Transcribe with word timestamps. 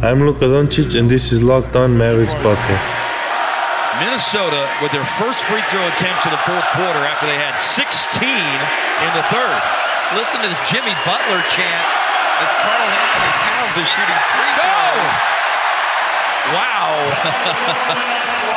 I'm 0.00 0.24
Luka 0.24 0.48
Doncic, 0.48 0.96
and 0.98 1.10
this 1.12 1.28
is 1.30 1.44
Locked 1.44 1.76
On 1.76 1.92
Mavericks 1.92 2.32
podcast. 2.40 2.88
Minnesota 4.00 4.64
with 4.80 4.96
their 4.96 5.04
first 5.20 5.44
free 5.44 5.60
throw 5.68 5.84
attempt 5.92 6.24
to 6.24 6.32
the 6.32 6.40
fourth 6.48 6.64
quarter 6.72 7.04
after 7.04 7.28
they 7.28 7.36
had 7.36 7.52
16 7.60 7.84
in 8.24 9.12
the 9.12 9.20
third. 9.28 9.60
Listen 10.16 10.40
to 10.40 10.48
this 10.48 10.56
Jimmy 10.72 10.96
Butler 11.04 11.44
chant 11.52 11.86
as 12.40 12.48
Karl-Anthony 12.64 13.32
Towns 13.44 13.76
is 13.76 13.88
shooting 13.92 14.20
free 14.32 14.52
throws. 14.56 15.12
Wow. 16.56 16.96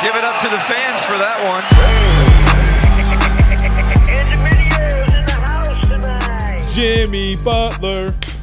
Give 0.00 0.16
it 0.16 0.24
up 0.24 0.40
to 0.40 0.48
the 0.48 0.64
fans 0.64 1.04
for 1.04 1.20
that 1.20 1.36
one. 1.44 1.60
Jimmy 6.72 7.36
Butler. 7.44 8.33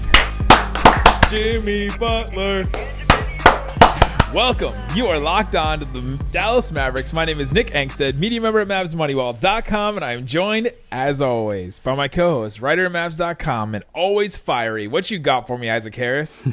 Jimmy 1.32 1.88
Butler. 1.98 2.66
Welcome. 4.34 4.73
You 4.95 5.08
are 5.08 5.20
locked 5.20 5.58
on 5.58 5.80
to 5.80 5.85
the 5.85 6.30
Dallas 6.31 6.72
Mavericks. 6.72 7.12
My 7.12 7.26
name 7.26 7.41
is 7.41 7.53
Nick 7.53 7.72
Angstadt, 7.72 8.16
media 8.17 8.39
member 8.39 8.62
at 8.62 8.67
MavsMoneyball.com, 8.70 9.98
and 9.98 10.05
I 10.05 10.13
am 10.13 10.26
joined, 10.26 10.72
as 10.89 11.22
always, 11.22 11.80
by 11.80 11.95
my 11.95 12.08
co-host, 12.08 12.62
writer 12.62 12.86
at 12.86 12.94
Mavs.com, 12.94 13.75
and 13.75 13.84
always 13.94 14.38
fiery. 14.38 14.88
What 14.88 15.12
you 15.12 15.20
got 15.20 15.48
for 15.48 15.58
me, 15.58 15.70
Isaac 15.70 15.94
Harris? 15.95 16.48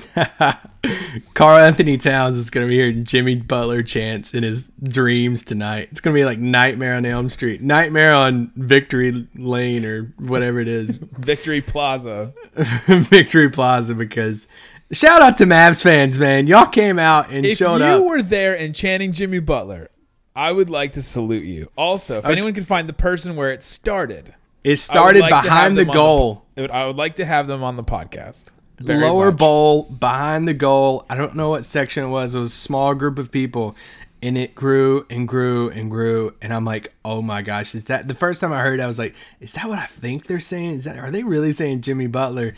Karl-Anthony 1.34 1.98
Towns 1.98 2.36
is 2.36 2.50
going 2.50 2.66
to 2.66 2.68
be 2.68 2.74
hearing 2.74 3.04
Jimmy 3.04 3.36
Butler 3.36 3.84
chants 3.84 4.34
in 4.34 4.42
his 4.42 4.72
dreams 4.82 5.44
tonight. 5.44 5.86
It's 5.92 6.00
going 6.00 6.16
to 6.16 6.20
be 6.20 6.24
like 6.24 6.40
Nightmare 6.40 6.96
on 6.96 7.06
Elm 7.06 7.30
Street, 7.30 7.62
Nightmare 7.62 8.12
on 8.12 8.50
Victory 8.56 9.28
Lane, 9.36 9.84
or 9.84 10.12
whatever 10.18 10.58
it 10.58 10.68
is. 10.68 10.90
Victory 11.18 11.60
Plaza. 11.60 12.32
Victory 12.86 13.48
Plaza, 13.50 13.94
because 13.94 14.48
shout 14.92 15.22
out 15.22 15.36
to 15.38 15.44
Mavs 15.44 15.82
fans, 15.82 16.18
man. 16.18 16.46
Y'all 16.46 16.66
came 16.66 16.98
out 16.98 17.30
and 17.30 17.44
if 17.44 17.58
showed 17.58 17.82
up. 17.82 17.94
If 17.94 18.00
you 18.00 18.08
were 18.08 18.22
there 18.22 18.56
and 18.56 18.74
chanting 18.74 19.12
Jimmy 19.12 19.38
Butler, 19.38 19.90
I 20.34 20.52
would 20.52 20.70
like 20.70 20.92
to 20.94 21.02
salute 21.02 21.44
you. 21.44 21.70
Also, 21.76 22.18
if 22.18 22.24
okay. 22.24 22.32
anyone 22.32 22.54
can 22.54 22.64
find 22.64 22.88
the 22.88 22.92
person 22.92 23.36
where 23.36 23.52
it 23.52 23.62
started, 23.62 24.34
it 24.64 24.76
started 24.76 25.20
like 25.22 25.30
behind 25.30 25.76
the 25.76 25.84
goal. 25.84 26.44
The, 26.54 26.72
I 26.72 26.86
would 26.86 26.96
like 26.96 27.16
to 27.16 27.24
have 27.24 27.46
them 27.46 27.62
on 27.62 27.76
the 27.76 27.84
podcast. 27.84 28.52
Lower 28.80 29.32
much. 29.32 29.38
bowl 29.38 29.82
behind 29.84 30.46
the 30.46 30.54
goal. 30.54 31.04
I 31.10 31.16
don't 31.16 31.34
know 31.34 31.50
what 31.50 31.64
section 31.64 32.04
it 32.04 32.08
was. 32.08 32.34
It 32.34 32.38
was 32.38 32.52
a 32.52 32.56
small 32.56 32.94
group 32.94 33.18
of 33.18 33.32
people, 33.32 33.74
and 34.22 34.38
it 34.38 34.54
grew 34.54 35.04
and 35.10 35.26
grew 35.26 35.70
and 35.70 35.90
grew. 35.90 36.34
And 36.40 36.52
I'm 36.52 36.64
like, 36.64 36.92
oh 37.04 37.20
my 37.20 37.42
gosh, 37.42 37.74
is 37.74 37.84
that 37.84 38.06
the 38.06 38.14
first 38.14 38.40
time 38.40 38.52
I 38.52 38.60
heard? 38.60 38.78
It, 38.78 38.82
I 38.82 38.86
was 38.86 38.98
like, 38.98 39.16
is 39.40 39.52
that 39.54 39.68
what 39.68 39.80
I 39.80 39.86
think 39.86 40.26
they're 40.26 40.38
saying? 40.38 40.70
Is 40.70 40.84
that 40.84 40.98
are 40.98 41.10
they 41.10 41.24
really 41.24 41.50
saying 41.50 41.80
Jimmy 41.80 42.06
Butler? 42.06 42.54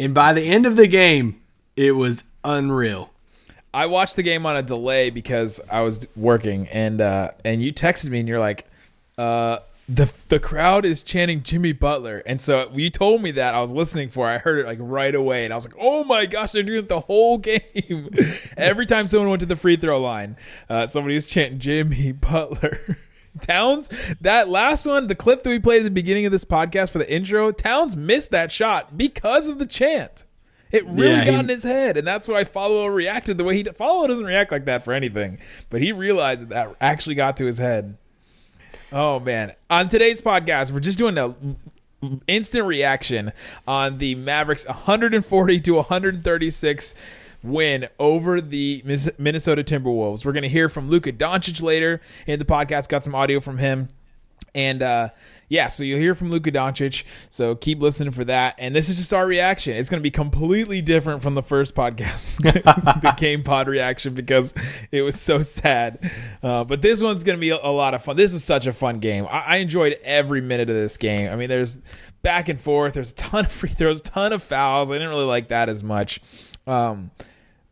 And 0.00 0.14
by 0.14 0.32
the 0.32 0.42
end 0.42 0.66
of 0.66 0.76
the 0.76 0.88
game, 0.88 1.39
it 1.80 1.92
was 1.92 2.24
unreal. 2.44 3.10
I 3.72 3.86
watched 3.86 4.16
the 4.16 4.22
game 4.22 4.44
on 4.44 4.54
a 4.54 4.62
delay 4.62 5.08
because 5.08 5.62
I 5.72 5.80
was 5.80 6.06
working, 6.14 6.68
and 6.68 7.00
uh, 7.00 7.30
and 7.42 7.62
you 7.62 7.72
texted 7.72 8.10
me, 8.10 8.20
and 8.20 8.28
you're 8.28 8.38
like, 8.38 8.66
uh, 9.16 9.60
the 9.88 10.12
the 10.28 10.38
crowd 10.38 10.84
is 10.84 11.02
chanting 11.02 11.42
Jimmy 11.42 11.72
Butler, 11.72 12.22
and 12.26 12.38
so 12.42 12.68
you 12.74 12.90
told 12.90 13.22
me 13.22 13.30
that 13.30 13.54
I 13.54 13.62
was 13.62 13.72
listening 13.72 14.10
for. 14.10 14.28
I 14.28 14.36
heard 14.36 14.58
it 14.58 14.66
like 14.66 14.76
right 14.78 15.14
away, 15.14 15.44
and 15.44 15.54
I 15.54 15.56
was 15.56 15.64
like, 15.64 15.76
"Oh 15.80 16.04
my 16.04 16.26
gosh, 16.26 16.52
they're 16.52 16.62
doing 16.62 16.80
it 16.80 16.88
the 16.90 17.00
whole 17.00 17.38
game." 17.38 18.10
Every 18.58 18.84
time 18.84 19.06
someone 19.06 19.30
went 19.30 19.40
to 19.40 19.46
the 19.46 19.56
free 19.56 19.78
throw 19.78 20.02
line, 20.02 20.36
uh, 20.68 20.86
somebody 20.86 21.14
was 21.14 21.26
chanting 21.26 21.60
Jimmy 21.60 22.12
Butler. 22.12 22.98
Towns, 23.40 23.88
that 24.20 24.50
last 24.50 24.84
one, 24.84 25.06
the 25.06 25.14
clip 25.14 25.44
that 25.44 25.50
we 25.50 25.58
played 25.58 25.78
at 25.78 25.84
the 25.84 25.90
beginning 25.90 26.26
of 26.26 26.32
this 26.32 26.44
podcast 26.44 26.90
for 26.90 26.98
the 26.98 27.10
intro, 27.10 27.52
Towns 27.52 27.96
missed 27.96 28.32
that 28.32 28.52
shot 28.52 28.98
because 28.98 29.48
of 29.48 29.58
the 29.58 29.66
chant. 29.66 30.24
It 30.70 30.86
really 30.86 31.10
yeah, 31.10 31.24
got 31.24 31.32
he, 31.32 31.40
in 31.40 31.48
his 31.48 31.62
head, 31.64 31.96
and 31.96 32.06
that's 32.06 32.28
why 32.28 32.44
Followill 32.44 32.94
reacted 32.94 33.38
the 33.38 33.44
way 33.44 33.56
he. 33.56 33.64
Followill 33.64 34.08
doesn't 34.08 34.24
react 34.24 34.52
like 34.52 34.66
that 34.66 34.84
for 34.84 34.92
anything, 34.92 35.38
but 35.68 35.82
he 35.82 35.90
realized 35.90 36.42
that 36.42 36.48
that 36.50 36.76
actually 36.80 37.16
got 37.16 37.36
to 37.38 37.46
his 37.46 37.58
head. 37.58 37.96
Oh 38.92 39.18
man! 39.18 39.54
On 39.68 39.88
today's 39.88 40.22
podcast, 40.22 40.70
we're 40.70 40.80
just 40.80 40.98
doing 40.98 41.18
a 41.18 41.34
instant 42.26 42.66
reaction 42.66 43.32
on 43.66 43.98
the 43.98 44.14
Mavericks 44.14 44.66
140 44.66 45.60
to 45.60 45.74
136 45.74 46.94
win 47.42 47.88
over 47.98 48.40
the 48.40 48.82
Minnesota 49.18 49.64
Timberwolves. 49.64 50.24
We're 50.24 50.32
going 50.32 50.42
to 50.42 50.48
hear 50.48 50.68
from 50.68 50.88
Luka 50.88 51.12
Doncic 51.12 51.62
later 51.62 52.00
in 52.26 52.38
the 52.38 52.44
podcast. 52.44 52.88
Got 52.88 53.04
some 53.04 53.14
audio 53.14 53.40
from 53.40 53.58
him, 53.58 53.88
and 54.54 54.82
uh, 54.82 55.08
yeah, 55.50 55.66
so 55.66 55.82
you'll 55.82 55.98
hear 55.98 56.14
from 56.14 56.30
Luka 56.30 56.52
Doncic. 56.52 57.02
So 57.28 57.56
keep 57.56 57.82
listening 57.82 58.12
for 58.12 58.24
that. 58.24 58.54
And 58.56 58.74
this 58.74 58.88
is 58.88 58.96
just 58.96 59.12
our 59.12 59.26
reaction. 59.26 59.76
It's 59.76 59.88
going 59.88 59.98
to 59.98 60.02
be 60.02 60.10
completely 60.10 60.80
different 60.80 61.24
from 61.24 61.34
the 61.34 61.42
first 61.42 61.74
podcast, 61.74 62.36
the 63.02 63.14
game 63.16 63.42
pod 63.42 63.66
reaction, 63.66 64.14
because 64.14 64.54
it 64.92 65.02
was 65.02 65.20
so 65.20 65.42
sad. 65.42 66.08
Uh, 66.40 66.62
but 66.62 66.82
this 66.82 67.02
one's 67.02 67.24
going 67.24 67.36
to 67.36 67.40
be 67.40 67.50
a, 67.50 67.58
a, 67.60 67.72
lot 67.72 67.94
of 67.94 68.04
fun. 68.04 68.16
This 68.16 68.32
was 68.32 68.44
such 68.44 68.68
a 68.68 68.72
fun 68.72 69.00
game. 69.00 69.26
I, 69.26 69.40
I 69.40 69.56
enjoyed 69.56 69.98
every 70.04 70.40
minute 70.40 70.70
of 70.70 70.76
this 70.76 70.96
game. 70.96 71.28
I 71.28 71.34
mean, 71.34 71.48
there's 71.48 71.80
back 72.22 72.48
and 72.48 72.60
forth. 72.60 72.94
There's 72.94 73.10
a 73.10 73.16
ton 73.16 73.44
of 73.46 73.52
free 73.52 73.70
throws, 73.70 74.00
ton 74.00 74.32
of 74.32 74.44
fouls. 74.44 74.92
I 74.92 74.94
didn't 74.94 75.08
really 75.08 75.24
like 75.24 75.48
that 75.48 75.68
as 75.68 75.82
much. 75.82 76.20
Um, 76.68 77.10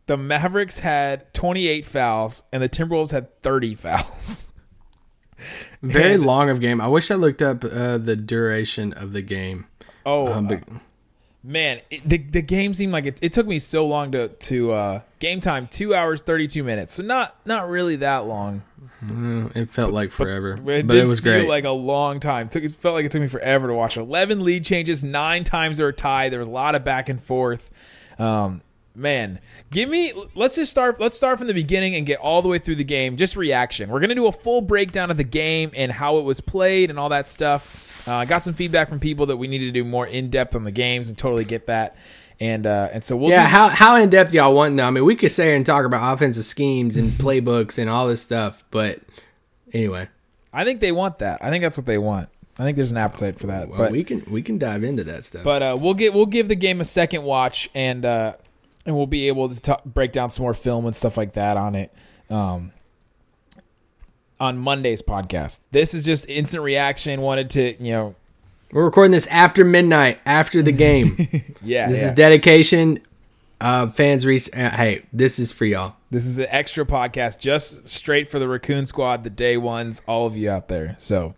the 0.07 0.17
Mavericks 0.17 0.81
had 0.81 1.33
28 1.33 1.87
fouls, 1.87 2.43
and 2.53 2.61
the 2.61 2.69
Timberwolves 2.69 3.13
had 3.13 3.41
30 3.43 3.77
fouls. 3.77 4.51
Very 5.83 6.15
and, 6.15 6.27
long 6.27 6.51
of 6.51 6.61
game. 6.61 6.81
I 6.81 6.89
wish 6.89 7.11
I 7.11 7.15
looked 7.15 7.43
up 7.43 7.65
uh, 7.65 7.99
the 7.99 8.17
duration 8.17 8.93
of 8.93 9.13
the 9.13 9.23
game. 9.23 9.67
Oh, 10.05 10.33
um, 10.33 10.49
but, 10.49 10.63
uh, 10.69 10.79
man, 11.45 11.81
it, 11.91 12.09
the 12.09 12.19
the 12.19 12.43
game 12.43 12.75
seemed 12.75 12.93
like 12.93 13.07
it, 13.07 13.19
it 13.23 13.33
took 13.33 13.47
me 13.47 13.59
so 13.59 13.87
long 13.87 14.13
to 14.13 14.29
to 14.29 14.73
uh, 14.73 15.01
game 15.21 15.41
time 15.41 15.69
two 15.69 15.95
hours 15.95 16.21
thirty 16.21 16.49
two 16.49 16.65
minutes. 16.65 16.95
So 16.95 17.03
not 17.03 17.37
not 17.45 17.69
really 17.69 17.97
that 17.97 18.27
long. 18.27 18.63
Mm, 19.05 19.55
it 19.55 19.71
felt 19.71 19.93
like 19.93 20.11
forever, 20.11 20.57
but, 20.57 20.75
it, 20.75 20.87
but 20.87 20.97
it 20.97 21.05
was 21.05 21.21
great. 21.21 21.49
Like 21.49 21.65
a 21.65 21.71
long 21.71 22.19
time. 22.19 22.47
It 22.47 22.53
took 22.53 22.65
it 22.65 22.73
felt 22.73 22.95
like 22.95 23.05
it 23.05 23.13
took 23.13 23.23
me 23.23 23.29
forever 23.29 23.69
to 23.69 23.75
watch. 23.75 23.97
Eleven 23.97 24.45
lead 24.45 24.65
changes, 24.65 25.05
nine 25.05 25.45
times 25.45 25.79
they 25.79 25.85
were 25.85 25.93
tied. 25.93 26.33
There 26.33 26.41
was 26.41 26.49
a 26.49 26.53
lot 26.53 26.75
of 26.75 26.85
back 26.85 27.09
and 27.09 27.23
forth. 27.23 27.71
Um, 28.19 28.63
man 28.99 29.39
give 29.71 29.89
me 29.89 30.13
let's 30.35 30.57
just 30.57 30.71
start 30.71 31.01
let's 31.01 31.17
start 31.17 31.39
from 31.39 31.47
the 31.47 31.55
beginning 31.55 31.95
and 31.95 32.07
get 32.07 32.19
all 32.19 32.43
the 32.43 32.49
way 32.49 32.59
through 32.59 32.77
the 32.77 32.85
game. 32.85 33.17
Just 33.17 33.37
reaction. 33.37 33.91
We're 33.91 34.01
gonna 34.01 34.15
do 34.15 34.27
a 34.27 34.33
full 34.33 34.61
breakdown 34.61 35.11
of 35.11 35.17
the 35.17 35.25
game 35.25 35.71
and 35.75 35.93
how 35.93 36.19
it 36.19 36.23
was 36.23 36.41
played 36.41 36.91
and 36.91 36.99
all 36.99 37.09
that 37.11 37.29
stuff. 37.29 38.07
Uh, 38.07 38.15
i 38.15 38.25
got 38.25 38.43
some 38.43 38.55
feedback 38.55 38.89
from 38.89 38.99
people 39.01 39.27
that 39.27 39.37
we 39.37 39.49
need 39.49 39.59
to 39.59 39.71
do 39.71 39.85
more 39.85 40.07
in-depth 40.07 40.55
on 40.55 40.65
the 40.65 40.71
games 40.71 41.09
and 41.09 41.19
totally 41.19 41.45
get 41.45 41.67
that. 41.67 41.97
And 42.41 42.67
uh, 42.67 42.89
and 42.93 43.05
so 43.05 43.17
we'll 43.17 43.31
yeah 43.31 43.45
do- 43.45 43.49
how 43.51 43.69
how 43.69 43.97
in 43.97 44.11
depth 44.11 44.33
y'all 44.33 44.55
want 44.55 44.75
now 44.75 44.87
i 44.87 44.91
mean 44.91 45.05
we 45.05 45.17
could 45.17 45.33
sit 45.33 45.47
here 45.47 45.57
and 45.57 45.67
talk 45.67 45.85
about 45.85 46.13
offensive 46.15 46.45
schemes 46.45 46.97
and 46.97 47.13
playbooks 47.19 47.79
and 47.79 47.91
all 47.91 48.07
this 48.07 48.23
stuff 48.23 48.65
but 48.71 49.01
anyway. 49.73 50.09
I 50.53 50.65
think 50.65 50.81
they 50.81 50.93
want 50.93 51.19
that. 51.19 51.45
I 51.45 51.51
think 51.51 51.63
that's 51.63 51.77
what 51.77 51.87
they 51.87 51.99
want. 51.99 52.29
I 52.59 52.65
think 52.65 52.77
there's 52.77 52.91
an 52.91 52.97
appetite 52.97 53.39
for 53.39 53.47
that. 53.49 53.69
Well, 53.69 53.79
but 53.79 53.93
we 53.93 54.03
can 54.03 54.25
we 54.29 54.43
can 54.43 54.59
dive 54.59 54.83
into 54.83 55.05
that 55.05 55.25
stuff. 55.25 55.45
But 55.45 55.63
uh, 55.63 55.77
we'll 55.81 55.95
get 55.95 56.13
we'll 56.13 56.27
give 56.27 56.49
the 56.49 56.57
game 56.57 56.81
a 56.81 56.85
second 56.85 57.23
watch, 57.23 57.71
and 57.75 58.05
uh, 58.05 58.35
and 58.87 58.97
we'll 58.97 59.07
be 59.07 59.29
able 59.29 59.49
to 59.49 59.61
talk, 59.61 59.85
break 59.85 60.13
down 60.13 60.31
some 60.31 60.43
more 60.43 60.55
film 60.55 60.87
and 60.87 60.95
stuff 60.95 61.17
like 61.17 61.35
that 61.35 61.57
on 61.57 61.75
it 61.75 61.93
um, 62.31 62.73
on 64.41 64.59
Monday's 64.59 65.03
podcast. 65.03 65.59
This 65.71 65.95
is 65.95 66.05
just 66.05 66.29
instant 66.29 66.63
reaction. 66.63 67.21
Wanted 67.21 67.51
to, 67.51 67.83
you 67.83 67.93
know, 67.93 68.15
we're 68.73 68.85
recording 68.85 69.13
this 69.13 69.27
after 69.29 69.65
midnight, 69.65 70.21
after 70.27 70.63
the 70.63 70.73
game. 70.73 71.17
yeah, 71.63 71.89
this 71.89 72.01
yeah. 72.01 72.07
is 72.07 72.13
dedication. 72.13 73.01
Uh, 73.61 73.89
fans, 73.89 74.25
re- 74.25 74.41
uh, 74.55 74.71
hey, 74.71 75.03
this 75.13 75.39
is 75.41 75.51
for 75.51 75.65
y'all. 75.65 75.97
This 76.11 76.25
is 76.25 76.39
an 76.39 76.47
extra 76.49 76.87
podcast 76.87 77.41
just 77.41 77.89
straight 77.89 78.31
for 78.31 78.39
the 78.39 78.47
Raccoon 78.47 78.87
Squad, 78.87 79.25
the 79.25 79.31
day 79.31 79.57
ones, 79.57 80.01
all 80.07 80.27
of 80.27 80.37
you 80.37 80.49
out 80.49 80.69
there. 80.69 80.95
So 80.99 81.35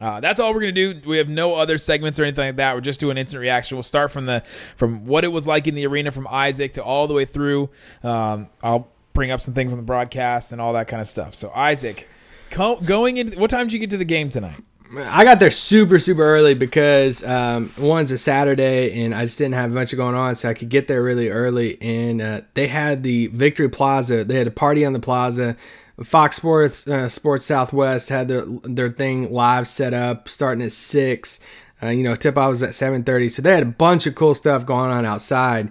uh, 0.00 0.20
that's 0.20 0.40
all 0.40 0.52
we're 0.52 0.60
gonna 0.60 0.72
do. 0.72 1.00
We 1.06 1.18
have 1.18 1.28
no 1.28 1.54
other 1.54 1.78
segments 1.78 2.18
or 2.18 2.24
anything 2.24 2.46
like 2.46 2.56
that. 2.56 2.74
We're 2.74 2.80
just 2.82 3.00
doing 3.00 3.16
instant 3.16 3.40
reaction. 3.40 3.76
We'll 3.76 3.82
start 3.82 4.10
from 4.10 4.26
the 4.26 4.42
from 4.76 5.06
what 5.06 5.24
it 5.24 5.28
was 5.28 5.46
like 5.46 5.66
in 5.66 5.74
the 5.74 5.86
arena 5.86 6.12
from 6.12 6.26
Isaac 6.28 6.74
to 6.74 6.84
all 6.84 7.06
the 7.06 7.14
way 7.14 7.24
through. 7.24 7.70
Um, 8.02 8.48
I'll 8.62 8.88
bring 9.14 9.30
up 9.30 9.40
some 9.40 9.54
things 9.54 9.72
on 9.72 9.78
the 9.78 9.84
broadcast 9.84 10.52
and 10.52 10.60
all 10.60 10.74
that 10.74 10.88
kind 10.88 11.00
of 11.00 11.08
stuff. 11.08 11.34
So 11.34 11.50
Isaac, 11.54 12.08
co- 12.50 12.80
going 12.80 13.16
in, 13.16 13.32
what 13.40 13.50
time 13.50 13.66
did 13.66 13.72
you 13.72 13.78
get 13.78 13.90
to 13.90 13.96
the 13.96 14.04
game 14.04 14.28
tonight? 14.28 14.62
I 14.96 15.24
got 15.24 15.40
there 15.40 15.50
super 15.50 15.98
super 15.98 16.22
early 16.22 16.54
because 16.54 17.24
um, 17.24 17.72
one's 17.78 18.12
a 18.12 18.18
Saturday 18.18 19.02
and 19.02 19.14
I 19.14 19.22
just 19.22 19.38
didn't 19.38 19.54
have 19.54 19.72
much 19.72 19.96
going 19.96 20.14
on, 20.14 20.34
so 20.34 20.48
I 20.48 20.54
could 20.54 20.68
get 20.68 20.86
there 20.86 21.02
really 21.02 21.28
early. 21.28 21.80
And 21.80 22.22
uh, 22.22 22.40
they 22.54 22.68
had 22.68 23.02
the 23.02 23.26
Victory 23.28 23.68
Plaza. 23.68 24.24
They 24.24 24.36
had 24.36 24.46
a 24.46 24.52
party 24.52 24.84
on 24.84 24.92
the 24.92 25.00
plaza. 25.00 25.56
Fox 26.04 26.36
Sports 26.36 26.86
uh, 26.86 27.08
Sports 27.08 27.46
Southwest 27.46 28.08
had 28.08 28.28
their 28.28 28.44
their 28.64 28.90
thing 28.90 29.32
live 29.32 29.66
set 29.66 29.94
up 29.94 30.28
starting 30.28 30.62
at 30.62 30.72
six. 30.72 31.40
Uh, 31.82 31.88
you 31.88 32.02
know, 32.02 32.14
tip 32.14 32.38
off 32.38 32.50
was 32.50 32.62
at 32.62 32.74
seven 32.74 33.02
thirty, 33.02 33.28
so 33.28 33.42
they 33.42 33.52
had 33.52 33.62
a 33.62 33.66
bunch 33.66 34.06
of 34.06 34.14
cool 34.14 34.34
stuff 34.34 34.66
going 34.66 34.90
on 34.90 35.04
outside. 35.04 35.70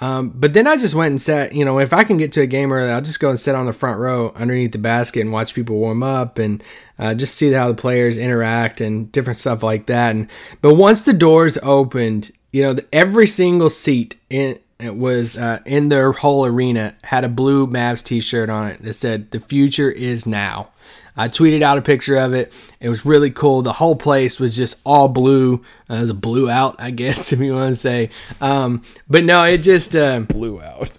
Um, 0.00 0.30
but 0.30 0.52
then 0.52 0.66
I 0.66 0.76
just 0.76 0.94
went 0.94 1.10
and 1.10 1.20
sat. 1.20 1.54
You 1.54 1.64
know, 1.64 1.78
if 1.78 1.92
I 1.92 2.04
can 2.04 2.16
get 2.16 2.32
to 2.32 2.40
a 2.40 2.46
game 2.46 2.72
early, 2.72 2.90
I'll 2.90 3.00
just 3.00 3.20
go 3.20 3.30
and 3.30 3.38
sit 3.38 3.54
on 3.54 3.66
the 3.66 3.72
front 3.72 4.00
row 4.00 4.32
underneath 4.34 4.72
the 4.72 4.78
basket 4.78 5.20
and 5.20 5.32
watch 5.32 5.54
people 5.54 5.76
warm 5.76 6.02
up 6.02 6.38
and 6.38 6.62
uh, 6.98 7.14
just 7.14 7.36
see 7.36 7.52
how 7.52 7.68
the 7.68 7.74
players 7.74 8.18
interact 8.18 8.80
and 8.80 9.12
different 9.12 9.38
stuff 9.38 9.62
like 9.62 9.86
that. 9.86 10.16
And 10.16 10.28
but 10.60 10.74
once 10.74 11.04
the 11.04 11.12
doors 11.12 11.56
opened, 11.62 12.32
you 12.50 12.62
know, 12.62 12.76
every 12.92 13.26
single 13.26 13.70
seat 13.70 14.16
in 14.28 14.58
it 14.82 14.96
was 14.96 15.36
uh, 15.36 15.58
in 15.66 15.88
their 15.88 16.12
whole 16.12 16.44
arena 16.44 16.94
had 17.04 17.24
a 17.24 17.28
blue 17.28 17.66
Mavs 17.66 18.02
T-shirt 18.04 18.50
on 18.50 18.66
it 18.68 18.82
that 18.82 18.92
said 18.94 19.30
"The 19.30 19.40
future 19.40 19.90
is 19.90 20.26
now." 20.26 20.68
I 21.14 21.28
tweeted 21.28 21.60
out 21.60 21.76
a 21.76 21.82
picture 21.82 22.16
of 22.16 22.32
it. 22.32 22.50
It 22.80 22.88
was 22.88 23.04
really 23.04 23.30
cool. 23.30 23.60
The 23.60 23.74
whole 23.74 23.96
place 23.96 24.40
was 24.40 24.56
just 24.56 24.80
all 24.82 25.08
blue. 25.08 25.56
Uh, 25.90 25.96
it 25.96 26.00
was 26.00 26.08
a 26.08 26.14
blue 26.14 26.48
out, 26.48 26.76
I 26.78 26.90
guess, 27.02 27.34
if 27.34 27.38
you 27.40 27.52
want 27.52 27.68
to 27.68 27.74
say. 27.74 28.08
Um, 28.40 28.82
but 29.10 29.22
no, 29.22 29.44
it 29.44 29.58
just 29.58 29.94
uh, 29.94 30.20
blew 30.28 30.62
out, 30.62 30.90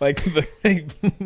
like 0.00 0.22
the 0.22 0.46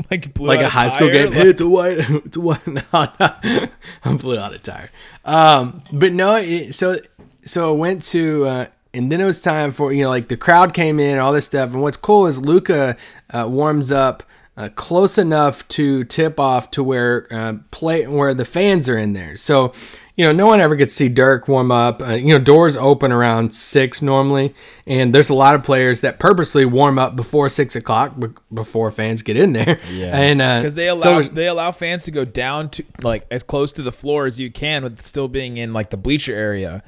like 0.09 0.35
blew 0.35 0.47
like 0.47 0.61
a 0.61 0.69
high 0.69 0.89
school 0.91 1.09
game. 1.11 1.27
like- 1.31 1.35
Hey, 1.35 1.49
it's 1.49 1.61
a 1.61 1.69
white, 1.69 1.99
it's 1.99 2.37
a 2.37 2.41
white. 2.41 2.65
No, 2.67 2.83
no. 2.93 3.69
I'm 4.05 4.17
blew 4.19 4.39
out 4.39 4.55
a 4.55 4.59
tire. 4.61 4.91
Um, 5.25 5.83
but 5.93 6.13
no, 6.13 6.37
it, 6.37 6.75
so 6.77 6.97
so 7.45 7.75
it 7.75 7.79
went 7.79 8.05
to, 8.05 8.45
uh, 8.45 8.67
and 8.93 9.11
then 9.11 9.21
it 9.21 9.25
was 9.25 9.41
time 9.41 9.71
for 9.71 9.93
you 9.93 10.05
know 10.05 10.11
like 10.11 10.29
the 10.29 10.37
crowd 10.37 10.75
came 10.75 10.99
in 11.01 11.11
and 11.11 11.21
all 11.21 11.33
this 11.33 11.47
stuff. 11.47 11.73
And 11.73 11.83
what's 11.83 11.97
cool 11.97 12.27
is 12.27 12.41
Luka 12.41 12.97
uh, 13.33 13.47
warms 13.49 13.93
up. 13.93 14.23
Uh, 14.57 14.69
close 14.75 15.17
enough 15.17 15.67
to 15.69 16.05
tip 16.05 16.39
off 16.39 16.71
to 16.73 16.85
where 16.85 17.27
uh, 17.31 17.55
play 17.71 18.07
where 18.07 18.35
the 18.35 18.45
fans 18.45 18.91
are 18.91 18.99
in 18.99 19.15
there. 19.15 19.35
So, 19.35 19.73
you 20.17 20.25
know, 20.27 20.33
no 20.33 20.47
one 20.47 20.61
ever 20.61 20.77
gets 20.77 20.93
to 20.95 20.97
see 21.05 21.09
Dirk 21.09 21.49
warm 21.49 21.73
up. 21.73 22.03
Uh, 22.03 22.15
you 22.15 22.27
know, 22.37 22.39
doors 22.39 22.77
open 22.77 23.11
around 23.11 23.55
six 23.55 24.03
normally, 24.03 24.53
and 24.87 25.15
there's 25.15 25.31
a 25.31 25.35
lot 25.35 25.55
of 25.55 25.63
players 25.63 26.03
that 26.03 26.19
purposely 26.19 26.67
warm 26.67 26.99
up 26.99 27.17
before 27.17 27.49
six 27.49 27.75
o'clock 27.75 28.19
be- 28.19 28.27
before 28.53 28.91
fans 28.91 29.23
get 29.23 29.39
in 29.39 29.55
there. 29.55 29.81
Yeah, 29.91 30.19
and 30.21 30.43
uh, 30.43 30.59
because 30.61 30.75
they 30.75 30.89
allow 30.89 31.23
so- 31.23 31.29
they 31.29 31.47
allow 31.47 31.73
fans 31.73 32.05
to 32.05 32.11
go 32.11 32.27
down 32.27 32.69
to 32.71 32.85
like 33.01 33.27
as 33.31 33.43
close 33.43 33.73
to 33.75 33.83
the 33.83 33.93
floor 33.93 34.27
as 34.27 34.39
you 34.41 34.51
can 34.51 34.83
with 34.83 35.01
still 35.01 35.29
being 35.29 35.57
in 35.57 35.73
like 35.73 35.89
the 35.89 35.97
bleacher 35.97 36.35
area. 36.35 36.83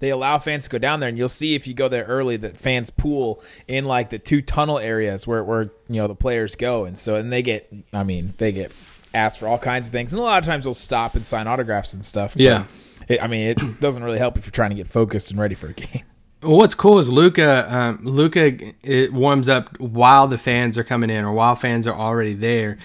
They 0.00 0.10
allow 0.10 0.38
fans 0.38 0.64
to 0.64 0.70
go 0.70 0.78
down 0.78 1.00
there, 1.00 1.08
and 1.08 1.18
you'll 1.18 1.28
see 1.28 1.54
if 1.54 1.66
you 1.66 1.74
go 1.74 1.88
there 1.88 2.04
early 2.04 2.36
that 2.38 2.56
fans 2.56 2.90
pool 2.90 3.42
in 3.66 3.84
like 3.84 4.10
the 4.10 4.18
two 4.18 4.40
tunnel 4.42 4.78
areas 4.78 5.26
where 5.26 5.42
where 5.42 5.62
you 5.88 5.96
know 6.00 6.06
the 6.06 6.14
players 6.14 6.54
go, 6.54 6.84
and 6.84 6.96
so 6.98 7.16
and 7.16 7.32
they 7.32 7.42
get 7.42 7.72
I 7.92 8.04
mean 8.04 8.34
they 8.38 8.52
get 8.52 8.72
asked 9.14 9.38
for 9.38 9.48
all 9.48 9.58
kinds 9.58 9.88
of 9.88 9.92
things, 9.92 10.12
and 10.12 10.20
a 10.20 10.22
lot 10.22 10.38
of 10.38 10.44
times 10.44 10.64
they'll 10.64 10.74
stop 10.74 11.14
and 11.14 11.24
sign 11.26 11.46
autographs 11.48 11.94
and 11.94 12.04
stuff. 12.04 12.34
but 12.34 12.42
Yeah. 12.42 12.64
it, 13.08 13.22
I 13.22 13.26
mean 13.26 13.48
it 13.48 13.58
doesn't 13.80 14.02
really 14.04 14.18
help 14.18 14.36
if 14.38 14.44
you're 14.46 14.52
trying 14.52 14.70
to 14.70 14.76
get 14.76 14.86
focused 14.86 15.30
and 15.30 15.40
ready 15.40 15.54
for 15.54 15.68
a 15.68 15.72
game. 15.72 16.02
Well, 16.40 16.56
what's 16.58 16.76
cool 16.76 17.00
is 17.00 17.10
Luka. 17.10 17.66
Um, 17.76 17.98
Luka 18.04 18.56
it 18.84 19.12
warms 19.12 19.48
up 19.48 19.76
while 19.80 20.28
the 20.28 20.38
fans 20.38 20.78
are 20.78 20.84
coming 20.84 21.10
in, 21.10 21.24
or 21.24 21.32
while 21.32 21.56
fans 21.56 21.88
are 21.88 21.96
already 21.96 22.34
there. 22.34 22.78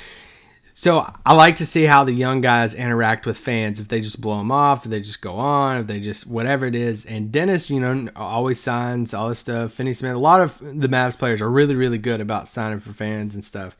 So 0.75 1.07
I 1.25 1.33
like 1.33 1.57
to 1.57 1.65
see 1.65 1.83
how 1.83 2.03
the 2.03 2.13
young 2.13 2.41
guys 2.41 2.73
interact 2.73 3.27
with 3.27 3.37
fans. 3.37 3.79
If 3.79 3.89
they 3.89 4.01
just 4.01 4.19
blow 4.19 4.39
them 4.39 4.51
off, 4.51 4.85
if 4.85 4.91
they 4.91 4.99
just 4.99 5.21
go 5.21 5.35
on, 5.35 5.81
if 5.81 5.87
they 5.87 5.99
just 5.99 6.25
whatever 6.25 6.65
it 6.65 6.73
is. 6.73 7.05
And 7.05 7.31
Dennis, 7.31 7.69
you 7.69 7.79
know, 7.79 8.09
always 8.15 8.59
signs 8.59 9.13
all 9.13 9.29
this 9.29 9.39
stuff. 9.39 9.73
Finney 9.73 9.93
Smith. 9.93 10.15
A 10.15 10.19
lot 10.19 10.41
of 10.41 10.57
the 10.59 10.87
Mavs 10.87 11.17
players 11.17 11.41
are 11.41 11.51
really, 11.51 11.75
really 11.75 11.99
good 11.99 12.21
about 12.21 12.47
signing 12.47 12.79
for 12.79 12.91
fans 12.91 13.35
and 13.35 13.45
stuff. 13.45 13.77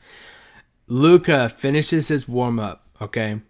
Luka 0.86 1.48
finishes 1.48 2.08
his 2.08 2.28
warm 2.28 2.60
up. 2.60 2.86
Okay. 3.00 3.40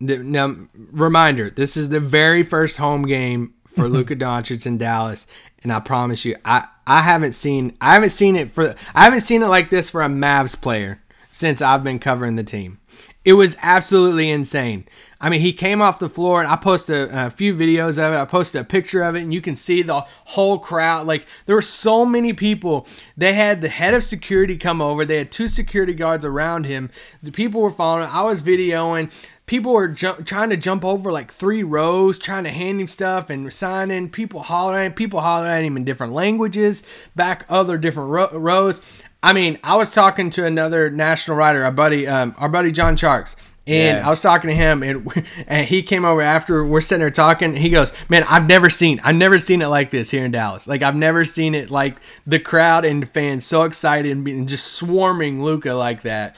Now, 0.00 0.56
reminder: 0.74 1.50
this 1.50 1.76
is 1.76 1.90
the 1.90 2.00
very 2.00 2.42
first 2.42 2.78
home 2.78 3.02
game 3.02 3.54
for 3.68 3.88
Luka 3.88 4.16
Doncic 4.16 4.66
in 4.66 4.78
Dallas, 4.78 5.26
and 5.62 5.72
I 5.72 5.80
promise 5.80 6.24
you, 6.24 6.36
I 6.44 6.66
I 6.86 7.02
haven't 7.02 7.32
seen 7.32 7.76
I 7.80 7.94
haven't 7.94 8.10
seen 8.10 8.34
it 8.36 8.52
for 8.52 8.74
I 8.94 9.04
haven't 9.04 9.20
seen 9.20 9.42
it 9.42 9.48
like 9.48 9.68
this 9.68 9.90
for 9.90 10.02
a 10.02 10.08
Mavs 10.08 10.60
player 10.60 11.02
since 11.30 11.60
I've 11.60 11.84
been 11.84 11.98
covering 11.98 12.36
the 12.36 12.44
team. 12.44 12.78
It 13.24 13.32
was 13.34 13.56
absolutely 13.62 14.30
insane. 14.30 14.86
I 15.18 15.30
mean, 15.30 15.40
he 15.40 15.54
came 15.54 15.80
off 15.80 15.98
the 15.98 16.10
floor, 16.10 16.42
and 16.42 16.50
I 16.50 16.56
posted 16.56 17.10
a, 17.10 17.26
a 17.26 17.30
few 17.30 17.54
videos 17.54 17.92
of 17.92 18.12
it. 18.12 18.16
I 18.16 18.26
posted 18.26 18.60
a 18.60 18.64
picture 18.64 19.02
of 19.02 19.16
it, 19.16 19.22
and 19.22 19.32
you 19.32 19.40
can 19.40 19.56
see 19.56 19.80
the 19.80 20.00
whole 20.00 20.58
crowd. 20.58 21.06
Like, 21.06 21.24
there 21.46 21.56
were 21.56 21.62
so 21.62 22.04
many 22.04 22.34
people. 22.34 22.86
They 23.16 23.32
had 23.32 23.62
the 23.62 23.68
head 23.70 23.94
of 23.94 24.04
security 24.04 24.58
come 24.58 24.82
over. 24.82 25.06
They 25.06 25.16
had 25.16 25.32
two 25.32 25.48
security 25.48 25.94
guards 25.94 26.26
around 26.26 26.66
him. 26.66 26.90
The 27.22 27.32
people 27.32 27.62
were 27.62 27.70
following. 27.70 28.08
I 28.10 28.22
was 28.22 28.42
videoing. 28.42 29.10
People 29.46 29.74
were 29.74 29.88
jump, 29.88 30.26
trying 30.26 30.48
to 30.50 30.56
jump 30.56 30.84
over 30.86 31.12
like 31.12 31.30
three 31.30 31.62
rows, 31.62 32.18
trying 32.18 32.44
to 32.44 32.50
hand 32.50 32.80
him 32.80 32.88
stuff 32.88 33.28
and 33.28 33.52
signing. 33.52 34.08
People 34.08 34.42
hollering. 34.42 34.92
People 34.92 35.20
hollering 35.20 35.50
at 35.50 35.64
him 35.64 35.76
in 35.76 35.84
different 35.84 36.14
languages, 36.14 36.82
back 37.14 37.44
other 37.48 37.76
different 37.76 38.08
ro- 38.10 38.30
rows. 38.32 38.80
I 39.24 39.32
mean, 39.32 39.58
I 39.64 39.76
was 39.76 39.92
talking 39.92 40.28
to 40.30 40.44
another 40.44 40.90
national 40.90 41.36
writer, 41.38 41.64
our 41.64 41.72
buddy, 41.72 42.06
um, 42.06 42.34
our 42.36 42.48
buddy 42.50 42.70
John 42.70 42.94
Sharks, 42.94 43.36
and 43.66 43.98
Yeah. 43.98 44.06
I 44.06 44.10
was 44.10 44.20
talking 44.20 44.48
to 44.50 44.54
him, 44.54 44.82
and 44.82 45.24
and 45.46 45.66
he 45.66 45.82
came 45.82 46.04
over 46.04 46.20
after 46.20 46.62
we're 46.64 46.82
sitting 46.82 47.00
there 47.00 47.10
talking. 47.10 47.56
He 47.56 47.70
goes, 47.70 47.94
"Man, 48.10 48.24
I've 48.28 48.46
never 48.46 48.68
seen, 48.68 49.00
I've 49.02 49.16
never 49.16 49.38
seen 49.38 49.62
it 49.62 49.68
like 49.68 49.90
this 49.90 50.10
here 50.10 50.26
in 50.26 50.30
Dallas. 50.32 50.68
Like 50.68 50.82
I've 50.82 50.94
never 50.94 51.24
seen 51.24 51.54
it 51.54 51.70
like 51.70 51.96
the 52.26 52.38
crowd 52.38 52.84
and 52.84 53.08
fans 53.08 53.46
so 53.46 53.62
excited 53.62 54.12
and, 54.12 54.24
being, 54.24 54.46
just 54.46 54.72
swarming 54.72 55.42
Luka 55.42 55.72
like 55.72 56.02
that." 56.02 56.36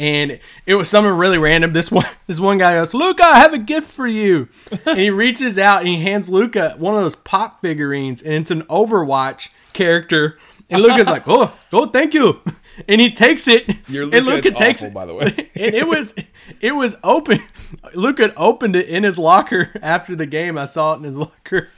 And 0.00 0.38
it 0.64 0.76
was 0.76 0.88
something 0.88 1.12
really 1.12 1.38
random. 1.38 1.72
This 1.72 1.90
one, 1.90 2.06
this 2.28 2.38
one 2.38 2.58
guy 2.58 2.74
goes, 2.74 2.94
"Luka, 2.94 3.24
I 3.24 3.40
have 3.40 3.52
a 3.52 3.58
gift 3.58 3.90
for 3.90 4.06
you," 4.06 4.48
and 4.86 4.96
he 4.96 5.10
reaches 5.10 5.58
out 5.58 5.80
and 5.80 5.88
he 5.88 6.00
hands 6.02 6.30
Luka 6.30 6.76
one 6.78 6.94
of 6.94 7.02
those 7.02 7.16
pop 7.16 7.60
figurines, 7.62 8.22
and 8.22 8.34
it's 8.34 8.52
an 8.52 8.62
Overwatch 8.66 9.48
character. 9.72 10.38
And 10.70 10.82
Luka's 10.82 11.06
like, 11.06 11.26
"Oh, 11.26 11.52
oh, 11.72 11.86
thank 11.86 12.14
you," 12.14 12.40
and 12.88 13.00
he 13.00 13.10
takes 13.10 13.48
it. 13.48 13.88
Your 13.88 14.04
and 14.04 14.26
Luka 14.26 14.50
takes 14.50 14.82
awful, 14.82 14.90
it 14.90 14.94
by 14.94 15.06
the 15.06 15.14
way. 15.14 15.50
and 15.54 15.74
it 15.74 15.86
was 15.86 16.14
it 16.60 16.72
was 16.72 16.96
open. 17.02 17.40
Luka 17.94 18.32
opened 18.36 18.76
it 18.76 18.88
in 18.88 19.02
his 19.02 19.18
locker 19.18 19.70
after 19.82 20.14
the 20.14 20.26
game. 20.26 20.58
I 20.58 20.66
saw 20.66 20.94
it 20.94 20.98
in 20.98 21.04
his 21.04 21.16
locker. 21.16 21.68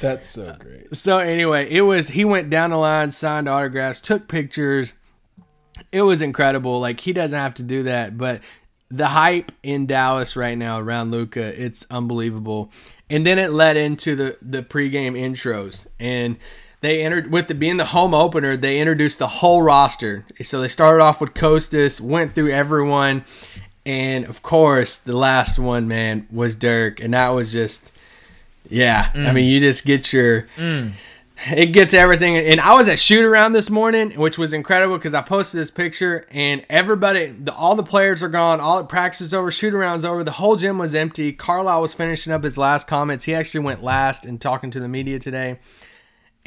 That's 0.00 0.28
so 0.28 0.52
great. 0.58 0.94
So 0.94 1.18
anyway, 1.18 1.68
it 1.70 1.80
was 1.80 2.08
he 2.08 2.24
went 2.24 2.50
down 2.50 2.70
the 2.70 2.76
line, 2.76 3.10
signed 3.10 3.48
autographs, 3.48 4.00
took 4.00 4.28
pictures. 4.28 4.92
It 5.90 6.02
was 6.02 6.20
incredible. 6.20 6.80
Like 6.80 7.00
he 7.00 7.14
doesn't 7.14 7.38
have 7.38 7.54
to 7.54 7.62
do 7.62 7.84
that, 7.84 8.18
but 8.18 8.42
the 8.90 9.06
hype 9.06 9.52
in 9.62 9.86
Dallas 9.86 10.36
right 10.36 10.56
now 10.56 10.78
around 10.78 11.10
Luka, 11.10 11.62
it's 11.62 11.86
unbelievable. 11.90 12.70
And 13.08 13.26
then 13.26 13.38
it 13.38 13.50
led 13.50 13.78
into 13.78 14.14
the 14.14 14.36
the 14.42 14.62
pregame 14.62 15.18
intros 15.18 15.86
and 15.98 16.36
they 16.80 17.02
entered 17.02 17.30
with 17.32 17.48
the 17.48 17.54
being 17.54 17.76
the 17.76 17.86
home 17.86 18.14
opener, 18.14 18.56
they 18.56 18.78
introduced 18.78 19.18
the 19.18 19.28
whole 19.28 19.62
roster. 19.62 20.24
So 20.42 20.60
they 20.60 20.68
started 20.68 21.02
off 21.02 21.20
with 21.20 21.34
Kostas, 21.34 22.00
went 22.00 22.34
through 22.34 22.50
everyone, 22.50 23.24
and 23.84 24.24
of 24.26 24.42
course 24.42 24.98
the 24.98 25.16
last 25.16 25.58
one, 25.58 25.88
man, 25.88 26.26
was 26.30 26.54
Dirk, 26.54 27.00
and 27.00 27.14
that 27.14 27.30
was 27.30 27.52
just 27.52 27.92
yeah. 28.68 29.10
I 29.14 29.18
mm. 29.18 29.34
mean, 29.34 29.48
you 29.48 29.60
just 29.60 29.84
get 29.84 30.12
your 30.12 30.42
mm. 30.56 30.92
it 31.50 31.72
gets 31.72 31.94
everything. 31.94 32.36
And 32.36 32.60
I 32.60 32.74
was 32.74 32.88
at 32.88 32.98
shoot 32.98 33.24
around 33.24 33.52
this 33.52 33.70
morning, 33.70 34.12
which 34.12 34.38
was 34.38 34.52
incredible 34.52 34.96
because 34.98 35.14
I 35.14 35.22
posted 35.22 35.60
this 35.60 35.70
picture 35.70 36.26
and 36.30 36.64
everybody, 36.68 37.26
the, 37.26 37.54
all 37.54 37.74
the 37.74 37.82
players 37.82 38.22
are 38.22 38.28
gone. 38.28 38.60
All 38.60 38.78
the 38.78 38.86
practice 38.86 39.20
is 39.20 39.34
over, 39.34 39.50
shoot 39.50 39.74
around's 39.74 40.04
over. 40.04 40.22
The 40.22 40.32
whole 40.32 40.56
gym 40.56 40.78
was 40.78 40.94
empty. 40.94 41.32
Carlisle 41.32 41.82
was 41.82 41.94
finishing 41.94 42.32
up 42.32 42.44
his 42.44 42.58
last 42.58 42.86
comments. 42.86 43.24
He 43.24 43.34
actually 43.34 43.60
went 43.60 43.82
last 43.82 44.26
in 44.26 44.38
talking 44.38 44.70
to 44.72 44.80
the 44.80 44.88
media 44.88 45.18
today. 45.18 45.58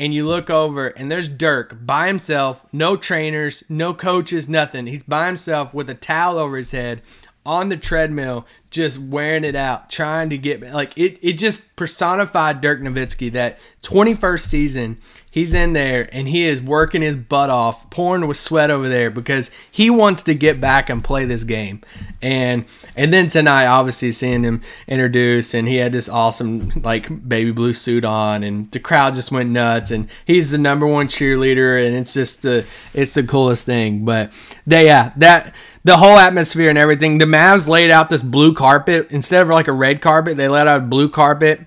And 0.01 0.15
you 0.15 0.25
look 0.25 0.50
over 0.50 0.88
and 0.88 1.12
there's 1.12 1.29
Dirk 1.29 1.77
by 1.86 2.08
himself, 2.08 2.65
no 2.74 2.98
trainers, 2.98 3.63
no 3.70 3.93
coaches, 3.93 4.50
nothing. 4.50 4.88
He's 4.88 5.03
by 5.03 5.27
himself 5.27 5.75
with 5.75 5.91
a 5.91 5.93
towel 5.93 6.39
over 6.39 6.58
his 6.58 6.72
head 6.72 7.03
on 7.45 7.69
the 7.69 7.77
treadmill, 7.77 8.45
just 8.69 9.00
wearing 9.00 9.43
it 9.43 9.55
out, 9.55 9.89
trying 9.89 10.29
to 10.29 10.38
get 10.38 10.62
like 10.62 10.98
it. 10.98 11.19
It 11.21 11.33
just 11.33 11.75
personified 11.75 12.62
Dirk 12.62 12.79
Nowitzki. 12.79 13.31
That 13.33 13.60
21st 13.81 14.41
season, 14.41 14.98
he's 15.29 15.53
in 15.53 15.74
there 15.74 16.07
and 16.12 16.27
he 16.27 16.43
is 16.43 16.62
working 16.62 17.01
his 17.01 17.15
butt 17.15 17.50
off, 17.50 17.89
pouring 17.89 18.27
with 18.27 18.38
sweat 18.38 18.69
over 18.69 18.88
there 18.88 19.10
because 19.10 19.50
he 19.71 19.89
wants 19.89 20.24
to 20.24 20.36
get 20.36 20.62
back 20.62 20.89
and 20.89 21.03
play 21.03 21.25
this 21.25 21.43
game. 21.43 21.81
And 22.21 22.65
and 22.95 23.12
then 23.12 23.27
tonight, 23.27 23.65
obviously 23.65 24.12
seeing 24.12 24.43
him 24.43 24.62
introduce 24.88 25.53
and 25.55 25.67
he 25.67 25.77
had 25.77 25.91
this 25.91 26.07
awesome 26.07 26.69
like 26.83 27.27
baby 27.27 27.51
blue 27.51 27.74
suit 27.74 28.05
on, 28.05 28.43
and 28.43 28.71
the 28.71 28.79
crowd 28.79 29.15
just 29.15 29.31
went 29.31 29.50
nuts. 29.50 29.89
And 29.89 30.07
he's 30.25 30.51
the 30.51 30.60
number 30.60 30.86
one 30.86 31.07
cheerleader, 31.07 31.83
and 31.86 31.95
it's 31.95 32.13
just 32.13 32.43
the 32.43 32.65
it's 32.93 33.15
the 33.15 33.24
coolest 33.24 33.65
thing. 33.65 34.05
But 34.05 34.31
they 34.67 34.86
yeah 34.86 35.12
that 35.17 35.55
the 35.83 35.97
whole 35.97 36.17
atmosphere 36.17 36.69
and 36.69 36.77
everything. 36.77 37.17
The 37.17 37.25
Mavs 37.25 37.67
laid 37.67 37.91
out 37.91 38.09
this 38.09 38.23
blue 38.23 38.53
carpet 38.53 39.07
instead 39.09 39.41
of 39.41 39.50
like 39.50 39.67
a 39.67 39.73
red 39.73 40.01
carpet. 40.01 40.38
They 40.38 40.47
laid 40.47 40.67
out 40.67 40.81
a 40.81 40.85
blue 40.85 41.09
carpet. 41.09 41.61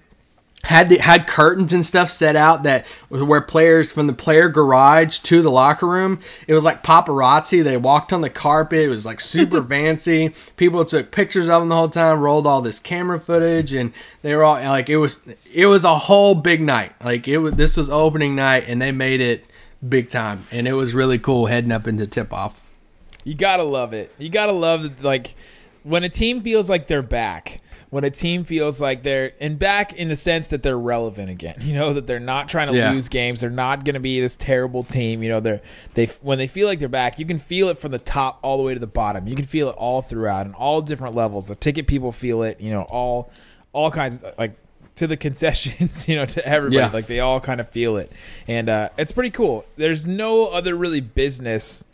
Had 0.62 0.88
the, 0.88 0.97
had 0.97 1.26
curtains 1.26 1.75
and 1.75 1.85
stuff 1.85 2.09
set 2.09 2.37
out 2.37 2.62
that 2.62 2.87
where 3.11 3.42
players 3.42 3.92
from 3.92 4.06
the 4.06 4.14
player 4.14 4.49
garage 4.49 5.18
to 5.18 5.42
the 5.42 5.50
locker 5.50 5.87
room. 5.87 6.21
It 6.49 6.54
was 6.54 6.64
like 6.64 6.83
paparazzi. 6.83 7.62
They 7.62 7.76
walked 7.76 8.14
on 8.14 8.23
the 8.23 8.30
carpet. 8.30 8.78
It 8.78 8.88
was 8.88 9.04
like 9.04 9.21
super 9.21 9.62
fancy. 9.68 10.33
People 10.56 10.87
took 10.87 11.11
pictures 11.11 11.50
of 11.50 11.61
them 11.61 11.68
the 11.68 11.76
whole 11.76 11.90
time. 11.90 12.18
Rolled 12.21 12.47
all 12.47 12.62
this 12.62 12.78
camera 12.78 13.21
footage, 13.21 13.75
and 13.75 13.92
they 14.23 14.35
were 14.35 14.42
all 14.42 14.54
like, 14.54 14.88
it 14.88 14.97
was 14.97 15.21
it 15.52 15.66
was 15.66 15.85
a 15.85 15.99
whole 15.99 16.35
big 16.35 16.62
night. 16.62 16.94
Like 17.04 17.28
it 17.28 17.38
was 17.38 17.56
this 17.56 17.76
was 17.76 17.90
opening 17.90 18.35
night, 18.35 18.64
and 18.66 18.80
they 18.80 18.90
made 18.90 19.21
it 19.21 19.44
big 19.87 20.09
time, 20.09 20.47
and 20.50 20.66
it 20.66 20.73
was 20.73 20.94
really 20.94 21.18
cool 21.18 21.44
heading 21.44 21.73
up 21.73 21.87
into 21.87 22.06
tip 22.06 22.33
off. 22.33 22.63
You 23.25 23.35
gotta 23.35 23.62
love 23.64 23.93
it. 23.95 24.12
You 24.19 24.28
gotta 24.28 24.52
love 24.52 24.83
that, 24.83 25.02
like 25.02 25.35
when 25.83 26.04
a 26.04 26.09
team 26.09 26.40
feels 26.43 26.69
like 26.71 26.87
they're 26.87 27.02
back. 27.02 27.61
when 27.90 28.02
a 28.02 28.11
team 28.11 28.43
feels 28.43 28.81
like 28.81 29.04
they're 29.04 29.31
and 29.40 29.57
back 29.57 29.93
in 29.93 30.09
the 30.09 30.16
sense 30.16 30.49
that 30.49 30.62
they're 30.64 30.78
relevant 30.78 31.31
again. 31.31 31.54
You 31.61 31.75
know 31.75 31.93
that 31.95 32.09
they're 32.09 32.19
not 32.19 32.49
trying 32.49 32.66
to 32.73 32.76
Yeah. 32.76 32.90
lose 32.90 33.09
games. 33.09 33.40
They're 33.40 33.50
not 33.50 33.85
going 33.85 33.95
to 33.95 34.00
be 34.00 34.21
this 34.21 34.35
terrible 34.35 34.83
team. 34.83 35.23
You 35.23 35.28
know 35.28 35.38
they're 35.40 35.61
they 35.95 36.07
when 36.21 36.38
they 36.38 36.49
feel 36.49 36.66
like 36.66 36.81
they're 36.81 36.88
back, 36.88 37.19
you 37.21 37.25
can 37.26 37.38
feel 37.38 37.69
it 37.69 37.78
from 37.78 37.93
the 37.93 37.99
top 38.00 38.40
all 38.43 38.57
the 38.57 38.64
way 38.64 38.75
to 38.75 38.81
the 38.81 38.88
bottom. 38.88 39.28
You 39.28 39.37
can 39.37 39.45
feel 39.47 39.69
it 39.69 39.76
all 39.76 40.02
throughout 40.02 40.45
and 40.47 40.54
all 40.57 40.81
different 40.83 41.14
levels. 41.14 41.47
The 41.47 41.54
ticket 41.54 41.87
people 41.87 42.11
feel 42.11 42.43
it. 42.43 42.61
You 42.61 42.71
know 42.73 42.83
all 42.83 43.31
all 43.73 43.93
kinds 43.93 44.19
of 44.23 44.37
like 44.38 44.57
to 44.97 45.07
the 45.07 45.16
concessions. 45.26 46.09
You 46.09 46.16
know 46.16 46.26
to 46.26 46.45
everybody. 46.45 46.76
Yeah. 46.78 46.90
Like 46.93 47.07
they 47.07 47.21
all 47.21 47.38
kind 47.38 47.61
of 47.61 47.69
feel 47.69 47.97
it, 47.97 48.11
and 48.49 48.69
uh, 48.69 48.88
it's 48.99 49.12
pretty 49.12 49.31
cool. 49.31 49.66
There's 49.76 50.04
no 50.04 50.47
other 50.49 50.75
really 50.75 51.00
business 51.00 51.85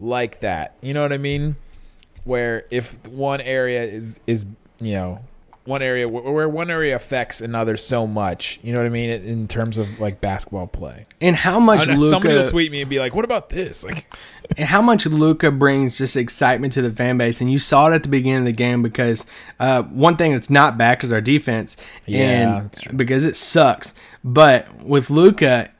like 0.00 0.40
that. 0.40 0.74
You 0.80 0.94
know 0.94 1.02
what 1.02 1.12
I 1.12 1.18
mean? 1.18 1.56
Where 2.24 2.66
if 2.70 3.06
one 3.06 3.40
area 3.40 3.82
is 3.82 4.20
is 4.26 4.46
you 4.80 4.94
know 4.94 5.20
one 5.64 5.82
area 5.82 6.08
where 6.08 6.48
one 6.48 6.70
area 6.70 6.96
affects 6.96 7.40
another 7.40 7.76
so 7.76 8.06
much, 8.06 8.58
you 8.62 8.72
know 8.72 8.80
what 8.80 8.86
I 8.86 8.90
mean, 8.90 9.10
in 9.10 9.46
terms 9.46 9.78
of 9.78 10.00
like 10.00 10.20
basketball 10.20 10.66
play. 10.66 11.04
And 11.20 11.36
how 11.36 11.60
much 11.60 11.86
know, 11.86 12.10
somebody 12.10 12.34
will 12.34 12.48
tweet 12.48 12.72
me 12.72 12.80
and 12.80 12.90
be 12.90 12.98
like, 12.98 13.14
"What 13.14 13.24
about 13.24 13.50
this?" 13.50 13.84
Like, 13.90 14.12
and 14.56 14.68
how 14.68 14.82
much 14.82 15.06
Luka 15.06 15.50
brings 15.50 15.98
just 15.98 16.16
excitement 16.16 16.72
to 16.74 16.82
the 16.82 16.90
fan 16.90 17.18
base, 17.18 17.40
and 17.40 17.52
you 17.52 17.58
saw 17.58 17.88
it 17.90 17.94
at 17.94 18.02
the 18.02 18.08
beginning 18.08 18.40
of 18.40 18.44
the 18.46 18.52
game 18.52 18.82
because 18.82 19.26
uh, 19.58 19.82
one 19.82 20.16
thing 20.16 20.32
that's 20.32 20.50
not 20.50 20.76
back 20.76 21.04
is 21.04 21.12
our 21.12 21.20
defense, 21.20 21.76
Yeah, 22.06 22.62
and 22.62 22.96
because 22.96 23.26
it 23.26 23.36
sucks. 23.36 23.94
But 24.24 24.82
with 24.82 25.08
Luka, 25.08 25.70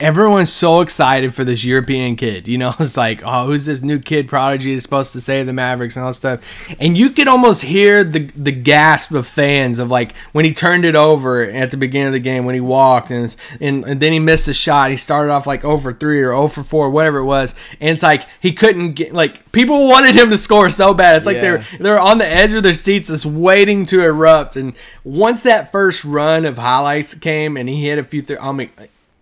everyone's 0.00 0.52
so 0.52 0.80
excited 0.80 1.34
for 1.34 1.44
this 1.44 1.64
European 1.64 2.16
kid. 2.16 2.46
You 2.46 2.58
know, 2.58 2.74
it's 2.78 2.96
like, 2.96 3.22
oh, 3.24 3.46
who's 3.46 3.66
this 3.66 3.82
new 3.82 3.98
kid 3.98 4.28
prodigy 4.28 4.72
is 4.72 4.82
supposed 4.82 5.12
to 5.12 5.20
save 5.20 5.46
the 5.46 5.52
Mavericks 5.52 5.96
and 5.96 6.04
all 6.04 6.10
that 6.10 6.14
stuff. 6.14 6.76
And 6.80 6.96
you 6.96 7.10
could 7.10 7.28
almost 7.28 7.62
hear 7.62 8.04
the 8.04 8.20
the 8.36 8.52
gasp 8.52 9.12
of 9.12 9.26
fans 9.26 9.78
of 9.78 9.90
like 9.90 10.16
when 10.32 10.44
he 10.44 10.52
turned 10.52 10.84
it 10.84 10.96
over 10.96 11.42
at 11.42 11.70
the 11.70 11.76
beginning 11.76 12.08
of 12.08 12.12
the 12.12 12.20
game 12.20 12.44
when 12.44 12.54
he 12.54 12.60
walked 12.60 13.10
and 13.10 13.34
and, 13.60 13.84
and 13.84 14.00
then 14.00 14.12
he 14.12 14.18
missed 14.18 14.48
a 14.48 14.54
shot. 14.54 14.90
He 14.90 14.96
started 14.96 15.32
off 15.32 15.46
like 15.46 15.62
0 15.62 15.78
for 15.78 15.92
3 15.92 16.22
or 16.22 16.32
0 16.32 16.48
for 16.48 16.62
4, 16.62 16.90
whatever 16.90 17.18
it 17.18 17.24
was. 17.24 17.54
And 17.80 17.90
it's 17.90 18.02
like 18.02 18.26
he 18.40 18.52
couldn't 18.52 18.92
get 18.92 19.12
like 19.12 19.50
people 19.52 19.88
wanted 19.88 20.14
him 20.14 20.30
to 20.30 20.38
score 20.38 20.70
so 20.70 20.94
bad. 20.94 21.16
It's 21.16 21.26
like 21.26 21.40
they're 21.40 21.64
they're 21.80 22.00
on 22.00 22.18
the 22.18 22.26
edge 22.26 22.52
of 22.52 22.62
their 22.62 22.72
seats 22.72 23.08
just 23.08 23.26
waiting 23.26 23.84
to 23.86 24.02
erupt. 24.02 24.56
And 24.56 24.76
once 25.04 25.42
that 25.42 25.72
first 25.72 26.04
run 26.04 26.44
of 26.44 26.58
highlights 26.58 27.14
came 27.14 27.56
and 27.56 27.68
he 27.68 27.84
hit 27.84 27.98
a 27.98 28.04
few 28.04 28.22
th- 28.22 28.38
I 28.40 28.52
mean 28.52 28.70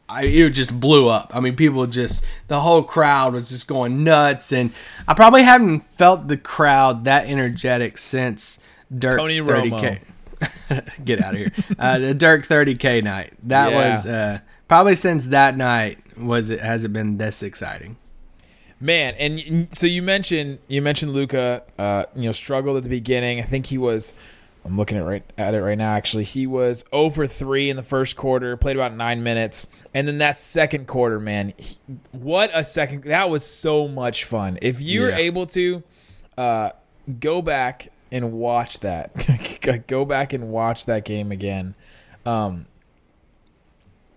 I, 0.08 0.24
it 0.24 0.50
just 0.50 0.78
blew 0.78 1.08
up. 1.08 1.32
I 1.34 1.40
mean, 1.40 1.56
people 1.56 1.86
just 1.86 2.24
the 2.48 2.60
whole 2.60 2.82
crowd 2.82 3.32
was 3.32 3.48
just 3.48 3.66
going 3.66 4.04
nuts, 4.04 4.52
and 4.52 4.72
I 5.08 5.14
probably 5.14 5.42
haven't 5.42 5.80
felt 5.90 6.28
the 6.28 6.36
crowd 6.36 7.04
that 7.04 7.26
energetic 7.26 7.98
since 7.98 8.60
Dirk 8.96 9.18
Tony 9.18 9.40
30k. 9.40 10.00
Get 11.04 11.22
out 11.22 11.34
of 11.34 11.40
here! 11.40 11.52
Uh, 11.78 11.98
the 11.98 12.14
Dirk 12.14 12.46
30k 12.46 13.02
night. 13.02 13.32
That 13.44 13.72
Yeah. 13.72 13.90
was 13.90 14.06
uh, 14.06 14.38
probably 14.68 14.94
since 14.94 15.26
that 15.26 15.56
night 15.56 15.98
was 16.16 16.50
it 16.50 16.60
has 16.60 16.84
it 16.84 16.92
been 16.92 17.18
this 17.18 17.42
exciting. 17.42 17.96
man, 18.78 19.14
and 19.14 19.68
so 19.72 19.86
you 19.86 20.02
mentioned 20.02 20.58
you 20.68 20.82
mentioned 20.82 21.14
Luka, 21.14 21.62
uh, 21.78 22.04
you 22.14 22.22
know, 22.24 22.32
struggled 22.32 22.76
at 22.76 22.82
the 22.84 22.88
beginning. 22.88 23.40
I 23.40 23.44
think 23.44 23.66
he 23.66 23.78
was. 23.78 24.12
I'm 24.66 24.76
looking 24.76 24.98
at 24.98 25.04
right 25.04 25.22
at 25.38 25.54
it 25.54 25.62
right 25.62 25.78
now. 25.78 25.94
Actually, 25.94 26.24
he 26.24 26.46
was 26.46 26.84
over 26.92 27.26
three 27.26 27.70
in 27.70 27.76
the 27.76 27.82
first 27.84 28.16
quarter. 28.16 28.56
Played 28.56 28.76
about 28.76 28.94
nine 28.96 29.22
minutes, 29.22 29.68
and 29.94 30.08
then 30.08 30.18
that 30.18 30.38
second 30.38 30.86
quarter, 30.88 31.20
man, 31.20 31.52
he- 31.56 31.76
what 32.12 32.50
a 32.52 32.64
second! 32.64 33.04
That 33.04 33.30
was 33.30 33.44
so 33.44 33.86
much 33.86 34.24
fun. 34.24 34.58
If 34.62 34.80
you're 34.80 35.10
Yeah. 35.10 35.16
able 35.18 35.46
to, 35.46 35.82
uh, 36.36 36.70
go 37.20 37.40
back 37.42 37.88
and 38.10 38.32
watch 38.32 38.80
that. 38.80 39.12
go 39.86 40.04
back 40.04 40.32
and 40.32 40.48
watch 40.50 40.86
that 40.86 41.04
game 41.04 41.30
again. 41.30 41.74
Um, 42.24 42.66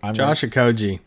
I'm 0.02 0.14
gonna- 0.14 0.34
Josh 0.34 0.42
Okogie, 0.42 0.98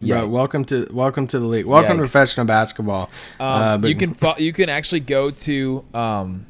Yeah. 0.00 0.18
bro, 0.20 0.28
welcome 0.28 0.64
to 0.66 0.88
welcome 0.92 1.28
to 1.28 1.38
the 1.38 1.46
league. 1.46 1.66
Welcome 1.66 1.92
to 1.98 2.02
professional 2.02 2.46
basketball. 2.46 3.10
Um, 3.38 3.46
Uh, 3.46 3.78
but- 3.78 3.88
you 3.90 3.94
can 3.94 4.16
you 4.38 4.52
can 4.52 4.68
actually 4.68 5.00
go 5.00 5.30
to 5.30 5.84
um, 5.94 6.46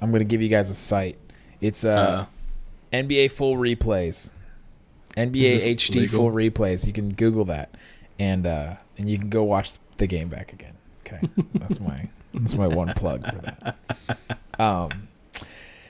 I'm 0.00 0.10
going 0.10 0.20
to 0.20 0.24
give 0.24 0.40
you 0.40 0.48
guys 0.48 0.70
a 0.70 0.74
site. 0.74 1.18
It's 1.60 1.84
uh, 1.84 2.26
Uh. 2.26 2.96
NBA 2.96 3.30
full 3.32 3.56
replays, 3.56 4.32
NBA 5.16 5.54
HD 5.76 5.94
legal? 5.94 6.18
full 6.20 6.30
replays. 6.30 6.86
You 6.86 6.92
can 6.92 7.12
Google 7.12 7.44
that, 7.46 7.74
and 8.18 8.46
uh, 8.46 8.76
and 8.96 9.10
you 9.10 9.18
can 9.18 9.28
go 9.28 9.42
watch 9.44 9.72
the 9.98 10.06
game 10.06 10.28
back 10.28 10.52
again. 10.52 10.74
Okay, 11.06 11.20
that's 11.54 11.80
my 11.80 12.08
that's 12.34 12.54
my 12.54 12.66
one 12.66 12.88
plug 12.94 13.26
for 13.26 13.36
that. 13.36 14.60
Um, 14.60 15.08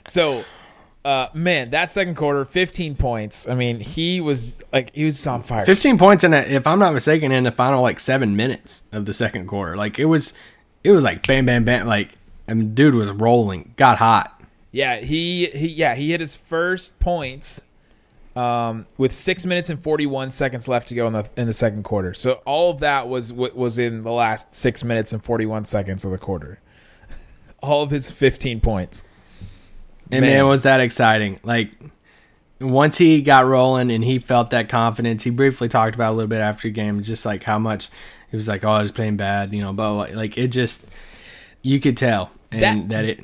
so. 0.09 0.45
Uh, 1.05 1.29
man, 1.33 1.71
that 1.71 1.91
second 1.91 2.17
quarter, 2.17 2.45
15 2.45 2.95
points. 2.97 3.49
I 3.49 3.55
mean, 3.55 3.81
he 3.81 4.21
was 4.21 4.61
like 4.73 4.95
he 4.95 5.07
was 5.07 5.27
on 5.27 5.43
fire. 5.43 5.65
15 5.65 5.97
points 5.97 6.23
in 6.23 6.35
it, 6.35 6.51
if 6.53 6.67
I'm 6.67 6.79
not 6.79 6.93
mistaken, 6.93 7.33
in 7.33 7.45
the 7.45 7.53
final 7.53 7.81
like 7.81 7.99
seven 7.99 8.37
minutes 8.37 8.83
of 8.93 9.07
the 9.07 9.15
second 9.15 9.47
quarter. 9.47 9.75
Like 9.75 9.99
it 9.99 10.05
was, 10.05 10.35
it 10.85 10.91
was 10.91 11.05
like 11.05 11.27
bam, 11.27 11.47
bam, 11.47 11.65
bam. 11.65 11.87
Like, 11.87 12.11
I 12.47 12.53
mean, 12.53 12.75
dude 12.75 12.95
was 12.95 13.11
rolling, 13.11 13.73
got 13.77 13.97
hot. 13.97 14.38
Yeah, 14.71 14.97
he, 15.01 15.47
he 15.47 15.69
yeah 15.69 15.95
he 15.95 16.11
hit 16.11 16.21
his 16.21 16.37
first 16.37 16.99
points 17.01 17.63
um, 18.37 18.87
with 18.99 19.13
six 19.13 19.47
minutes 19.47 19.71
and 19.71 19.83
forty 19.83 20.07
one 20.07 20.31
seconds 20.31 20.69
left 20.69 20.89
to 20.89 20.95
go 20.95 21.07
in 21.07 21.15
the 21.15 21.29
in 21.37 21.47
the 21.47 21.53
second 21.53 21.85
quarter. 21.85 22.13
So 22.15 22.35
all 22.45 22.71
of 22.71 22.81
that 22.81 23.09
was 23.09 23.33
what 23.33 23.57
was 23.57 23.79
in 23.79 24.03
the 24.03 24.13
last 24.13 24.55
six 24.55 24.85
minutes 24.85 25.13
and 25.13 25.25
forty 25.25 25.47
one 25.47 25.65
seconds 25.65 26.05
of 26.05 26.11
the 26.11 26.19
quarter. 26.19 26.61
All 27.63 27.83
of 27.83 27.91
his 27.91 28.11
fifteen 28.11 28.61
points. 28.61 29.03
And 30.13 30.21
Man. 30.23 30.31
man, 30.31 30.47
was 30.49 30.63
that 30.63 30.81
exciting. 30.81 31.41
Like, 31.43 31.71
once 32.61 32.97
he 32.97 33.21
got 33.21 33.47
rolling 33.47 33.91
and 33.91 34.03
he 34.05 34.19
felt 34.21 34.51
that 34.51 34.69
confidence, 34.69 35.23
he 35.25 35.31
briefly 35.31 35.69
talked 35.69 35.95
about 35.95 36.13
a 36.13 36.15
little 36.15 36.29
bit 36.29 36.41
after 36.41 36.69
the 36.69 36.73
game, 36.73 37.03
just 37.03 37.27
like 37.27 37.43
how 37.43 37.59
much 37.59 37.89
he 38.31 38.37
was 38.37 38.49
like, 38.49 38.65
oh, 38.65 38.71
I 38.71 38.83
was 38.83 38.93
playing 38.93 39.17
bad, 39.17 39.53
you 39.53 39.61
know, 39.61 39.73
but 39.73 40.15
like 40.15 40.39
it 40.39 40.49
just, 40.49 40.87
you 41.63 41.79
could 41.81 41.97
tell. 41.97 42.31
And 42.53 42.63
That- 42.63 42.89
that, 42.91 43.05
it, 43.05 43.21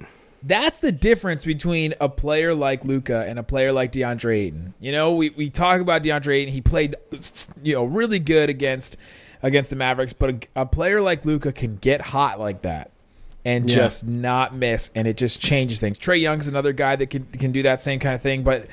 That's 0.46 0.80
the 0.80 0.92
difference 0.92 1.44
between 1.44 1.94
a 2.00 2.08
player 2.08 2.54
like 2.54 2.84
Luka 2.84 3.24
and 3.26 3.38
a 3.38 3.42
player 3.42 3.72
like 3.72 3.92
DeAndre 3.92 4.36
Ayton. 4.40 4.74
You 4.78 4.92
know, 4.92 5.14
we, 5.14 5.30
we 5.30 5.48
talk 5.48 5.80
about 5.80 6.02
DeAndre 6.02 6.36
Ayton. 6.42 6.52
He 6.52 6.60
played, 6.60 6.96
you 7.62 7.74
know, 7.74 7.84
really 7.84 8.18
good 8.18 8.50
against 8.50 8.96
against 9.42 9.70
the 9.70 9.76
Mavericks, 9.76 10.12
but 10.12 10.30
a, 10.30 10.62
a 10.62 10.66
player 10.66 11.00
like 11.00 11.24
Luka 11.24 11.52
can 11.52 11.76
get 11.76 12.00
hot 12.00 12.38
like 12.40 12.62
that 12.62 12.90
and 13.44 13.68
Yeah. 13.68 13.76
just 13.76 14.06
not 14.06 14.54
miss, 14.54 14.90
and 14.94 15.06
it 15.06 15.16
just 15.16 15.40
changes 15.40 15.80
things. 15.80 15.98
Trae 15.98 16.20
Young's 16.20 16.46
another 16.48 16.72
guy 16.72 16.96
that 16.96 17.08
can 17.10 17.24
can 17.26 17.52
do 17.52 17.62
that 17.62 17.80
same 17.82 17.98
kind 18.00 18.14
of 18.14 18.22
thing, 18.22 18.42
but 18.42 18.66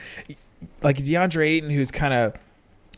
like 0.82 0.98
DeAndre 0.98 1.48
Ayton, 1.48 1.70
who's 1.70 1.92
kind 1.92 2.14
of 2.14 2.34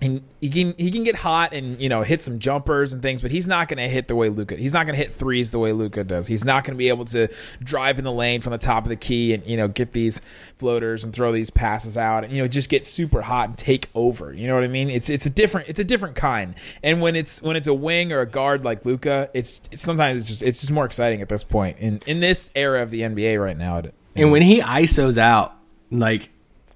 and 0.01 0.21
he 0.41 0.49
can 0.49 0.73
he 0.77 0.91
can 0.91 1.03
get 1.03 1.15
hot 1.15 1.53
and 1.53 1.79
you 1.79 1.87
know 1.87 2.01
hit 2.01 2.21
some 2.21 2.39
jumpers 2.39 2.91
and 2.93 3.01
things, 3.01 3.21
but 3.21 3.31
he's 3.31 3.47
not 3.47 3.69
going 3.69 3.77
to 3.77 3.87
hit 3.87 4.07
the 4.07 4.15
way 4.15 4.27
Luka. 4.27 4.55
He's 4.57 4.73
not 4.73 4.85
going 4.85 4.97
to 4.97 5.01
hit 5.01 5.13
threes 5.13 5.51
the 5.51 5.59
way 5.59 5.71
Luka 5.71 6.03
does. 6.03 6.27
He's 6.27 6.43
not 6.43 6.63
going 6.65 6.73
to 6.73 6.77
be 6.77 6.89
able 6.89 7.05
to 7.05 7.29
drive 7.61 7.99
in 7.99 8.03
the 8.05 8.11
lane 8.11 8.41
from 8.41 8.51
the 8.51 8.57
top 8.57 8.83
of 8.83 8.89
the 8.89 8.95
key 8.95 9.33
and 9.33 9.45
you 9.45 9.55
know 9.55 9.67
get 9.67 9.93
these 9.93 10.19
floaters 10.57 11.03
and 11.05 11.13
throw 11.13 11.31
these 11.31 11.49
passes 11.49 11.97
out 11.97 12.23
and 12.23 12.33
you 12.33 12.41
know 12.41 12.47
just 12.47 12.69
get 12.69 12.85
super 12.85 13.21
hot 13.21 13.49
and 13.49 13.57
take 13.57 13.87
over. 13.95 14.33
You 14.33 14.47
know 14.47 14.55
what 14.55 14.63
I 14.63 14.67
mean? 14.67 14.89
It's 14.89 15.09
it's 15.09 15.25
a 15.25 15.29
different 15.29 15.69
it's 15.69 15.79
a 15.79 15.83
different 15.85 16.15
kind. 16.15 16.55
And 16.81 16.99
when 16.99 17.15
it's 17.15 17.41
when 17.41 17.55
it's 17.55 17.67
a 17.67 17.73
wing 17.73 18.11
or 18.11 18.19
a 18.21 18.25
guard 18.27 18.65
like 18.65 18.85
Luka, 18.85 19.29
it's, 19.33 19.61
it's 19.71 19.83
sometimes 19.83 20.21
it's 20.21 20.27
just 20.29 20.43
it's 20.43 20.59
just 20.59 20.71
more 20.71 20.85
exciting 20.85 21.21
at 21.21 21.29
this 21.29 21.43
point 21.43 21.77
in 21.77 22.01
in 22.07 22.19
this 22.19 22.49
era 22.55 22.81
of 22.81 22.89
the 22.89 23.01
NBA 23.01 23.41
right 23.41 23.57
now. 23.57 23.77
It- 23.77 23.93
and 24.15 24.31
when 24.31 24.41
he 24.43 24.59
ISOs 24.61 25.17
out, 25.17 25.57
like, 25.89 26.29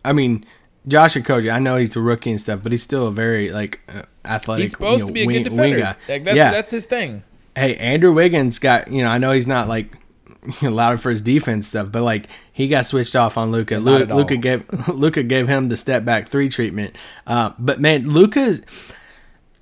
I 0.03 0.11
mean, 0.11 0.43
Josh 0.87 1.15
Okogie, 1.15 1.51
I 1.53 1.59
know 1.59 1.75
he's 1.77 1.95
a 1.95 2.01
rookie 2.01 2.31
and 2.31 2.39
stuff, 2.39 2.61
but 2.63 2.71
he's 2.71 2.83
still 2.83 3.07
a 3.07 3.11
very 3.11 3.51
like 3.51 3.79
uh, 3.89 4.03
athletic. 4.25 4.63
he's 4.63 4.71
supposed 4.71 5.01
you 5.01 5.05
know, 5.05 5.07
to 5.07 5.13
be 5.13 5.23
a 5.23 5.25
wing- 5.27 5.43
good 5.43 5.49
defender. 5.49 5.79
guy. 5.79 5.95
Like, 6.07 6.23
that's 6.23 6.37
yeah, 6.37 6.51
that's 6.51 6.71
his 6.71 6.85
thing. 6.85 7.23
hey, 7.55 7.75
Andrew 7.75 8.13
Wiggins 8.13 8.59
got 8.59 8.89
you 8.91 9.03
know 9.03 9.09
I 9.09 9.17
know 9.17 9.31
he's 9.31 9.47
not 9.47 9.67
like 9.67 9.91
allowed 10.61 11.01
for 11.01 11.09
his 11.09 11.21
defense 11.21 11.67
stuff, 11.67 11.91
but 11.91 12.03
like 12.03 12.27
he 12.53 12.67
got 12.67 12.85
switched 12.85 13.15
off 13.15 13.37
on 13.37 13.51
Luka. 13.51 13.79
Not. 13.79 14.07
Luka 14.07 14.37
gave 14.37 14.63
Luka 14.87 15.23
gave 15.23 15.47
him 15.47 15.69
the 15.69 15.77
step 15.77 16.05
back 16.05 16.27
three 16.27 16.49
treatment. 16.49 16.95
Uh, 17.25 17.51
but 17.59 17.79
man, 17.81 18.09
Luka's 18.09 18.61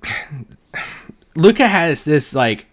Luka 1.36 1.66
has 1.66 2.04
this 2.04 2.34
like 2.34 2.66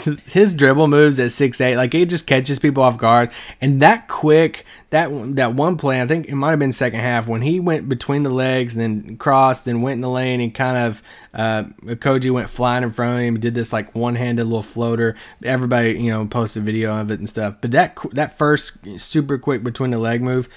his 0.26 0.54
dribble 0.54 0.88
moves 0.88 1.18
at 1.18 1.32
six 1.32 1.60
eight, 1.60 1.76
like 1.76 1.94
it 1.94 2.08
just 2.08 2.26
catches 2.26 2.58
people 2.58 2.82
off 2.82 2.98
guard. 2.98 3.30
And 3.60 3.82
that 3.82 4.08
quick, 4.08 4.64
that 4.90 5.10
that 5.36 5.54
one 5.54 5.76
play, 5.76 6.00
I 6.00 6.06
think 6.06 6.28
it 6.28 6.34
might 6.34 6.50
have 6.50 6.58
been 6.58 6.72
second 6.72 7.00
half 7.00 7.26
when 7.26 7.42
he 7.42 7.60
went 7.60 7.88
between 7.88 8.22
the 8.22 8.30
legs 8.30 8.74
and 8.74 8.82
then 8.82 9.16
crossed, 9.16 9.64
then 9.64 9.82
went 9.82 9.94
in 9.94 10.00
the 10.00 10.08
lane 10.08 10.40
and 10.40 10.54
kind 10.54 10.76
of 10.76 11.02
uh, 11.34 11.64
Koji 11.84 12.30
went 12.30 12.50
flying 12.50 12.82
in 12.82 12.92
front 12.92 13.18
of 13.18 13.24
him, 13.24 13.40
did 13.40 13.54
this 13.54 13.72
like 13.72 13.94
one 13.94 14.14
handed 14.14 14.44
little 14.44 14.62
floater. 14.62 15.16
Everybody, 15.44 16.00
you 16.00 16.10
know, 16.10 16.26
posted 16.26 16.62
video 16.62 16.94
of 16.98 17.10
it 17.10 17.18
and 17.18 17.28
stuff. 17.28 17.56
But 17.60 17.72
that 17.72 17.98
that 18.12 18.38
first 18.38 19.00
super 19.00 19.38
quick 19.38 19.62
between 19.62 19.90
the 19.90 19.98
leg 19.98 20.22
move, 20.22 20.48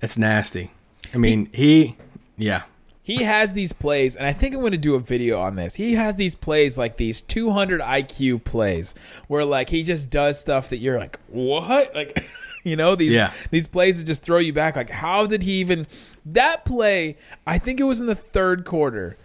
that's 0.00 0.18
nasty. 0.18 0.70
I 1.14 1.18
mean, 1.18 1.50
he, 1.52 1.96
yeah. 2.36 2.62
He 3.04 3.24
has 3.24 3.52
these 3.54 3.72
plays, 3.72 4.14
and 4.14 4.26
I 4.26 4.32
think 4.32 4.54
I'm 4.54 4.60
going 4.60 4.72
to 4.72 4.78
do 4.78 4.94
a 4.94 5.00
video 5.00 5.40
on 5.40 5.56
this. 5.56 5.74
He 5.74 5.94
has 5.94 6.14
these 6.16 6.34
plays, 6.36 6.78
like 6.78 6.98
these 6.98 7.20
200 7.20 7.80
IQ 7.80 8.44
plays, 8.44 8.94
where 9.26 9.44
like 9.44 9.70
he 9.70 9.82
just 9.82 10.08
does 10.08 10.38
stuff 10.38 10.68
that 10.70 10.76
you're 10.78 10.98
like, 10.98 11.18
what? 11.28 11.92
Like, 12.02 12.24
you 12.64 12.76
know, 12.76 12.94
these 12.94 13.12
Yeah. 13.12 13.32
these 13.50 13.66
plays 13.66 13.98
that 13.98 14.04
just 14.04 14.22
throw 14.22 14.38
you 14.38 14.52
back. 14.52 14.76
Like, 14.76 14.90
how 14.90 15.26
did 15.26 15.42
he 15.42 15.54
even? 15.54 15.86
That 16.24 16.64
play, 16.64 17.16
I 17.44 17.58
think 17.58 17.80
it 17.80 17.84
was 17.84 18.00
in 18.00 18.06
the 18.06 18.14
third 18.14 18.64
quarter. 18.64 19.16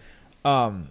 Um, 0.44 0.90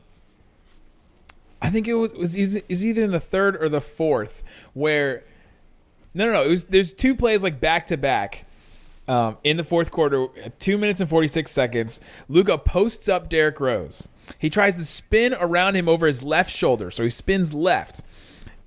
I 1.62 1.70
think 1.70 1.88
it 1.88 1.96
was 1.96 2.14
was 2.14 2.38
is 2.38 2.62
is 2.70 2.86
either 2.86 3.04
in 3.04 3.12
the 3.12 3.20
third 3.20 3.62
or 3.62 3.68
the 3.68 3.82
fourth 3.82 4.44
where 4.74 5.24
no 6.14 6.26
no 6.28 6.34
no 6.34 6.44
it 6.44 6.50
was 6.50 6.64
there's 6.66 6.94
two 6.94 7.16
plays 7.16 7.42
like 7.44 7.60
back 7.60 7.88
to 7.88 7.98
back 7.98 8.46
um, 9.08 9.38
in 9.44 9.58
the 9.58 9.64
fourth 9.64 9.92
quarter 9.92 10.28
two 10.60 10.78
minutes 10.78 11.00
and 11.00 11.10
46 11.10 11.50
seconds 11.52 12.02
Luka 12.28 12.58
posts 12.58 13.08
up 13.08 13.30
Derrick 13.30 13.60
Rose 13.60 14.10
he 14.40 14.50
tries 14.50 14.76
to 14.76 14.86
spin 14.86 15.34
around 15.40 15.76
him 15.76 15.88
over 15.88 16.08
his 16.08 16.24
left 16.24 16.52
shoulder 16.52 16.92
so 16.92 17.04
he 17.04 17.10
spins 17.10 17.54
left 17.54 18.02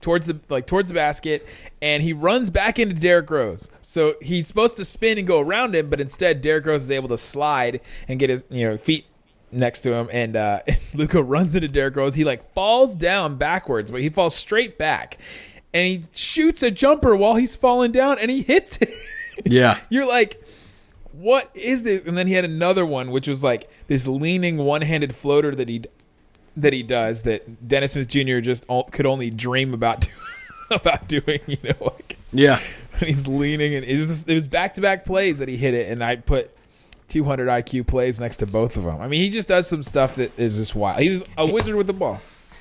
towards 0.01 0.27
the 0.27 0.41
like 0.49 0.67
towards 0.67 0.89
the 0.89 0.95
basket 0.95 1.47
and 1.81 2.03
he 2.03 2.13
runs 2.13 2.51
back 2.51 2.79
into 2.79 2.95
Derrick 2.95 3.31
Rose. 3.31 3.71
So 3.81 4.15
he's 4.21 4.47
supposed 4.47 4.77
to 4.79 4.85
spin 4.85 5.19
and 5.19 5.27
go 5.27 5.41
around 5.41 5.75
him, 5.75 5.91
but 5.91 6.01
instead 6.01 6.41
Derrick 6.41 6.67
Rose 6.67 6.83
is 6.83 6.91
able 6.91 7.09
to 7.09 7.19
slide 7.19 7.81
and 8.09 8.19
get 8.19 8.31
his 8.31 8.45
you 8.51 8.69
know 8.69 8.77
feet 8.77 9.07
next 9.53 9.81
to 9.81 9.93
him 9.93 10.09
and 10.13 10.37
uh 10.37 10.61
Luka 10.95 11.23
runs 11.23 11.55
into 11.55 11.69
Derrick 11.69 11.97
Rose. 11.97 12.15
He 12.15 12.25
like 12.25 12.53
falls 12.55 12.95
down 12.95 13.37
backwards, 13.37 13.91
but 13.91 14.01
he 14.01 14.09
falls 14.09 14.35
straight 14.35 14.79
back. 14.79 15.19
And 15.73 15.87
he 15.87 16.03
shoots 16.13 16.65
a 16.65 16.71
jumper 16.71 17.15
while 17.15 17.37
he's 17.37 17.55
falling 17.55 17.93
down 17.93 18.19
and 18.19 18.29
he 18.31 18.43
hits 18.43 18.79
it. 18.79 18.91
Yeah. 19.45 19.79
You're 19.89 20.07
like 20.07 20.43
what 21.13 21.51
is 21.55 21.83
this? 21.83 22.07
And 22.07 22.17
then 22.17 22.29
he 22.29 22.35
had 22.35 22.45
another 22.45 22.87
one, 22.87 23.11
which 23.11 23.27
was 23.27 23.43
like 23.43 23.69
this 23.89 24.07
leaning 24.07 24.57
one-handed 24.59 25.15
floater 25.15 25.55
that 25.55 25.69
he 25.69 25.83
that 26.57 26.73
he 26.73 26.83
does 26.83 27.23
that 27.23 27.67
Dennis 27.67 27.93
Smith 27.93 28.09
Jr. 28.09 28.39
just 28.41 28.65
o- 28.69 28.85
could 28.85 29.07
only 29.07 29.29
dream 29.31 29.75
about 29.75 30.03
doing, 30.03 30.17
about 30.71 31.09
doing. 31.09 31.41
You 31.47 31.59
know, 31.65 31.75
like 31.81 32.17
Yeah. 32.33 32.61
he's 33.01 33.27
leaning 33.27 33.75
and 33.75 33.85
it 33.85 33.97
was 33.97 34.09
just, 34.09 34.29
it 34.29 34.35
was 34.35 34.47
back-to-back 34.47 35.05
plays 35.05 35.39
that 35.41 35.49
he 35.49 35.57
hit 35.57 35.75
it, 35.75 35.91
and 35.91 36.03
I 36.05 36.17
put 36.17 36.55
200 37.09 37.49
IQ 37.49 37.87
plays 37.89 38.21
next 38.21 38.37
to 38.37 38.47
both 38.47 38.77
of 38.77 38.85
them. 38.85 39.01
I 39.01 39.09
mean, 39.09 39.21
he 39.21 39.31
just 39.31 39.49
does 39.49 39.67
some 39.67 39.83
stuff 39.83 40.15
that 40.17 40.39
is 40.39 40.59
just 40.59 40.75
wild. 40.75 41.01
He's 41.01 41.23
a 41.37 41.47
wizard 41.47 41.75
with 41.75 41.87
the 41.89 41.93
ball. 41.93 42.21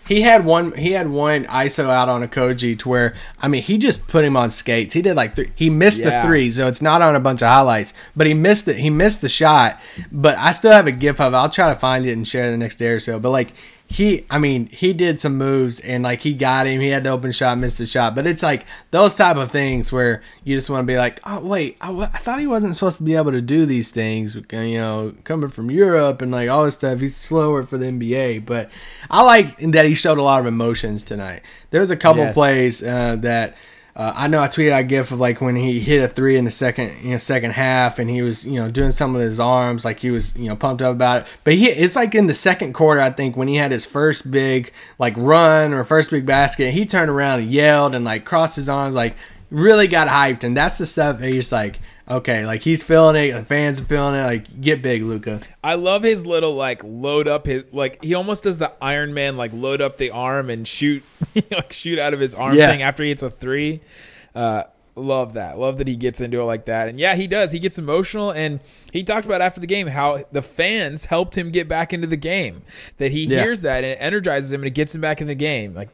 He 0.09 0.21
had 0.21 0.43
one. 0.43 0.71
He 0.73 0.91
had 0.93 1.07
one 1.07 1.45
ISO 1.45 1.87
out 1.87 2.09
on 2.09 2.27
Okogie 2.27 2.77
to 2.79 2.89
where 2.89 3.13
I 3.39 3.47
mean 3.47 3.61
he 3.61 3.77
just 3.77 4.07
put 4.07 4.25
him 4.25 4.35
on 4.35 4.49
skates. 4.49 4.95
He 4.95 5.01
did 5.03 5.15
like 5.15 5.35
three. 5.35 5.51
He 5.55 5.69
missed 5.69 6.01
Yeah. 6.01 6.21
the 6.23 6.27
three, 6.27 6.49
so 6.51 6.67
it's 6.67 6.81
not 6.81 7.03
on 7.03 7.15
a 7.15 7.19
bunch 7.19 7.43
of 7.43 7.47
highlights. 7.49 7.93
But 8.15 8.25
he 8.25 8.33
missed 8.33 8.67
it. 8.67 8.77
He 8.77 8.89
missed 8.89 9.21
the 9.21 9.29
shot. 9.29 9.79
But 10.11 10.35
I 10.39 10.51
still 10.51 10.71
have 10.71 10.87
a 10.87 10.91
gif 10.91 11.21
of. 11.21 11.33
it. 11.33 11.37
I'll 11.37 11.47
try 11.47 11.71
to 11.71 11.79
find 11.79 12.05
it 12.07 12.13
and 12.13 12.27
share 12.27 12.47
it 12.47 12.51
the 12.51 12.57
next 12.57 12.77
day 12.77 12.87
or 12.89 12.99
so. 12.99 13.19
But 13.19 13.29
like 13.29 13.53
he, 13.91 14.23
I 14.29 14.37
mean 14.37 14.67
he 14.67 14.93
did 14.93 15.19
some 15.19 15.35
moves 15.35 15.79
and 15.79 16.03
like 16.03 16.21
he 16.21 16.35
got 16.35 16.67
him. 16.67 16.79
He 16.79 16.89
had 16.89 17.03
the 17.03 17.09
open 17.09 17.31
shot, 17.31 17.57
missed 17.57 17.79
the 17.79 17.87
shot. 17.87 18.13
But 18.13 18.27
it's 18.27 18.43
like 18.43 18.67
those 18.91 19.15
type 19.15 19.35
of 19.35 19.51
things 19.51 19.91
where 19.91 20.21
you 20.43 20.55
just 20.55 20.69
want 20.69 20.83
to 20.83 20.85
be 20.85 20.95
like, 20.95 21.19
oh 21.25 21.39
wait, 21.39 21.75
I, 21.81 22.05
thought 22.05 22.39
he 22.39 22.45
wasn't 22.45 22.75
supposed 22.75 22.99
to 22.99 23.03
be 23.03 23.15
able 23.15 23.31
to 23.31 23.41
do 23.41 23.65
these 23.65 23.89
things. 23.89 24.35
You 24.35 24.77
know, 24.77 25.15
coming 25.23 25.49
from 25.49 25.71
Europe 25.71 26.21
and 26.21 26.31
like 26.31 26.49
all 26.49 26.65
this 26.65 26.75
stuff. 26.75 26.99
He's 26.99 27.15
slower 27.15 27.63
for 27.63 27.79
the 27.79 27.87
NBA, 27.87 28.45
but 28.45 28.69
I 29.09 29.23
like 29.23 29.57
that 29.57 29.85
he 29.85 29.95
showed 29.95 30.19
a 30.19 30.23
lot 30.23 30.39
of 30.39 30.45
emotions 30.45 31.03
tonight. 31.03 31.41
There 31.71 31.81
was 31.81 31.89
a 31.91 31.97
couple 31.97 32.23
Yes. 32.23 32.33
plays 32.35 32.83
uh, 32.83 33.15
that 33.21 33.55
uh, 33.99 34.13
I 34.15 34.29
know 34.29 34.41
I 34.41 34.47
tweeted 34.47 34.79
a 34.79 34.81
gif 34.81 35.11
of 35.11 35.19
like 35.19 35.41
when 35.41 35.57
he 35.57 35.81
hit 35.81 36.01
a 36.01 36.07
three 36.07 36.37
in 36.37 36.45
the 36.45 36.51
second 36.51 37.03
you 37.03 37.11
know 37.11 37.17
second 37.17 37.51
half 37.51 37.99
and 37.99 38.09
he 38.09 38.21
was 38.21 38.45
you 38.45 38.57
know 38.57 38.71
doing 38.71 38.91
some 38.91 39.13
of 39.13 39.19
his 39.19 39.41
arms 39.41 39.83
like 39.83 39.99
he 39.99 40.09
was 40.09 40.37
you 40.37 40.47
know 40.47 40.55
pumped 40.55 40.81
up 40.81 40.93
about 40.93 41.23
it. 41.23 41.27
But 41.43 41.55
he 41.55 41.67
it's 41.67 41.97
like 41.97 42.15
in 42.15 42.27
the 42.27 42.33
second 42.33 42.71
quarter 42.71 43.01
I 43.01 43.09
think 43.09 43.35
when 43.35 43.49
he 43.49 43.55
had 43.55 43.71
his 43.71 43.85
first 43.85 44.31
big 44.31 44.71
like 44.99 45.15
run 45.17 45.73
or 45.73 45.83
first 45.83 46.11
big 46.11 46.25
basket 46.25 46.73
he 46.73 46.85
turned 46.85 47.11
around 47.11 47.41
and 47.41 47.51
yelled 47.51 47.93
and 47.93 48.05
like 48.05 48.23
crossed 48.23 48.55
his 48.55 48.69
arms 48.69 48.95
like 48.95 49.17
really 49.49 49.89
got 49.89 50.07
hyped 50.07 50.45
and 50.45 50.55
that's 50.55 50.77
the 50.77 50.85
stuff 50.85 51.19
that 51.19 51.33
he's 51.33 51.51
like 51.51 51.81
okay 52.09 52.45
like 52.45 52.61
he's 52.63 52.83
feeling 52.83 53.15
it 53.15 53.33
the 53.33 53.45
fans 53.45 53.79
are 53.79 53.83
feeling 53.85 54.15
it 54.15 54.23
like 54.23 54.61
get 54.61 54.81
big 54.81 55.03
Luka. 55.03 55.41
I 55.63 55.75
love 55.75 56.03
his 56.03 56.25
little 56.25 56.55
like 56.55 56.81
load 56.83 57.27
up 57.27 57.45
his 57.45 57.63
like 57.71 58.03
he 58.03 58.13
almost 58.15 58.43
does 58.43 58.57
the 58.57 58.71
Iron 58.81 59.13
Man 59.13 59.37
like 59.37 59.51
load 59.53 59.81
up 59.81 59.97
the 59.97 60.09
arm 60.11 60.49
and 60.49 60.67
shoot 60.67 61.03
like 61.51 61.71
shoot 61.73 61.99
out 61.99 62.13
of 62.13 62.19
his 62.19 62.33
arm 62.35 62.55
Yeah. 62.55 62.71
thing 62.71 62.81
after 62.81 63.03
he 63.03 63.09
hits 63.09 63.23
a 63.23 63.29
three. 63.29 63.81
Uh, 64.33 64.63
love 64.95 65.33
that. 65.33 65.57
Love 65.57 65.77
that 65.77 65.87
he 65.87 65.95
gets 65.95 66.19
into 66.19 66.41
it 66.41 66.43
like 66.43 66.65
that. 66.65 66.87
And 66.89 66.99
yeah, 66.99 67.15
he 67.15 67.25
does. 67.27 67.51
He 67.51 67.59
gets 67.59 67.77
emotional 67.77 68.31
and 68.31 68.59
he 68.91 69.03
talked 69.03 69.25
about 69.25 69.41
after 69.41 69.59
the 69.61 69.67
game 69.67 69.87
how 69.87 70.23
the 70.31 70.41
fans 70.41 71.05
helped 71.05 71.37
him 71.37 71.51
get 71.51 71.67
back 71.69 71.93
into 71.93 72.07
the 72.07 72.17
game. 72.17 72.63
That 72.97 73.11
he 73.11 73.25
Yeah. 73.25 73.41
hears 73.43 73.61
that 73.61 73.77
and 73.83 73.93
it 73.93 73.97
energizes 74.01 74.51
him 74.51 74.61
and 74.61 74.67
it 74.67 74.71
gets 74.75 74.93
him 74.95 75.01
back 75.01 75.21
in 75.21 75.27
the 75.27 75.35
game. 75.35 75.73
Like 75.73 75.89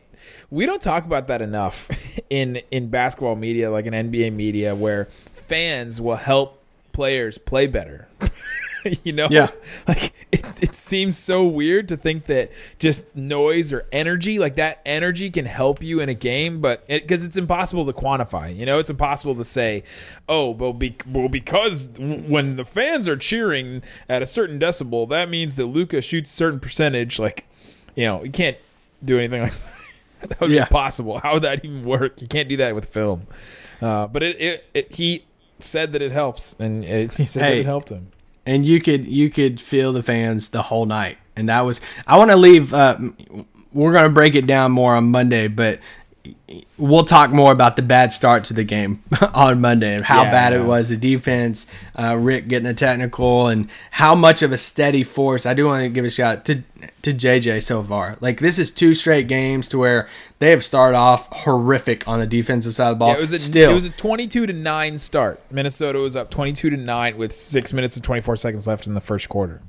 we 0.49 0.65
don't 0.65 0.81
talk 0.81 1.05
about 1.05 1.27
that 1.27 1.41
enough 1.41 1.87
in 2.29 2.57
in 2.71 2.89
basketball 2.89 3.35
media 3.35 3.69
like 3.69 3.85
in 3.85 3.93
NBA 3.93 4.33
media 4.33 4.73
where 4.75 5.07
fans 5.47 5.99
will 6.01 6.15
help 6.17 6.61
players 6.91 7.37
play 7.37 7.67
better. 7.67 8.07
you 9.03 9.11
know 9.11 9.27
Yeah. 9.31 9.47
like 9.87 10.13
it, 10.31 10.45
it 10.61 10.75
seems 10.75 11.17
so 11.17 11.43
weird 11.43 11.87
to 11.87 11.97
think 11.97 12.27
that 12.27 12.51
just 12.77 13.03
noise 13.15 13.73
or 13.73 13.87
energy 13.91 14.37
like 14.37 14.57
that 14.57 14.79
energy 14.85 15.31
can 15.31 15.45
help 15.47 15.81
you 15.81 15.99
in 15.99 16.07
a 16.07 16.13
game 16.13 16.61
but 16.61 16.85
because 16.87 17.23
it's 17.23 17.35
impossible 17.35 17.83
to 17.87 17.93
quantify 17.93 18.55
you 18.55 18.63
know 18.63 18.77
it's 18.77 18.91
impossible 18.91 19.33
to 19.33 19.43
say 19.43 19.83
oh 20.29 20.51
well, 20.51 20.71
be, 20.71 20.95
well 21.11 21.27
because 21.27 21.89
when 21.97 22.57
the 22.57 22.63
fans 22.63 23.07
are 23.07 23.17
cheering 23.17 23.81
at 24.07 24.21
a 24.21 24.25
certain 24.27 24.59
decibel 24.59 25.09
that 25.09 25.29
means 25.31 25.55
that 25.55 25.65
Luka 25.65 25.99
shoots 25.99 26.29
a 26.31 26.33
certain 26.35 26.59
percentage 26.59 27.17
like 27.17 27.45
you 27.95 28.05
know 28.05 28.23
you 28.23 28.29
can't 28.31 28.57
do 29.03 29.17
anything 29.17 29.41
like 29.41 29.53
that 30.29 30.39
would 30.41 30.51
Yeah. 30.51 30.65
be 30.65 30.69
possible 30.69 31.17
how 31.17 31.33
would 31.33 31.43
that 31.43 31.65
even 31.65 31.83
work 31.85 32.21
you 32.21 32.27
can't 32.27 32.47
do 32.47 32.57
that 32.57 32.75
with 32.75 32.85
film 32.85 33.25
uh, 33.81 34.05
but 34.05 34.21
it, 34.21 34.39
it, 34.39 34.65
it 34.75 34.93
he 34.93 35.25
said 35.65 35.91
that 35.93 36.01
it 36.01 36.11
helps 36.11 36.55
and 36.59 36.85
it, 36.85 37.13
he 37.17 37.25
said 37.25 37.43
that 37.43 37.57
it 37.57 37.65
helped 37.65 37.89
him. 37.89 38.07
and 38.45 38.65
you 38.65 38.79
could 38.81 39.05
you 39.05 39.29
could 39.29 39.59
feel 39.59 39.91
the 39.93 40.03
fans 40.03 40.49
the 40.49 40.61
whole 40.61 40.85
night 40.85 41.17
and 41.35 41.49
that 41.49 41.61
was 41.61 41.81
i 42.07 42.17
want 42.17 42.31
to 42.31 42.37
leave 42.37 42.73
uh, 42.73 42.97
we're 43.73 43.91
going 43.91 44.05
to 44.05 44.13
break 44.13 44.35
it 44.35 44.47
down 44.47 44.71
more 44.71 44.95
on 44.95 45.05
monday 45.05 45.47
but 45.47 45.79
we'll 46.77 47.03
talk 47.05 47.31
more 47.31 47.51
about 47.51 47.75
the 47.75 47.81
bad 47.81 48.11
start 48.13 48.43
to 48.45 48.53
the 48.53 48.63
game 48.63 49.01
on 49.33 49.59
monday 49.61 49.95
and 49.95 50.03
how 50.05 50.23
Yeah, 50.23 50.31
bad 50.31 50.53
yeah. 50.53 50.59
it 50.59 50.63
was 50.65 50.89
the 50.89 50.97
defense 50.97 51.67
uh, 51.97 52.15
rick 52.17 52.47
getting 52.47 52.67
a 52.67 52.73
technical 52.73 53.47
and 53.47 53.69
how 53.91 54.15
much 54.15 54.41
of 54.41 54.51
a 54.51 54.57
steady 54.57 55.03
force 55.03 55.45
i 55.45 55.53
do 55.53 55.65
want 55.65 55.83
to 55.83 55.89
give 55.89 56.05
a 56.05 56.09
shout 56.09 56.37
out 56.39 56.45
to 56.45 56.63
to 57.01 57.13
jj 57.13 57.61
so 57.63 57.81
far 57.83 58.17
like 58.21 58.39
this 58.39 58.57
is 58.59 58.71
two 58.71 58.93
straight 58.93 59.27
games 59.27 59.69
to 59.69 59.77
where 59.77 60.07
they 60.39 60.49
have 60.51 60.63
started 60.63 60.97
off 60.97 61.27
horrific 61.31 62.07
on 62.07 62.19
the 62.19 62.27
defensive 62.27 62.75
side 62.75 62.87
of 62.89 62.95
the 62.95 62.99
ball 62.99 63.09
Yeah, 63.09 63.17
it 63.17 63.21
was 63.21 63.33
a, 63.33 63.39
still 63.39 63.71
it 63.71 63.73
was 63.73 63.85
a 63.85 63.89
22 63.89 64.45
to 64.47 64.53
9 64.53 64.97
start. 64.97 65.39
Minnesota 65.49 65.99
was 65.99 66.15
up 66.15 66.29
22 66.29 66.69
to 66.71 66.77
9 66.77 67.17
with 67.17 67.31
6 67.33 67.73
minutes 67.73 67.95
and 67.95 68.03
24 68.03 68.35
seconds 68.35 68.67
left 68.67 68.85
in 68.85 68.93
the 68.93 69.01
first 69.01 69.29
quarter. 69.29 69.61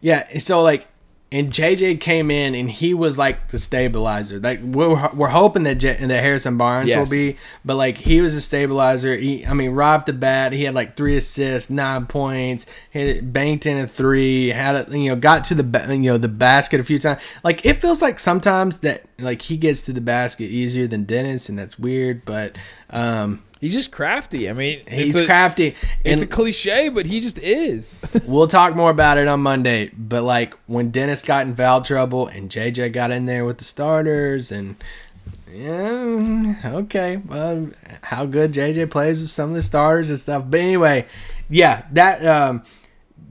Yeah, 0.00 0.28
so 0.38 0.62
like, 0.62 0.86
and 1.32 1.52
JJ 1.52 2.00
came 2.00 2.30
in 2.30 2.54
and 2.54 2.70
he 2.70 2.94
was 2.94 3.18
like 3.18 3.48
the 3.48 3.58
stabilizer. 3.58 4.38
Like 4.38 4.60
we're, 4.62 5.10
we're 5.12 5.28
hoping 5.28 5.64
that 5.64 5.74
J, 5.74 5.94
that 5.94 6.22
Harrison 6.22 6.56
Barnes 6.56 6.88
Yes. 6.88 7.10
will 7.10 7.18
be, 7.18 7.36
but 7.64 7.74
like 7.76 7.98
he 7.98 8.20
was 8.20 8.36
a 8.36 8.40
stabilizer. 8.40 9.16
He, 9.16 9.44
I 9.44 9.52
mean, 9.52 9.70
right 9.72 9.94
off 9.96 10.06
the 10.06 10.12
bat, 10.12 10.52
he 10.52 10.62
had 10.64 10.74
like 10.74 10.94
three 10.94 11.16
assists, 11.16 11.68
nine 11.68 12.06
points, 12.06 12.66
hit 12.90 13.08
it, 13.08 13.32
banked 13.32 13.66
in 13.66 13.76
a 13.78 13.88
three, 13.88 14.48
had 14.48 14.76
it, 14.76 14.88
you 14.92 15.08
know, 15.08 15.16
got 15.16 15.44
to 15.46 15.56
the 15.56 15.64
ba- 15.64 15.86
you 15.90 16.10
know 16.12 16.16
the 16.18 16.28
basket 16.28 16.78
a 16.78 16.84
few 16.84 16.98
times. 16.98 17.20
Like 17.42 17.66
it 17.66 17.80
feels 17.80 18.00
like 18.00 18.20
sometimes 18.20 18.78
that 18.80 19.02
like 19.18 19.42
he 19.42 19.56
gets 19.56 19.82
to 19.82 19.92
the 19.92 20.00
basket 20.00 20.44
easier 20.44 20.86
than 20.86 21.04
Dennis, 21.04 21.48
and 21.48 21.58
that's 21.58 21.76
weird. 21.76 22.24
But 22.24 22.56
um, 22.90 23.42
He's 23.60 23.72
just 23.72 23.90
crafty. 23.90 24.50
I 24.50 24.52
mean, 24.52 24.82
he's 24.86 25.18
a, 25.18 25.24
crafty. 25.24 25.74
It's 26.04 26.22
and- 26.22 26.22
a 26.22 26.26
cliche, 26.26 26.88
but 26.90 27.06
he 27.06 27.20
just 27.20 27.38
is. 27.38 27.98
We'll 28.26 28.48
talk 28.48 28.74
more 28.74 28.90
about 28.90 29.18
it 29.18 29.28
on 29.28 29.40
Monday. 29.40 29.90
But 29.96 30.22
like 30.24 30.54
when 30.66 30.90
Dennis 30.90 31.22
got 31.22 31.46
in 31.46 31.54
foul 31.54 31.80
trouble 31.82 32.26
and 32.26 32.50
JJ 32.50 32.92
got 32.92 33.10
in 33.10 33.26
there 33.26 33.44
with 33.44 33.58
the 33.58 33.64
starters 33.64 34.50
and 34.52 34.76
yeah, 35.52 36.54
okay, 36.64 37.16
well, 37.16 37.70
how 38.02 38.26
good 38.26 38.52
JJ 38.52 38.90
plays 38.90 39.20
with 39.20 39.30
some 39.30 39.50
of 39.50 39.56
the 39.56 39.62
starters 39.62 40.10
and 40.10 40.18
stuff. 40.18 40.44
But 40.48 40.60
anyway, 40.60 41.06
yeah, 41.48 41.86
that 41.92 42.26
um, 42.26 42.62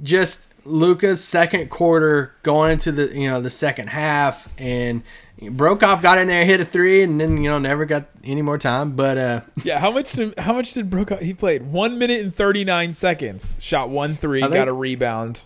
just 0.01 0.47
Luca's 0.65 1.23
second 1.23 1.69
quarter 1.69 2.33
going 2.41 2.71
into 2.71 2.91
the 2.91 3.15
you 3.15 3.27
know 3.29 3.41
the 3.41 3.49
second 3.51 3.89
half 3.89 4.49
and 4.57 5.03
Broekhoff 5.41 6.01
got 6.01 6.17
in 6.17 6.27
there, 6.27 6.45
hit 6.45 6.61
a 6.61 6.65
three, 6.65 7.03
and 7.03 7.19
then 7.19 7.37
you 7.43 7.49
know 7.49 7.59
never 7.59 7.85
got 7.85 8.05
any 8.23 8.41
more 8.41 8.57
time. 8.57 8.95
But 8.95 9.17
uh, 9.17 9.41
yeah, 9.63 9.79
how 9.79 9.91
much 9.91 10.13
did 10.13 10.37
how 10.39 10.53
much 10.53 10.73
did 10.73 10.89
Brook 10.89 11.11
he 11.19 11.33
played? 11.33 11.63
1 11.63 11.97
minute 11.97 12.21
and 12.21 12.33
39 12.35 12.93
seconds. 12.93 13.57
Shot 13.59 13.89
1 13.89 14.15
3, 14.15 14.41
think- 14.41 14.53
got 14.53 14.67
a 14.67 14.73
rebound. 14.73 15.43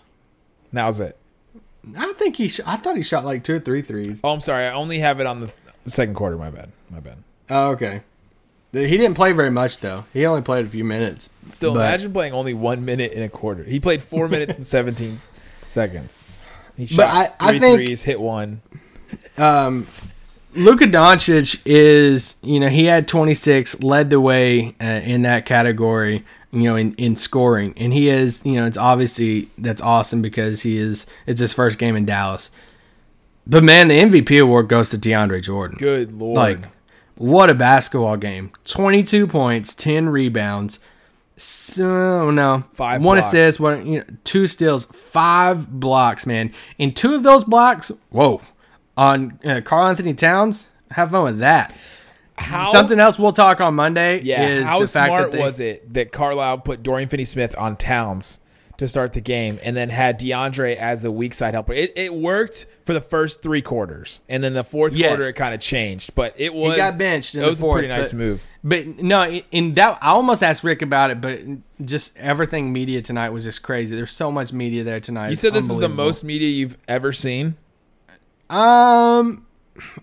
That 0.72 0.86
was 0.86 1.00
it. 1.00 1.16
I 1.98 2.12
think 2.12 2.36
he, 2.36 2.48
sh- 2.48 2.60
I 2.66 2.76
thought 2.76 2.96
he 2.96 3.02
shot 3.02 3.24
like 3.24 3.42
two 3.42 3.56
or 3.56 3.58
three 3.58 3.82
threes. 3.82 4.20
Oh, 4.22 4.30
I'm 4.30 4.40
sorry. 4.40 4.66
I 4.66 4.72
only 4.74 4.98
have 5.00 5.18
it 5.18 5.26
on 5.26 5.40
the 5.40 5.50
second 5.86 6.14
quarter. 6.14 6.36
My 6.36 6.50
bad. 6.50 6.70
My 6.90 7.00
bad. 7.00 7.16
Oh, 7.48 7.70
okay. 7.70 8.02
He 8.72 8.86
didn't 8.96 9.14
play 9.14 9.32
very 9.32 9.50
much 9.50 9.78
though. 9.78 10.04
He 10.12 10.24
only 10.26 10.42
played 10.42 10.66
a 10.66 10.68
few 10.68 10.84
minutes. 10.84 11.30
Still, 11.50 11.74
But- 11.74 11.80
imagine 11.88 12.12
playing 12.12 12.32
only 12.34 12.54
1 12.54 12.84
minute 12.84 13.10
in 13.12 13.22
a 13.22 13.28
quarter. 13.28 13.64
He 13.64 13.80
played 13.80 14.02
4 14.02 14.28
minutes 14.28 14.54
and 14.54 14.66
17 14.66 15.20
seconds. 15.68 16.28
He 16.76 16.86
shot 16.86 17.08
I- 17.08 17.32
I 17.40 17.48
three 17.50 17.58
think- 17.58 17.76
threes, 17.78 18.02
hit 18.02 18.20
one. 18.20 18.60
Luka 20.54 20.84
Doncic 20.86 21.62
is, 21.64 22.36
you 22.42 22.58
know, 22.58 22.68
he 22.68 22.86
had 22.86 23.06
26, 23.06 23.82
led 23.82 24.10
the 24.10 24.20
way 24.20 24.74
uh, 24.80 24.84
in 24.84 25.22
that 25.22 25.46
category, 25.46 26.24
you 26.50 26.62
know, 26.64 26.76
in, 26.76 26.94
in 26.94 27.14
scoring. 27.14 27.72
And 27.76 27.92
he 27.92 28.08
is, 28.08 28.44
you 28.44 28.54
know, 28.54 28.66
it's 28.66 28.76
obviously 28.76 29.48
that's 29.58 29.80
awesome 29.80 30.22
because 30.22 30.62
he 30.62 30.76
is, 30.76 31.06
it's 31.26 31.40
his 31.40 31.52
first 31.52 31.78
game 31.78 31.94
in 31.94 32.04
Dallas. 32.04 32.50
But 33.46 33.62
man, 33.64 33.88
the 33.88 34.00
MVP 34.00 34.42
award 34.42 34.68
goes 34.68 34.90
to 34.90 34.98
DeAndre 34.98 35.42
Jordan. 35.42 35.78
Good 35.78 36.12
lord. 36.12 36.36
Like, 36.36 36.58
what 37.14 37.48
a 37.50 37.54
basketball 37.54 38.16
game. 38.16 38.50
22 38.64 39.26
points, 39.26 39.74
10 39.74 40.08
rebounds. 40.08 40.80
So, 41.36 42.30
no. 42.30 42.64
Five 42.74 43.02
One 43.02 43.16
blocks. 43.16 43.28
assist, 43.28 43.60
one, 43.60 43.86
you 43.86 43.98
know, 44.00 44.04
two 44.24 44.46
steals, 44.46 44.84
five 44.86 45.70
blocks, 45.70 46.26
man. 46.26 46.52
And 46.78 46.94
two 46.94 47.14
of 47.14 47.22
those 47.22 47.44
blocks, 47.44 47.90
whoa, 48.10 48.42
on 49.00 49.38
uh, 49.44 49.60
Karl-Anthony 49.64 50.14
Towns. 50.14 50.68
Have 50.90 51.10
fun 51.12 51.24
with 51.24 51.38
that. 51.38 51.74
how 52.36 52.70
Something 52.72 53.00
else 53.00 53.18
we'll 53.18 53.32
talk 53.32 53.60
on 53.60 53.74
Monday 53.74 54.20
Yeah, 54.22 54.46
is 54.46 54.68
how 54.68 54.80
the 54.80 54.86
fact 54.88 55.10
smart 55.10 55.30
that 55.30 55.36
they, 55.38 55.42
was 55.44 55.60
it 55.60 55.92
that 55.94 56.12
Carlisle 56.12 56.58
put 56.58 56.82
Dorian 56.82 57.08
Finney-Smith 57.08 57.56
on 57.56 57.76
Towns 57.76 58.40
to 58.78 58.88
start 58.88 59.12
the 59.12 59.20
game, 59.20 59.58
and 59.62 59.76
then 59.76 59.90
had 59.90 60.18
DeAndre 60.18 60.74
as 60.74 61.02
the 61.02 61.10
weak 61.10 61.34
side 61.34 61.52
helper? 61.54 61.72
It, 61.74 61.92
it 61.96 62.14
worked 62.14 62.66
for 62.86 62.94
the 62.94 63.00
first 63.00 63.42
three 63.42 63.60
quarters, 63.62 64.22
and 64.28 64.42
then 64.42 64.54
the 64.54 64.64
fourth 64.64 64.94
Yes. 64.94 65.10
quarter 65.10 65.28
it 65.28 65.36
kind 65.36 65.54
of 65.54 65.60
changed. 65.60 66.14
But 66.14 66.34
it 66.38 66.52
was 66.54 66.72
He 66.72 66.76
got 66.78 66.96
benched 66.98 67.34
in 67.34 67.42
It 67.42 67.46
was 67.46 67.60
fourth, 67.60 67.78
a 67.78 67.86
pretty 67.86 67.94
nice 67.94 68.10
but- 68.10 68.16
move. 68.18 68.42
But 68.64 68.86
no, 69.02 69.22
in- 69.26 69.42
in 69.52 69.74
that 69.74 69.98
I 70.02 70.08
almost 70.10 70.42
asked 70.42 70.64
Rick 70.64 70.82
about 70.82 71.10
it, 71.10 71.20
but 71.20 71.40
just 71.86 72.16
everything 72.18 72.72
media 72.72 73.00
tonight 73.02 73.30
was 73.30 73.44
just 73.44 73.62
crazy. 73.62 73.94
There's 73.96 74.10
so 74.12 74.30
much 74.32 74.52
media 74.52 74.82
there 74.82 75.00
tonight. 75.00 75.30
You 75.30 75.36
said 75.36 75.52
this 75.54 75.68
is 75.70 75.78
the 75.78 75.88
most 75.88 76.24
media 76.24 76.48
you've 76.48 76.76
ever 76.88 77.12
seen. 77.12 77.56
Um, 78.50 79.46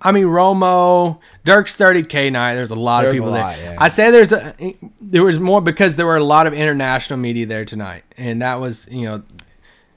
I 0.01 0.11
mean 0.11 0.25
Romo, 0.25 1.19
Dirk's 1.43 1.75
30k 1.75 2.31
night. 2.31 2.55
There's 2.55 2.71
a 2.71 2.75
lot 2.75 3.01
There's 3.03 3.11
of 3.17 3.23
people 3.23 3.35
a 3.35 3.37
there. 3.37 3.73
yeah. 3.73 3.75
I 3.77 3.89
say 3.89 4.09
there's 4.09 4.31
a 4.31 4.55
there 5.01 5.23
was 5.23 5.37
more 5.39 5.61
because 5.61 5.95
there 5.97 6.05
were 6.05 6.15
a 6.17 6.23
lot 6.23 6.47
of 6.47 6.53
international 6.53 7.19
media 7.19 7.45
there 7.45 7.65
tonight, 7.65 8.03
and 8.17 8.41
that 8.41 8.59
was 8.59 8.87
you 8.89 9.03
know 9.05 9.23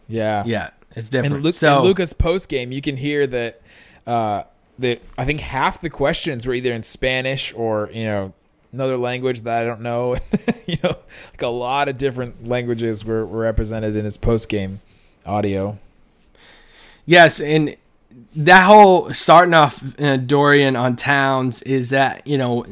Yeah, 0.09 0.43
yeah 0.45 0.71
it's 0.97 1.09
different. 1.09 1.37
And, 1.37 1.45
Lu- 1.45 1.53
so 1.53 1.77
and 1.79 1.85
Luka's 1.87 2.13
post 2.13 2.49
game, 2.49 2.73
you 2.73 2.83
can 2.83 2.97
hear 2.97 3.27
that. 3.29 3.61
Uh, 4.07 4.43
that 4.79 5.03
I 5.19 5.27
think 5.27 5.41
half 5.41 5.83
the 5.83 5.91
questions 5.91 6.47
were 6.47 6.55
either 6.55 6.73
in 6.73 6.83
Spanish 6.83 7.53
or 7.55 7.91
you 7.93 8.05
know 8.05 8.33
another 8.73 8.97
language 8.97 9.43
that 9.43 9.63
I 9.63 9.67
don't 9.67 9.83
know. 9.83 10.17
you 10.67 10.77
know, 10.83 10.97
like 11.33 11.43
a 11.43 11.49
lot 11.49 11.89
of 11.89 11.99
different 11.99 12.49
languages 12.49 13.05
were, 13.05 13.25
were 13.27 13.41
represented 13.41 13.95
in 13.95 14.05
his 14.07 14.17
post 14.17 14.49
game 14.49 14.81
audio. 15.27 15.79
Yes, 17.07 17.41
and 17.41 17.77
that 18.37 18.65
whole 18.67 19.13
starting 19.13 19.55
off 19.55 19.83
uh, 20.01 20.17
Dorian 20.17 20.77
on 20.77 20.97
Towns 20.97 21.63
is 21.63 21.91
that 21.91 22.27
you 22.27 22.39
know 22.39 22.65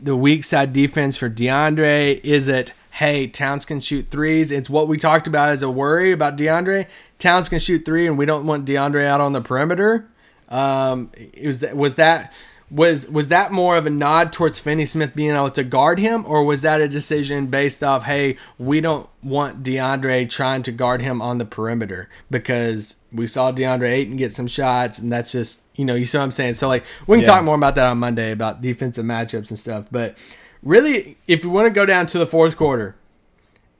the 0.00 0.16
weak 0.16 0.44
side 0.44 0.72
defense 0.72 1.16
for 1.16 1.28
DeAndre 1.28 2.20
is 2.24 2.48
it 2.48 2.72
hey 2.92 3.26
Towns 3.26 3.64
can 3.64 3.80
shoot 3.80 4.08
threes. 4.10 4.50
It's 4.50 4.70
what 4.70 4.88
we 4.88 4.96
talked 4.96 5.26
about 5.26 5.50
as 5.50 5.62
a 5.62 5.70
worry 5.70 6.12
about 6.12 6.36
DeAndre. 6.36 6.86
Towns 7.18 7.48
can 7.48 7.58
shoot 7.58 7.84
three, 7.84 8.06
and 8.06 8.16
we 8.16 8.24
don't 8.26 8.46
want 8.46 8.66
DeAndre 8.66 9.06
out 9.06 9.20
on 9.20 9.32
the 9.32 9.40
perimeter. 9.40 10.08
Um, 10.48 11.10
it 11.16 11.46
was 11.46 11.60
that 11.60 11.76
was 11.76 11.96
that 11.96 12.32
was 12.70 13.08
was 13.08 13.28
that 13.30 13.50
more 13.50 13.76
of 13.76 13.84
a 13.86 13.90
nod 13.90 14.32
towards 14.32 14.60
Finney 14.60 14.86
Smith 14.86 15.14
being 15.14 15.34
able 15.34 15.50
to 15.50 15.64
guard 15.64 15.98
him, 15.98 16.24
or 16.26 16.44
was 16.44 16.62
that 16.62 16.80
a 16.80 16.88
decision 16.88 17.46
based 17.48 17.82
off 17.82 18.04
hey 18.04 18.36
we 18.58 18.80
don't 18.80 19.08
want 19.22 19.62
DeAndre 19.64 20.30
trying 20.30 20.62
to 20.62 20.72
guard 20.72 21.02
him 21.02 21.20
on 21.20 21.38
the 21.38 21.44
perimeter 21.44 22.08
because 22.30 22.96
we 23.12 23.26
saw 23.26 23.50
DeAndre 23.50 23.90
Ayton 23.90 24.16
get 24.16 24.32
some 24.32 24.46
shots, 24.46 24.98
and 25.00 25.12
that's 25.12 25.32
just 25.32 25.62
you 25.74 25.84
know 25.84 25.94
you 25.96 26.06
see 26.06 26.16
what 26.18 26.24
I'm 26.24 26.30
saying. 26.30 26.54
So 26.54 26.68
like 26.68 26.84
we 27.06 27.16
can 27.16 27.24
Yeah. 27.24 27.32
talk 27.32 27.44
more 27.44 27.56
about 27.56 27.74
that 27.74 27.86
on 27.86 27.98
Monday 27.98 28.30
about 28.30 28.60
defensive 28.62 29.04
matchups 29.04 29.50
and 29.50 29.58
stuff, 29.58 29.88
but 29.90 30.16
really 30.62 31.16
if 31.26 31.42
you 31.42 31.50
want 31.50 31.66
to 31.66 31.70
go 31.70 31.84
down 31.86 32.06
to 32.06 32.18
the 32.18 32.26
fourth 32.26 32.56
quarter, 32.56 32.94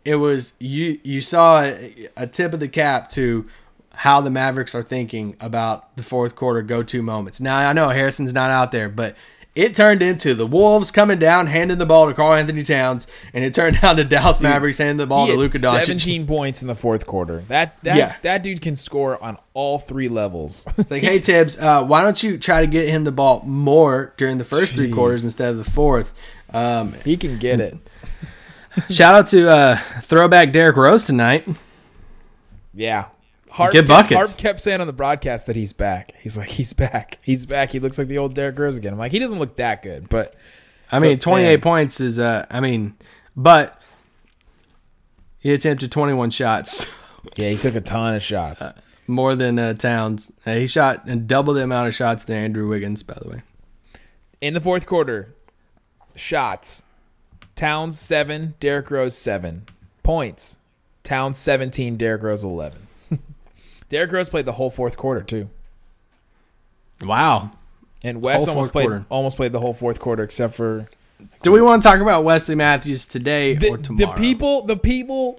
it 0.05 0.17
was 0.17 0.55
you 0.59 0.99
you 1.05 1.21
saw 1.21 1.63
a, 1.63 2.09
a 2.17 2.27
tip 2.27 2.53
of 2.53 2.59
the 2.61 2.69
cap 2.69 3.09
to 3.11 3.47
how 4.01 4.19
the 4.23 4.31
Mavericks 4.31 4.75
are 4.75 4.83
thinking 4.83 5.37
about 5.43 5.95
the 5.95 6.03
fourth 6.03 6.35
quarter 6.35 6.63
go 6.63 6.83
to 6.83 7.03
moments. 7.03 7.39
Now 7.39 7.59
I 7.69 7.75
know 7.75 7.91
Harrison's 7.91 8.33
not 8.33 8.51
out 8.51 8.73
there, 8.73 8.89
but 8.89 9.15
it 9.55 9.75
turned 9.75 10.01
into 10.01 10.33
the 10.33 10.47
Wolves 10.47 10.91
coming 10.91 11.19
down, 11.19 11.49
handing 11.49 11.77
the 11.77 11.85
ball 11.85 12.07
to 12.09 12.15
Karl-Anthony 12.15 12.63
Towns, 12.63 13.07
and 13.35 13.45
it 13.45 13.53
turned 13.53 13.79
down 13.83 13.97
to 13.97 14.05
Dallas 14.05 14.41
Mavericks 14.41 14.79
handing 14.79 14.97
the 14.97 15.07
ball 15.07 15.27
to 15.27 15.35
Luka 15.35 15.59
Doncic. 15.59 15.85
17 15.85 16.27
points 16.27 16.63
in 16.63 16.69
the 16.69 16.75
fourth 16.75 17.05
quarter. 17.05 17.41
That 17.49 17.77
that 17.83 17.97
Yeah. 17.99 18.15
that 18.23 18.43
dude 18.43 18.63
can 18.63 18.75
score 18.75 19.23
on 19.23 19.37
all 19.53 19.79
three 19.79 20.09
levels. 20.09 20.67
It's 20.79 20.91
like, 20.91 21.03
hey 21.03 21.19
Thibs, 21.19 21.59
uh, 21.59 21.85
why 21.85 22.01
don't 22.01 22.23
you 22.23 22.39
try 22.39 22.63
to 22.63 22.67
get 22.67 22.89
him 22.89 23.05
the 23.05 23.13
ball 23.13 23.43
more 23.45 24.15
during 24.17 24.39
the 24.39 24.45
first 24.45 24.77
three 24.77 24.91
quarters 24.91 25.25
instead 25.25 25.51
of 25.51 25.59
the 25.63 25.71
fourth? 25.71 26.15
Um, 26.55 26.95
he 27.05 27.19
can 27.19 27.37
get 27.37 27.61
it. 27.61 27.77
shout 28.89 29.15
out 29.15 29.27
to 29.27 29.51
uh, 29.51 29.77
throwback 30.01 30.53
Derrick 30.53 30.77
Rose 30.77 31.05
tonight. 31.05 31.47
Yeah. 32.73 33.07
Harp 33.61 33.73
Get 33.73 33.87
kept. 33.87 34.13
Harp 34.13 34.37
kept 34.37 34.61
saying 34.61 34.81
on 34.81 34.87
the 34.87 34.93
broadcast 34.93 35.47
that 35.47 35.57
he's 35.57 35.73
back. 35.73 36.13
He's 36.21 36.37
like, 36.37 36.49
he's 36.49 36.73
back. 36.73 37.19
He's 37.23 37.47
back. 37.47 37.73
He 37.73 37.79
looks 37.79 37.99
like 37.99 38.09
the 38.09 38.19
old 38.19 38.35
Derrick 38.35 38.59
Rose 38.59 38.77
again. 38.77 38.93
I'm 38.93 38.99
like, 38.99 39.13
he 39.13 39.19
doesn't 39.19 39.39
look 39.39 39.57
that 39.57 39.83
good, 39.83 40.09
but 40.09 40.35
I 40.93 40.99
mean, 40.99 41.15
But, 41.17 41.21
28 41.23 41.47
man. 41.47 41.61
points 41.61 42.01
is, 42.01 42.19
uh, 42.19 42.47
I 42.51 42.61
mean, 42.61 42.97
but 43.37 43.81
he 45.39 45.53
attempted 45.53 45.93
21 45.93 46.31
shots, 46.31 46.87
yeah, 47.37 47.51
he 47.51 47.57
took 47.57 47.75
a 47.75 47.81
ton 47.81 48.15
of 48.17 48.23
shots. 48.23 48.63
more 49.07 49.35
than 49.35 49.59
uh, 49.59 49.75
Towns. 49.75 50.33
Uh, 50.47 50.55
he 50.55 50.67
shot 50.67 51.09
uh, 51.09 51.15
double 51.15 51.55
the 51.55 51.63
amount 51.63 51.89
of 51.89 51.95
shots 51.95 52.25
than 52.25 52.37
Andrew 52.43 52.69
Wiggins, 52.69 53.03
by 53.03 53.15
the 53.23 53.29
way. 53.29 53.43
In 54.41 54.55
the 54.55 54.61
fourth 54.61 54.87
quarter, 54.87 55.35
shots. 56.17 56.83
Towns 57.57 57.99
seven, 57.99 58.55
Derrick 58.59 58.91
Rose 58.91 59.17
seven. 59.17 59.65
Points. 60.03 60.57
Towns 61.03 61.37
seventeen, 61.39 61.97
Derrick 61.97 62.23
Rose 62.23 62.43
eleven. 62.45 62.87
Derrick 63.91 64.11
Rose 64.11 64.31
played 64.31 64.47
the 64.47 64.53
whole 64.53 64.71
fourth 64.71 64.97
quarter 64.97 65.23
too. 65.23 65.51
Wow. 67.03 67.51
And 68.03 68.23
Wes 68.23 68.49
almost 68.49 68.73
played 68.73 68.87
quarter. 68.87 69.07
almost 69.11 69.37
played 69.37 69.53
the 69.53 69.61
whole 69.61 69.75
fourth 69.75 70.01
quarter 70.01 70.23
except 70.23 70.55
for 70.55 70.87
Do 71.43 71.53
we 71.53 71.61
want 71.61 71.83
to 71.83 71.89
talk 71.89 72.01
about 72.01 72.25
Wesley 72.25 72.55
Matthews 72.55 73.05
today 73.05 73.55
the, 73.55 73.69
or 73.69 73.77
the 73.77 74.13
people 74.17 74.63
the 74.65 74.77
people 74.77 75.39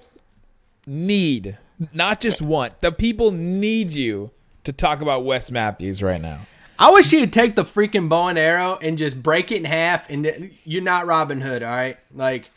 need 0.86 1.58
not 1.92 2.22
just 2.22 2.42
want 2.42 2.80
the 2.82 2.92
people 2.92 3.32
need 3.32 3.92
you 3.94 4.30
to 4.64 4.72
talk 4.72 5.02
about 5.02 5.26
Wes 5.26 5.50
Matthews 5.50 6.04
right 6.04 6.22
now. 6.22 6.42
I 6.78 6.92
wish 6.92 7.12
you'd 7.14 7.34
take 7.34 7.56
the 7.56 7.64
freaking 7.64 8.10
bow 8.10 8.28
and 8.28 8.40
arrow 8.40 8.78
and 8.82 8.98
just 8.98 9.22
break 9.22 9.52
it 9.52 9.58
in 9.58 9.66
half. 9.66 10.10
And 10.10 10.52
you're 10.66 10.82
not 10.82 11.06
Robin 11.06 11.40
Hood, 11.40 11.62
all 11.64 11.70
right? 11.70 11.98
Like, 12.14 12.50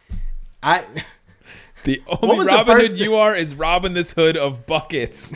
I. 0.63 0.85
The 1.85 2.03
only 2.23 2.47
the 2.47 2.51
Robin 2.51 2.77
first- 2.79 2.93
Hood 2.93 3.01
you 3.01 3.17
are 3.17 3.37
is 3.37 3.55
robbing 3.55 3.93
this 3.93 4.15
hood 4.15 4.39
of 4.39 4.65
buckets. 4.65 5.35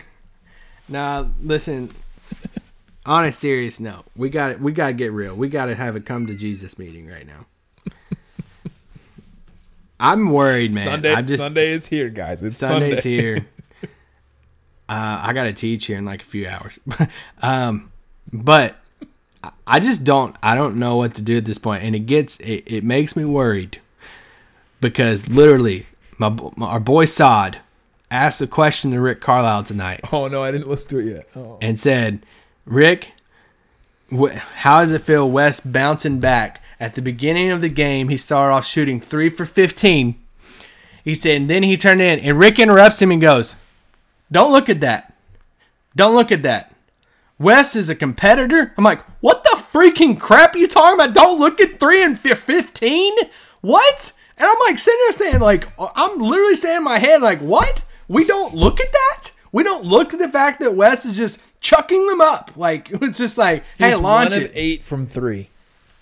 Nah, 0.89 1.27
listen. 1.43 1.91
On 3.07 3.25
a 3.25 3.33
serious 3.33 3.81
note, 3.81 4.05
we 4.17 4.29
got 4.29 4.61
we 4.61 4.73
got 4.73 4.89
to 4.89 4.93
get 4.93 5.13
real. 5.13 5.35
We 5.35 5.49
got 5.49 5.67
to 5.67 5.75
have 5.75 5.97
a 5.97 6.01
come 6.01 6.27
to 6.27 6.35
Jesus 6.35 6.79
meeting 6.79 7.07
right 7.09 7.27
now. 7.27 7.47
I'm 10.01 10.31
worried, 10.31 10.75
man. 10.75 10.85
Sunday 10.85 11.15
I'm 11.15 11.25
just 11.25 11.43
Sunday 11.43 11.73
is 11.73 11.87
here, 11.87 12.09
guys. 12.09 12.43
It's 12.43 12.57
Sunday's 12.57 13.03
Sunday. 13.03 13.17
here. 13.23 13.47
Uh, 14.91 15.21
I 15.23 15.35
got 15.35 15.43
to 15.43 15.53
teach 15.53 15.85
here 15.85 15.99
in 15.99 16.07
like 16.07 16.23
a 16.23 16.25
few 16.25 16.49
hours. 16.49 16.79
um, 17.43 17.93
but 18.33 18.75
I- 19.45 19.51
I 19.67 19.81
just 19.81 20.03
don't. 20.03 20.35
I 20.43 20.55
don't 20.55 20.77
know 20.77 20.97
what 20.97 21.15
to 21.17 21.23
do 21.23 21.37
at 21.37 21.45
this 21.45 21.59
point, 21.59 21.83
and 21.83 21.95
it 21.95 22.07
gets 22.07 22.41
it, 22.41 22.63
it 22.67 22.85
makes 22.85 23.15
me 23.15 23.27
worried 23.27 23.83
because 24.81 25.29
literally, 25.29 25.85
my, 26.17 26.31
my 26.57 26.67
our 26.69 26.81
boy 26.81 27.05
Sod 27.05 27.59
asked 28.11 28.41
a 28.41 28.47
question 28.47 28.91
to 28.93 29.01
Rick 29.01 29.21
Carlisle 29.21 29.65
tonight 29.65 30.01
Oh 30.13 30.29
no, 30.29 30.43
I 30.43 30.51
didn't 30.51 30.69
listen 30.69 30.89
to 30.91 30.99
it 30.99 31.07
yet. 31.07 31.29
Oh. 31.37 31.59
and 31.61 31.79
said, 31.79 32.25
"Rick, 32.65 33.13
wh- 34.11 34.33
how 34.35 34.81
does 34.81 34.93
it 34.93 35.03
feel 35.03 35.31
Wes 35.31 35.61
bouncing 35.61 36.19
back 36.21 36.63
at 36.81 36.95
the 36.95 37.03
beginning 37.03 37.51
of 37.51 37.61
the 37.61 37.69
game? 37.69 38.09
He 38.09 38.17
started 38.17 38.55
off 38.55 38.65
shooting 38.67 39.01
three 39.01 39.29
for 39.29 39.45
15. 39.45 40.15
He 41.05 41.15
said, 41.15 41.37
and 41.43 41.51
then 41.51 41.63
he 41.63 41.77
turned 41.77 42.01
in, 42.03 42.19
and 42.21 42.39
Rick 42.39 42.59
interrupts 42.59 43.01
him 43.01 43.11
and 43.11 43.21
goes, 43.21 43.57
"Don't 44.31 44.53
look 44.53 44.69
at 44.69 44.81
that. 44.81 45.15
Don't 45.97 46.15
look 46.15 46.31
at 46.33 46.43
that. 46.43 46.75
Wes 47.39 47.77
is 47.77 47.89
a 47.91 47.95
competitor." 47.95 48.73
I'm 48.77 48.85
like, 48.85 49.03
"What 49.21 49.45
the 49.45 49.63
freaking 49.73 50.19
crap 50.19 50.55
are 50.55 50.59
you 50.59 50.67
talking 50.67 50.95
about? 50.95 51.15
Don't 51.15 51.39
look 51.41 51.61
at 51.61 51.79
three 51.81 52.03
and 52.03 52.19
15. 52.19 53.15
What?" 53.61 54.13
And 54.37 54.47
I'm 54.47 54.59
like 54.69 54.79
sitting 54.79 55.01
there 55.07 55.13
saying, 55.13 55.41
like, 55.41 55.67
I'm 55.97 56.19
literally 56.21 56.55
saying 56.55 56.77
in 56.79 56.85
my 56.85 56.99
head, 56.99 57.23
like, 57.23 57.41
what? 57.41 57.83
We 58.09 58.25
don't 58.25 58.55
look 58.55 58.81
at 58.81 58.91
that? 58.93 59.31
We 59.53 59.63
don't 59.63 59.85
look 59.85 60.13
at 60.13 60.19
the 60.19 60.29
fact 60.29 60.61
that 60.61 60.75
Wes 60.75 61.05
is 61.05 61.17
just 61.17 61.41
chucking 61.61 62.07
them 62.07 62.21
up. 62.21 62.53
Like, 62.57 62.91
it's 63.03 63.19
just 63.19 63.39
like, 63.39 63.65
hey, 63.79 63.91
He's 63.91 63.99
launch 63.99 64.31
one 64.31 64.43
it. 64.43 64.45
of 64.47 64.51
eight 64.55 64.83
from 64.83 65.07
three. 65.07 65.49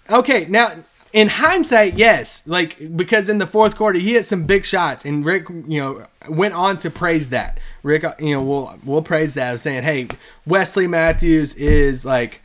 Okay, 0.08 0.46
now 0.46 0.72
in 1.12 1.28
hindsight, 1.28 1.94
yes, 1.94 2.46
like 2.46 2.96
because 2.96 3.28
in 3.28 3.38
the 3.38 3.46
fourth 3.46 3.76
quarter 3.76 3.98
he 3.98 4.12
hit 4.12 4.26
some 4.26 4.44
big 4.44 4.64
shots, 4.64 5.04
and 5.04 5.24
Rick, 5.24 5.48
you 5.48 5.80
know, 5.80 6.06
went 6.28 6.54
on 6.54 6.78
to 6.78 6.90
praise 6.90 7.30
that. 7.30 7.58
Rick, 7.82 8.04
you 8.20 8.34
know, 8.34 8.42
we'll 8.42 8.78
we'll 8.84 9.02
praise 9.02 9.34
that 9.34 9.54
of 9.54 9.60
saying, 9.60 9.82
hey, 9.82 10.08
Wesley 10.46 10.86
Matthews 10.86 11.54
is 11.54 12.04
like 12.04 12.42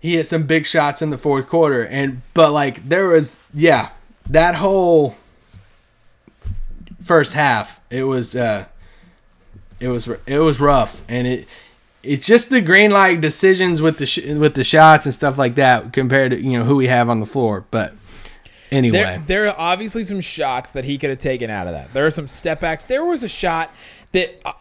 he 0.00 0.16
hit 0.16 0.26
some 0.26 0.44
big 0.44 0.64
shots 0.64 1.02
in 1.02 1.10
the 1.10 1.18
fourth 1.18 1.48
quarter, 1.48 1.84
and 1.84 2.22
but 2.34 2.52
like 2.52 2.88
there 2.88 3.08
was 3.08 3.40
yeah 3.52 3.90
that 4.30 4.54
whole 4.54 5.16
first 7.02 7.32
half 7.32 7.80
it 7.90 8.04
was 8.04 8.36
uh 8.36 8.66
it 9.80 9.88
was 9.88 10.08
it 10.26 10.38
was 10.38 10.60
rough 10.60 11.02
and 11.08 11.26
it 11.26 11.48
it's 12.02 12.26
just 12.26 12.50
the 12.50 12.60
green 12.60 12.90
light 12.90 13.20
decisions 13.20 13.82
with 13.82 13.98
the 13.98 14.06
sh- 14.06 14.26
with 14.26 14.54
the 14.54 14.64
shots 14.64 15.04
and 15.06 15.14
stuff 15.14 15.36
like 15.36 15.56
that 15.56 15.92
compared 15.92 16.32
to 16.32 16.40
you 16.40 16.58
know 16.58 16.64
who 16.64 16.76
we 16.76 16.86
have 16.86 17.08
on 17.08 17.20
the 17.20 17.26
floor. 17.26 17.64
But 17.70 17.94
anyway, 18.70 18.98
There, 18.98 19.18
there 19.26 19.48
are 19.48 19.58
obviously 19.58 20.04
some 20.04 20.20
shots 20.20 20.70
that 20.72 20.84
he 20.84 20.96
could 20.96 21.10
have 21.10 21.18
taken 21.18 21.50
out 21.50 21.66
of 21.66 21.72
that. 21.72 21.92
There 21.92 22.06
are 22.06 22.10
some 22.10 22.28
step 22.28 22.60
backs. 22.60 22.84
There 22.84 23.04
was 23.04 23.22
a 23.22 23.28
shot 23.28 23.72
that 24.12 24.40
I, 24.46 24.54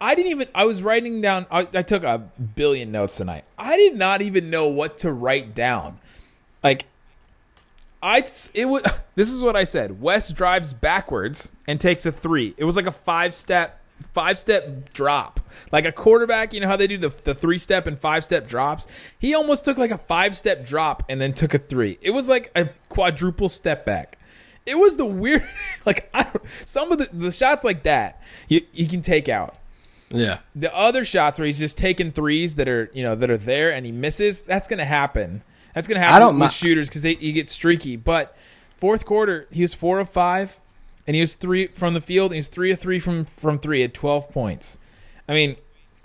I 0.00 0.14
didn't 0.14 0.30
even. 0.32 0.48
I 0.54 0.64
was 0.64 0.82
writing 0.82 1.20
down. 1.20 1.46
I, 1.50 1.60
I 1.72 1.82
took 1.82 2.04
a 2.04 2.18
billion 2.18 2.92
notes 2.92 3.16
tonight. 3.16 3.44
I 3.58 3.76
did 3.76 3.96
not 3.96 4.20
even 4.20 4.50
know 4.50 4.68
what 4.68 4.98
to 4.98 5.12
write 5.12 5.54
down. 5.54 5.98
Like, 6.62 6.84
I 8.02 8.24
it 8.52 8.66
was. 8.66 8.82
This 9.16 9.32
is 9.32 9.38
what 9.38 9.54
I 9.54 9.62
said. 9.62 10.02
Wes 10.02 10.32
drives 10.32 10.72
backwards 10.72 11.52
and 11.68 11.80
takes 11.80 12.04
a 12.04 12.10
three. 12.10 12.52
It 12.56 12.64
was 12.64 12.74
like 12.74 12.88
a 12.88 12.92
five 12.92 13.32
step. 13.32 13.80
Five 14.12 14.38
step 14.38 14.92
drop, 14.92 15.40
like 15.72 15.84
a 15.84 15.92
quarterback. 15.92 16.52
You 16.52 16.60
know 16.60 16.68
how 16.68 16.76
they 16.76 16.86
do 16.86 16.98
the, 16.98 17.12
the 17.24 17.34
three 17.34 17.58
step 17.58 17.86
and 17.86 17.98
five 17.98 18.24
step 18.24 18.46
drops. 18.48 18.86
He 19.18 19.34
almost 19.34 19.64
took 19.64 19.76
like 19.78 19.90
a 19.90 19.98
five 19.98 20.36
step 20.36 20.66
drop 20.66 21.02
and 21.08 21.20
then 21.20 21.32
took 21.32 21.54
a 21.54 21.58
three. 21.58 21.98
It 22.00 22.10
was 22.10 22.28
like 22.28 22.50
a 22.54 22.70
quadruple 22.88 23.48
step 23.48 23.84
back. 23.84 24.18
It 24.66 24.78
was 24.78 24.96
the 24.96 25.04
weird, 25.06 25.44
like 25.86 26.10
I 26.14 26.24
don't, 26.24 26.42
some 26.64 26.90
of 26.92 26.98
the, 26.98 27.08
the 27.12 27.30
shots 27.32 27.64
like 27.64 27.82
that 27.84 28.20
you 28.48 28.62
you 28.72 28.86
can 28.88 29.00
take 29.02 29.28
out. 29.28 29.56
yeah, 30.10 30.38
The 30.54 30.74
other 30.74 31.04
shots 31.04 31.38
where 31.38 31.46
he's 31.46 31.58
just 31.58 31.78
taking 31.78 32.12
threes 32.12 32.54
that 32.56 32.68
are 32.68 32.90
you 32.94 33.02
know 33.04 33.14
that 33.14 33.30
are 33.30 33.38
there 33.38 33.72
and 33.72 33.84
he 33.86 33.92
misses. 33.92 34.42
That's 34.42 34.68
gonna 34.68 34.84
happen. 34.84 35.42
That's 35.74 35.86
gonna 35.88 36.00
happen 36.00 36.14
I 36.16 36.18
don't 36.18 36.38
with 36.38 36.48
mi- 36.48 36.52
shooters 36.52 36.88
because 36.88 37.02
he 37.04 37.32
gets 37.32 37.50
streaky. 37.52 37.96
But 37.96 38.36
fourth 38.76 39.04
quarter, 39.04 39.48
he 39.50 39.62
was 39.62 39.74
four 39.74 39.98
of 39.98 40.08
five, 40.10 40.60
and 41.06 41.14
he 41.14 41.20
was 41.20 41.34
three 41.34 41.66
from 41.68 41.94
the 41.94 42.00
field. 42.00 42.30
And 42.32 42.36
he 42.36 42.38
was 42.40 42.48
three 42.48 42.70
of 42.72 42.80
three 42.80 42.98
from 43.00 43.24
from 43.24 43.58
three 43.58 43.82
at 43.82 43.94
twelve 43.94 44.30
points. 44.30 44.78
I 45.28 45.32
mean, 45.34 45.56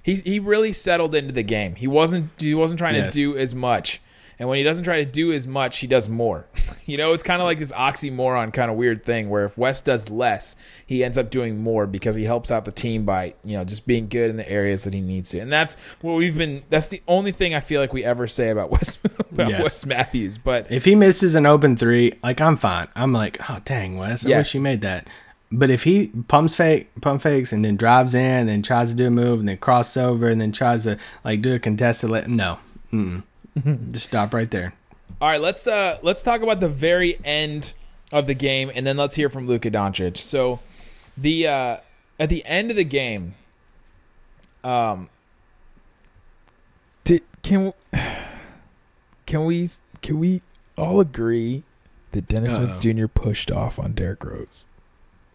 he's 0.04 0.22
he 0.22 0.40
really 0.40 0.74
settled 0.74 1.16
into 1.16 1.34
the 1.34 1.44
game. 1.44 1.76
He 1.76 1.88
wasn't 1.88 2.30
he 2.38 2.54
wasn't 2.56 2.80
trying 2.80 2.96
Yes. 2.96 3.14
to 3.14 3.20
do 3.20 3.38
as 3.38 3.54
much. 3.56 4.02
And 4.40 4.48
when 4.48 4.58
he 4.58 4.64
doesn't 4.64 4.86
try 4.86 5.04
to 5.04 5.06
do 5.06 5.34
as 5.34 5.46
much, 5.46 5.80
he 5.80 5.88
does 5.88 6.08
more. 6.08 6.46
you 6.86 6.96
know, 6.98 7.12
it's 7.14 7.24
kind 7.24 7.42
of 7.42 7.46
like 7.46 7.60
this 7.60 7.74
oxymoron 7.74 8.54
kind 8.54 8.72
of 8.72 8.78
weird 8.78 9.04
thing 9.04 9.30
where 9.30 9.44
if 9.44 9.58
Wes 9.58 9.82
does 9.82 10.10
less, 10.10 10.56
he 10.86 11.04
ends 11.04 11.18
up 11.18 11.30
doing 11.30 11.58
more 11.62 11.86
because 11.86 12.16
he 12.16 12.24
helps 12.24 12.50
out 12.50 12.64
the 12.64 12.72
team 12.72 13.04
by, 13.04 13.34
you 13.44 13.58
know, 13.58 13.66
just 13.66 13.86
being 13.86 14.08
good 14.08 14.30
in 14.30 14.38
the 14.38 14.50
areas 14.50 14.86
that 14.86 14.94
he 14.94 15.02
needs 15.02 15.32
to. 15.32 15.40
And 15.40 15.52
that's 15.52 15.76
what 16.02 16.14
we've 16.16 16.38
been 16.38 16.64
that's 16.70 16.88
the 16.88 17.02
only 17.08 17.34
thing 17.34 17.54
I 17.54 17.60
feel 17.60 17.82
like 17.82 17.92
we 17.92 18.06
ever 18.06 18.28
say 18.28 18.50
about 18.50 18.72
Wes 18.72 18.98
about 19.32 19.50
Yes. 19.50 19.62
Wes 19.62 19.86
Matthews. 19.86 20.38
But 20.38 20.72
if 20.72 20.86
he 20.86 20.96
misses 20.96 21.36
an 21.36 21.46
open 21.46 21.76
three, 21.76 22.14
like 22.24 22.40
I'm 22.40 22.56
fine. 22.56 22.88
I'm 22.96 23.12
like, 23.12 23.50
oh 23.50 23.60
dang, 23.66 23.98
Wes, 23.98 24.26
I 24.26 24.30
Yes. 24.30 24.38
wish 24.38 24.56
you 24.56 24.62
made 24.62 24.80
that. 24.82 25.08
But 25.52 25.70
if 25.70 25.84
he 25.84 26.08
pumps 26.30 26.56
fake, 26.56 26.90
pump 27.02 27.24
fakes, 27.24 27.52
and 27.52 27.66
then 27.66 27.76
drives 27.76 28.14
in, 28.14 28.22
and 28.22 28.48
then 28.48 28.62
tries 28.62 28.92
to 28.92 28.96
do 28.96 29.08
a 29.08 29.10
move, 29.10 29.40
and 29.40 29.50
then 29.50 29.58
cross 29.58 29.98
over, 29.98 30.30
and 30.30 30.40
then 30.40 30.52
tries 30.52 30.84
to 30.84 30.98
like 31.26 31.42
do 31.42 31.56
a 31.56 31.60
contested, 31.60 32.10
let 32.12 32.28
no, 32.28 32.60
Mm-mm. 32.94 33.24
just 33.92 34.06
stop 34.06 34.34
right 34.34 34.50
there. 34.50 34.74
All 35.22 35.28
right, 35.28 35.42
let's 35.42 35.68
uh 35.68 35.98
let's 36.02 36.24
talk 36.24 36.42
about 36.42 36.60
the 36.60 36.70
very 36.70 37.20
end 37.26 37.76
of 38.12 38.26
the 38.26 38.34
game, 38.34 38.72
and 38.74 38.86
then 38.86 38.98
let's 38.98 39.16
hear 39.16 39.30
from 39.30 39.48
Luka 39.48 39.70
Doncic. 39.70 40.18
So, 40.18 40.60
the 41.18 41.48
uh 41.48 41.78
at 42.20 42.30
the 42.30 42.46
end 42.46 42.70
of 42.70 42.78
the 42.78 42.84
game, 42.84 43.36
um, 44.64 45.10
did 47.04 47.24
can 47.42 47.74
can 49.26 49.46
we 49.46 49.70
can 50.02 50.20
we 50.20 50.42
all 50.78 51.00
agree 51.00 51.64
that 52.12 52.28
Dennis 52.28 52.56
Uh-oh. 52.56 52.80
Smith 52.80 52.98
Jr. 52.98 53.08
pushed 53.08 53.52
off 53.52 53.80
on 53.80 53.94
Derrick 53.94 54.24
Rose? 54.24 54.68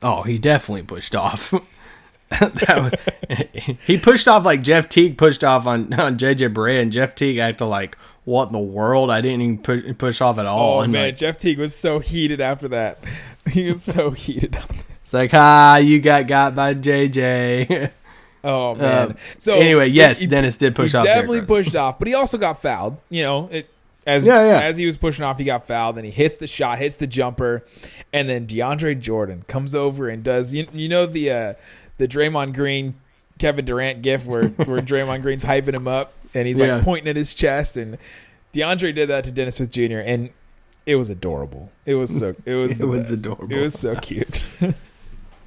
Oh, 0.02 0.22
he 0.22 0.38
definitely 0.38 0.82
pushed 0.82 1.14
off. 1.14 1.52
was, 2.40 2.92
he 3.86 3.98
pushed 3.98 4.28
off 4.28 4.44
like 4.44 4.62
Jeff 4.62 4.88
Teague 4.88 5.16
pushed 5.16 5.44
off 5.44 5.66
on, 5.66 5.92
on 5.94 6.16
JJ 6.16 6.52
Barea, 6.52 6.80
and 6.82 6.92
Jeff 6.92 7.14
Teague 7.14 7.38
acted 7.38 7.66
like, 7.66 7.96
"What 8.24 8.46
in 8.48 8.52
the 8.52 8.58
world? 8.58 9.10
I 9.10 9.20
didn't 9.20 9.42
even 9.42 9.58
push, 9.58 9.82
push 9.98 10.20
off 10.20 10.38
at 10.38 10.46
all." 10.46 10.78
Oh, 10.78 10.80
and 10.82 10.92
man, 10.92 11.06
like, 11.06 11.16
Jeff 11.16 11.38
Teague 11.38 11.58
was 11.58 11.74
so 11.74 11.98
heated 11.98 12.40
after 12.40 12.68
that. 12.68 12.98
He 13.50 13.68
was 13.68 13.82
so 13.82 14.10
heated. 14.12 14.56
it's 15.02 15.12
like, 15.12 15.30
"Ah, 15.34 15.76
you 15.76 16.00
got 16.00 16.26
got 16.26 16.54
by 16.54 16.72
JJ." 16.74 17.90
Oh 18.46 18.74
man. 18.74 19.10
Um, 19.12 19.16
so 19.38 19.54
anyway, 19.54 19.88
yes, 19.88 20.18
he- 20.18 20.26
Dennis 20.26 20.56
did 20.58 20.74
push 20.74 20.92
he 20.92 20.98
off. 20.98 21.04
Definitely 21.04 21.42
pushed 21.42 21.74
off, 21.74 21.98
but 21.98 22.06
he 22.08 22.12
also 22.14 22.36
got 22.36 22.60
fouled. 22.60 22.98
You 23.08 23.22
know, 23.22 23.48
it 23.50 23.68
as 24.06 24.26
Yeah, 24.26 24.44
yeah. 24.46 24.60
as 24.60 24.76
he 24.76 24.84
was 24.84 24.98
pushing 24.98 25.24
off, 25.24 25.38
he 25.38 25.44
got 25.44 25.66
fouled. 25.66 25.96
Then 25.96 26.04
he 26.04 26.10
hits 26.10 26.36
the 26.36 26.46
shot, 26.46 26.78
hits 26.78 26.96
the 26.96 27.06
jumper, 27.06 27.64
and 28.12 28.28
then 28.28 28.46
DeAndre 28.46 29.00
Jordan 29.00 29.44
comes 29.48 29.74
over 29.74 30.10
and 30.10 30.22
does 30.22 30.52
you, 30.52 30.66
you 30.74 30.88
know 30.90 31.06
the 31.06 31.30
uh, 31.30 31.54
the 31.96 32.06
Draymond 32.06 32.54
Green 32.54 32.94
Kevin 33.38 33.64
Durant 33.64 34.02
gif 34.02 34.26
where 34.26 34.48
where 34.48 34.82
Draymond 34.82 35.22
Green's 35.22 35.44
hyping 35.46 35.74
him 35.74 35.88
up 35.88 36.12
and 36.34 36.46
he's 36.46 36.58
like 36.60 36.82
pointing 36.82 37.08
at 37.08 37.16
his 37.16 37.32
chest 37.34 37.76
and 37.76 37.96
DeAndre 38.52 38.94
did 38.94 39.08
that 39.08 39.24
to 39.24 39.30
Dennis 39.30 39.56
Smith 39.56 39.70
Jr. 39.70 39.98
and 39.98 40.30
it 40.86 40.96
was 40.96 41.08
adorable. 41.10 41.72
It 41.86 41.94
was 41.94 42.18
so 42.18 42.34
it 42.44 42.54
was 42.54 42.78
It 42.80 42.86
was 42.86 43.08
best. 43.10 43.24
adorable. 43.24 43.56
It 43.56 43.60
was 43.60 43.78
so 43.78 43.94
cute. 43.96 44.44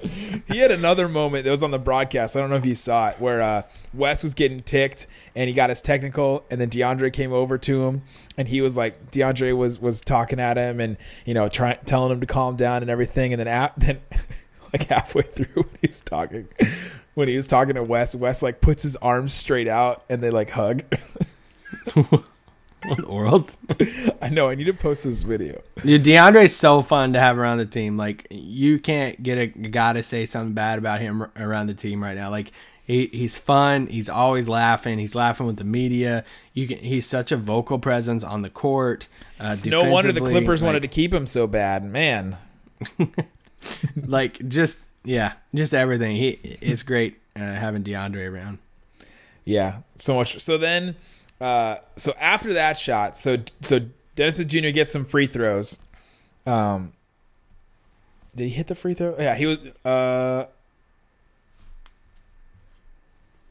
he 0.00 0.58
had 0.58 0.70
another 0.70 1.08
moment 1.08 1.44
that 1.44 1.50
was 1.50 1.62
on 1.62 1.70
the 1.70 1.78
broadcast. 1.78 2.36
I 2.36 2.40
don't 2.40 2.50
know 2.50 2.56
if 2.56 2.64
you 2.64 2.74
saw 2.74 3.08
it, 3.08 3.20
where 3.20 3.42
uh, 3.42 3.62
Wes 3.92 4.22
was 4.22 4.34
getting 4.34 4.60
ticked 4.60 5.06
and 5.34 5.48
he 5.48 5.54
got 5.54 5.70
his 5.70 5.80
technical, 5.80 6.44
and 6.50 6.60
then 6.60 6.70
DeAndre 6.70 7.12
came 7.12 7.32
over 7.32 7.58
to 7.58 7.86
him, 7.86 8.02
and 8.36 8.48
he 8.48 8.60
was 8.60 8.76
like, 8.76 9.10
DeAndre 9.10 9.56
was 9.56 9.80
was 9.80 10.00
talking 10.00 10.38
at 10.40 10.56
him 10.56 10.80
and 10.80 10.96
you 11.24 11.34
know 11.34 11.48
trying 11.48 11.78
telling 11.84 12.12
him 12.12 12.20
to 12.20 12.26
calm 12.26 12.56
down 12.56 12.82
and 12.82 12.90
everything, 12.90 13.32
and 13.32 13.40
then 13.40 13.48
at, 13.48 13.72
then 13.78 14.00
like 14.72 14.84
halfway 14.88 15.22
through 15.22 15.46
when 15.62 15.78
he 15.80 15.86
was 15.88 16.00
talking, 16.00 16.48
when 17.14 17.28
he 17.28 17.36
was 17.36 17.46
talking 17.46 17.74
to 17.74 17.82
Wes, 17.82 18.14
Wes 18.14 18.42
like 18.42 18.60
puts 18.60 18.82
his 18.82 18.96
arms 18.96 19.34
straight 19.34 19.68
out 19.68 20.04
and 20.08 20.22
they 20.22 20.30
like 20.30 20.50
hug. 20.50 20.82
What 22.84 22.98
in 23.00 23.04
the 23.04 23.12
world? 23.12 23.56
I 24.22 24.28
know 24.28 24.48
I 24.48 24.54
need 24.54 24.64
to 24.64 24.72
post 24.72 25.02
this 25.02 25.24
video. 25.24 25.60
Dude, 25.84 26.04
DeAndre's 26.04 26.54
so 26.54 26.80
fun 26.80 27.12
to 27.14 27.18
have 27.18 27.36
around 27.36 27.58
the 27.58 27.66
team. 27.66 27.96
Like 27.96 28.28
you 28.30 28.78
can't 28.78 29.20
get 29.20 29.36
a 29.38 29.46
guy 29.48 29.94
to 29.94 30.02
say 30.04 30.26
something 30.26 30.54
bad 30.54 30.78
about 30.78 31.00
him 31.00 31.26
around 31.36 31.66
the 31.66 31.74
team 31.74 32.00
right 32.02 32.16
now. 32.16 32.30
Like 32.30 32.52
he, 32.84 33.06
he's 33.12 33.36
fun. 33.36 33.88
He's 33.88 34.08
always 34.08 34.48
laughing. 34.48 34.98
He's 35.00 35.16
laughing 35.16 35.46
with 35.46 35.56
the 35.56 35.64
media. 35.64 36.24
You 36.54 36.68
can. 36.68 36.78
He's 36.78 37.04
such 37.04 37.32
a 37.32 37.36
vocal 37.36 37.80
presence 37.80 38.22
on 38.22 38.42
the 38.42 38.50
court. 38.50 39.08
Uh, 39.40 39.56
No 39.66 39.90
wonder 39.90 40.12
the 40.12 40.20
Clippers 40.20 40.62
wanted 40.62 40.82
to 40.82 40.88
keep 40.88 41.12
him 41.12 41.26
so 41.26 41.48
bad, 41.48 41.84
man. 41.84 42.38
like 44.06 44.46
just 44.48 44.80
yeah, 45.04 45.34
just 45.54 45.74
everything. 45.74 46.16
He 46.16 46.38
it's 46.60 46.82
great 46.82 47.18
uh, 47.36 47.40
having 47.40 47.82
DeAndre 47.82 48.30
around. 48.30 48.58
Yeah, 49.44 49.78
so 49.96 50.14
much. 50.14 50.40
So 50.40 50.58
then, 50.58 50.96
uh, 51.40 51.76
so 51.96 52.12
after 52.20 52.52
that 52.54 52.76
shot, 52.76 53.16
so 53.16 53.38
so 53.62 53.80
Dennis 54.14 54.36
Smith 54.36 54.48
Jr. 54.48 54.68
gets 54.70 54.92
some 54.92 55.04
free 55.04 55.26
throws. 55.26 55.78
Um, 56.46 56.92
did 58.36 58.46
he 58.46 58.50
hit 58.50 58.66
the 58.66 58.74
free 58.74 58.94
throw? 58.94 59.16
Yeah, 59.18 59.34
he 59.34 59.46
was. 59.46 59.58
Uh, 59.84 60.46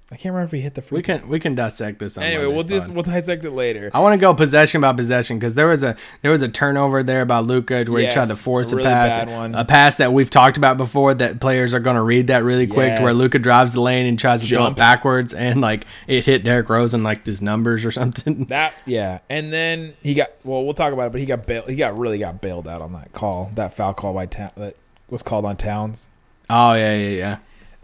I 0.10 0.16
can't 0.16 0.34
remember 0.34 0.46
if 0.46 0.52
he 0.52 0.62
hit 0.62 0.74
the 0.74 0.82
free. 0.82 1.00
We 1.00 1.02
can 1.04 1.28
we 1.28 1.38
can 1.38 1.54
dissect 1.54 2.00
this. 2.00 2.18
On 2.18 2.24
Anyway, 2.24 2.44
Monday's 2.46 2.56
we'll 2.56 2.64
just 2.80 2.86
pod. 2.88 2.96
we'll 2.96 3.04
dissect 3.04 3.44
it 3.44 3.52
later. 3.52 3.92
I 3.94 4.00
want 4.00 4.14
to 4.14 4.18
go 4.18 4.34
possession 4.34 4.80
by 4.80 4.94
possession 4.94 5.38
because 5.38 5.54
there 5.56 5.68
was 5.68 5.84
a 5.84 5.98
there 6.22 6.32
was 6.32 6.42
a 6.42 6.48
turnover 6.48 7.04
there 7.04 7.26
by 7.26 7.40
Luka 7.40 7.84
where 7.90 8.02
Yes, 8.04 8.14
he 8.14 8.18
tried 8.18 8.30
to 8.30 8.36
force 8.36 8.72
a 8.72 8.78
a, 8.78 8.84
pass, 8.84 9.18
bad 9.18 9.30
one. 9.30 9.54
a 9.54 9.66
pass 9.66 9.98
that 9.98 10.14
we've 10.14 10.30
talked 10.30 10.56
about 10.56 10.78
before 10.78 11.14
that 11.16 11.42
players 11.42 11.74
are 11.74 11.82
going 11.82 11.98
to 11.98 12.02
read 12.02 12.28
that 12.28 12.46
really 12.46 12.68
quick 12.68 12.96
to 12.96 13.04
where 13.04 13.14
Luka 13.14 13.38
drives 13.38 13.74
the 13.74 13.82
lane 13.82 14.06
and 14.06 14.18
tries 14.18 14.40
to 14.44 14.48
throw 14.48 14.68
it 14.68 14.78
backwards 14.78 15.34
and 15.34 15.60
like 15.60 15.86
it 16.08 16.24
hit 16.24 16.46
Derrick 16.46 16.70
Rose 16.70 16.94
and 16.94 17.04
like 17.04 17.26
his 17.26 17.42
numbers 17.42 17.84
or 17.84 17.92
something. 17.98 18.46
That 18.46 18.74
yeah, 18.86 19.20
and 19.30 19.52
then 19.52 19.94
he 20.02 20.14
got 20.14 20.30
well. 20.46 20.64
We'll 20.64 20.74
talk 20.74 20.94
about 20.94 21.08
it, 21.08 21.12
but 21.12 21.20
he 21.20 21.28
got 21.28 21.46
bail, 21.46 21.64
he 21.64 21.76
got 21.76 21.98
really 21.98 22.18
got 22.18 22.40
bailed 22.40 22.66
out 22.66 22.82
on 22.82 22.94
that 22.94 23.12
call, 23.12 23.52
that 23.56 23.74
foul 23.74 23.94
call 23.94 24.14
by 24.14 24.26
Ta- 24.28 24.52
that 24.56 24.78
was 25.10 25.22
called 25.22 25.44
on 25.44 25.58
Towns. 25.58 26.08
Oh 26.50 26.76
yeah 26.76 26.96
yeah 26.96 27.10
yeah. 27.10 27.38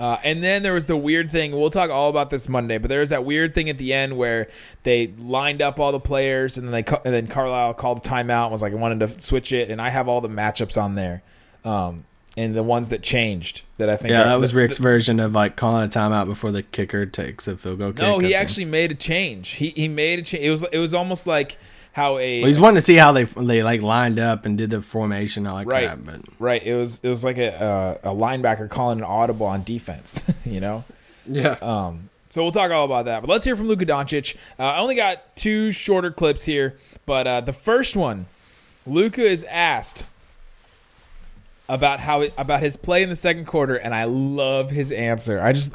Uh, 0.04 0.18
and 0.26 0.44
then 0.44 0.64
there 0.64 0.74
was 0.74 0.86
the 0.86 0.98
weird 0.98 1.32
thing. 1.32 1.54
We'll 1.58 1.70
talk 1.70 1.90
all 1.90 2.10
about 2.10 2.30
this 2.30 2.50
Monday, 2.50 2.78
but 2.78 2.90
there 2.90 3.00
was 3.00 3.12
that 3.12 3.24
weird 3.24 3.56
thing 3.56 3.70
at 3.70 3.78
the 3.78 3.94
end 3.94 4.18
where 4.18 4.50
they 4.84 5.08
lined 5.18 5.62
up 5.62 5.80
all 5.80 5.94
the 5.94 6.00
players, 6.02 6.58
and 6.58 6.68
then 6.68 6.74
they 6.84 6.98
and 7.06 7.14
then 7.16 7.28
Carlisle 7.28 7.76
called 7.76 8.00
a 8.00 8.02
timeout 8.02 8.44
and 8.44 8.52
was 8.52 8.62
like, 8.62 8.74
"I 8.74 8.76
wanted 8.76 9.00
to 9.08 9.22
switch 9.22 9.54
it," 9.54 9.70
and 9.70 9.82
I 9.82 9.92
have 9.92 10.10
all 10.10 10.20
the 10.20 10.28
matchups 10.28 10.78
on 10.82 10.96
there, 10.96 11.24
um, 11.64 12.04
and 12.36 12.54
the 12.54 12.64
ones 12.64 12.90
that 12.90 13.02
changed 13.02 13.62
that 13.78 13.90
I 13.90 13.96
think. 13.96 14.12
Yeah, 14.12 14.24
are- 14.24 14.26
that 14.26 14.40
was 14.42 14.52
the- 14.52 14.58
Rick's 14.58 14.78
version 14.78 15.22
of 15.22 15.32
like 15.36 15.56
calling 15.56 15.86
a 15.86 15.88
timeout 15.88 16.26
before 16.26 16.52
the 16.52 16.64
kicker 16.64 17.06
takes 17.06 17.48
a 17.48 17.56
field 17.56 17.80
goal. 17.80 17.94
No, 17.94 18.20
he 18.20 18.36
actually 18.36 18.66
made 18.66 18.92
a 18.92 18.96
change. 18.96 19.52
He 19.52 19.70
he 19.70 19.88
made 19.88 20.20
a 20.20 20.22
change. 20.24 20.44
It 20.44 20.50
was 20.52 20.66
it 20.70 20.80
was 20.80 20.94
almost 20.94 21.26
like 21.28 21.58
how 21.94 22.18
a 22.18 22.42
Well, 22.42 22.48
he's 22.48 22.60
wanting 22.60 22.76
to 22.76 22.82
see 22.82 22.96
how 22.96 23.12
they 23.14 23.24
they 23.24 23.64
like 23.64 23.82
lined 23.82 24.20
up 24.20 24.46
and 24.46 24.58
did 24.58 24.70
the 24.72 24.82
formation 24.82 25.48
all 25.48 25.58
that 25.58 25.68
Right. 25.68 25.86
crap. 25.88 26.00
But 26.04 26.22
right. 26.40 26.62
It 26.62 26.76
was 26.76 27.00
it 27.02 27.08
was 27.10 27.24
like 27.24 27.38
a 27.38 28.00
a, 28.04 28.12
a 28.12 28.14
linebacker 28.16 28.70
calling 28.70 29.00
an 29.00 29.06
audible 29.06 29.46
on 29.46 29.64
defense. 29.64 30.22
you 30.46 30.60
know. 30.60 30.84
yeah, 31.26 31.56
Um, 31.62 32.10
so 32.30 32.42
we'll 32.44 32.52
talk 32.52 32.72
all 32.72 32.84
about 32.84 33.06
that. 33.06 33.22
But 33.22 33.30
let's 33.30 33.46
hear 33.46 33.56
from 33.56 33.68
Luka 33.68 33.86
Doncic. 33.86 34.36
Uh, 34.60 34.64
I 34.64 34.80
only 34.80 34.96
got 34.96 35.36
two 35.36 35.72
shorter 35.72 36.12
clips 36.12 36.44
here, 36.44 36.78
but 37.06 37.26
uh, 37.28 37.42
the 37.42 37.54
first 37.54 37.96
one, 37.96 38.26
Luka 38.88 39.22
is 39.22 39.44
asked 39.46 40.08
about 41.70 42.00
how 42.02 42.24
about 42.38 42.60
his 42.60 42.76
play 42.76 43.04
in 43.04 43.10
the 43.10 43.16
second 43.16 43.46
quarter, 43.46 43.76
and 43.76 43.96
I 43.96 44.04
love 44.06 44.70
his 44.72 44.92
answer. 44.92 45.42
I 45.42 45.54
just 45.54 45.74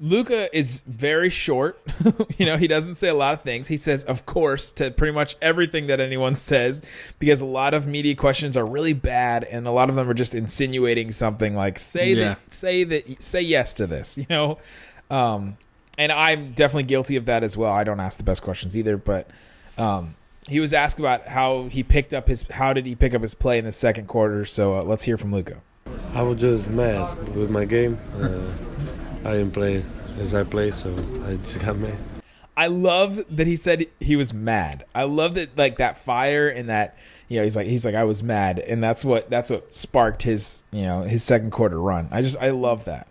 Luka 0.00 0.54
is 0.56 0.80
very 0.86 1.28
short. 1.28 1.78
you 2.38 2.46
know, 2.46 2.56
he 2.56 2.66
doesn't 2.66 2.96
say 2.96 3.08
a 3.08 3.14
lot 3.14 3.34
of 3.34 3.42
things. 3.42 3.68
He 3.68 3.76
says, 3.76 4.02
"Of 4.04 4.24
course," 4.24 4.72
to 4.72 4.90
pretty 4.90 5.12
much 5.12 5.36
everything 5.42 5.86
that 5.88 6.00
anyone 6.00 6.34
says, 6.50 6.82
because 7.18 7.40
a 7.42 7.46
lot 7.46 7.74
of 7.74 7.86
media 7.86 8.14
questions 8.14 8.56
are 8.56 8.64
really 8.64 8.94
bad, 8.94 9.44
and 9.44 9.66
a 9.66 9.70
lot 9.70 9.90
of 9.90 9.96
them 9.96 10.08
are 10.08 10.14
just 10.14 10.34
insinuating 10.34 11.12
something 11.12 11.54
like, 11.54 11.78
"Say 11.78 12.14
Yeah. 12.14 12.24
that, 12.24 12.52
say 12.52 12.84
that, 12.84 13.22
say 13.22 13.42
yes 13.42 13.74
to 13.74 13.86
this." 13.86 14.16
You 14.20 14.26
know, 14.30 14.58
um, 15.10 15.56
and 15.98 16.10
I'm 16.12 16.52
definitely 16.52 16.84
guilty 16.84 17.16
of 17.16 17.26
that 17.26 17.42
as 17.44 17.56
well. 17.56 17.72
I 17.72 17.84
don't 17.84 18.00
ask 18.00 18.16
the 18.16 18.24
best 18.24 18.42
questions 18.42 18.76
either, 18.76 18.96
but 18.96 19.28
um, 19.76 20.14
he 20.48 20.60
was 20.60 20.72
asked 20.72 20.98
about 20.98 21.26
how 21.28 21.64
he 21.64 21.82
picked 21.82 22.14
up 22.14 22.26
his, 22.28 22.42
how 22.50 22.72
did 22.72 22.86
he 22.86 22.94
pick 22.94 23.12
up 23.14 23.20
his 23.22 23.34
play 23.34 23.58
in 23.58 23.64
the 23.66 23.72
second 23.72 24.06
quarter. 24.08 24.44
So 24.46 24.76
uh, 24.78 24.82
let's 24.82 25.02
hear 25.04 25.18
from 25.18 25.32
Luka. 25.32 25.60
I 26.14 26.22
was 26.22 26.38
just 26.40 26.70
mad 26.70 27.18
with 27.34 27.50
my 27.50 27.64
game. 27.66 27.98
Uh, 28.20 28.40
I 29.24 29.32
didn't 29.32 29.52
play 29.52 29.84
as 30.18 30.34
I 30.34 30.44
play, 30.44 30.70
so 30.70 30.90
I 31.26 31.36
just 31.36 31.60
got 31.60 31.76
mad. 31.76 31.98
I 32.56 32.66
love 32.66 33.24
that 33.30 33.46
he 33.46 33.56
said 33.56 33.86
he 34.00 34.16
was 34.16 34.34
mad. 34.34 34.84
I 34.94 35.04
love 35.04 35.34
that 35.34 35.56
like 35.56 35.78
that 35.78 35.98
fire 35.98 36.48
and 36.48 36.68
that 36.68 36.96
you 37.28 37.38
know 37.38 37.44
he's 37.44 37.56
like 37.56 37.66
he's 37.66 37.84
like 37.84 37.94
I 37.94 38.04
was 38.04 38.22
mad 38.22 38.58
and 38.58 38.82
that's 38.82 39.04
what 39.04 39.30
that's 39.30 39.48
what 39.50 39.74
sparked 39.74 40.22
his 40.22 40.62
you 40.70 40.82
know 40.82 41.02
his 41.02 41.22
second 41.22 41.52
quarter 41.52 41.80
run. 41.80 42.08
I 42.10 42.20
just 42.22 42.36
I 42.38 42.50
love 42.50 42.84
that. 42.84 43.06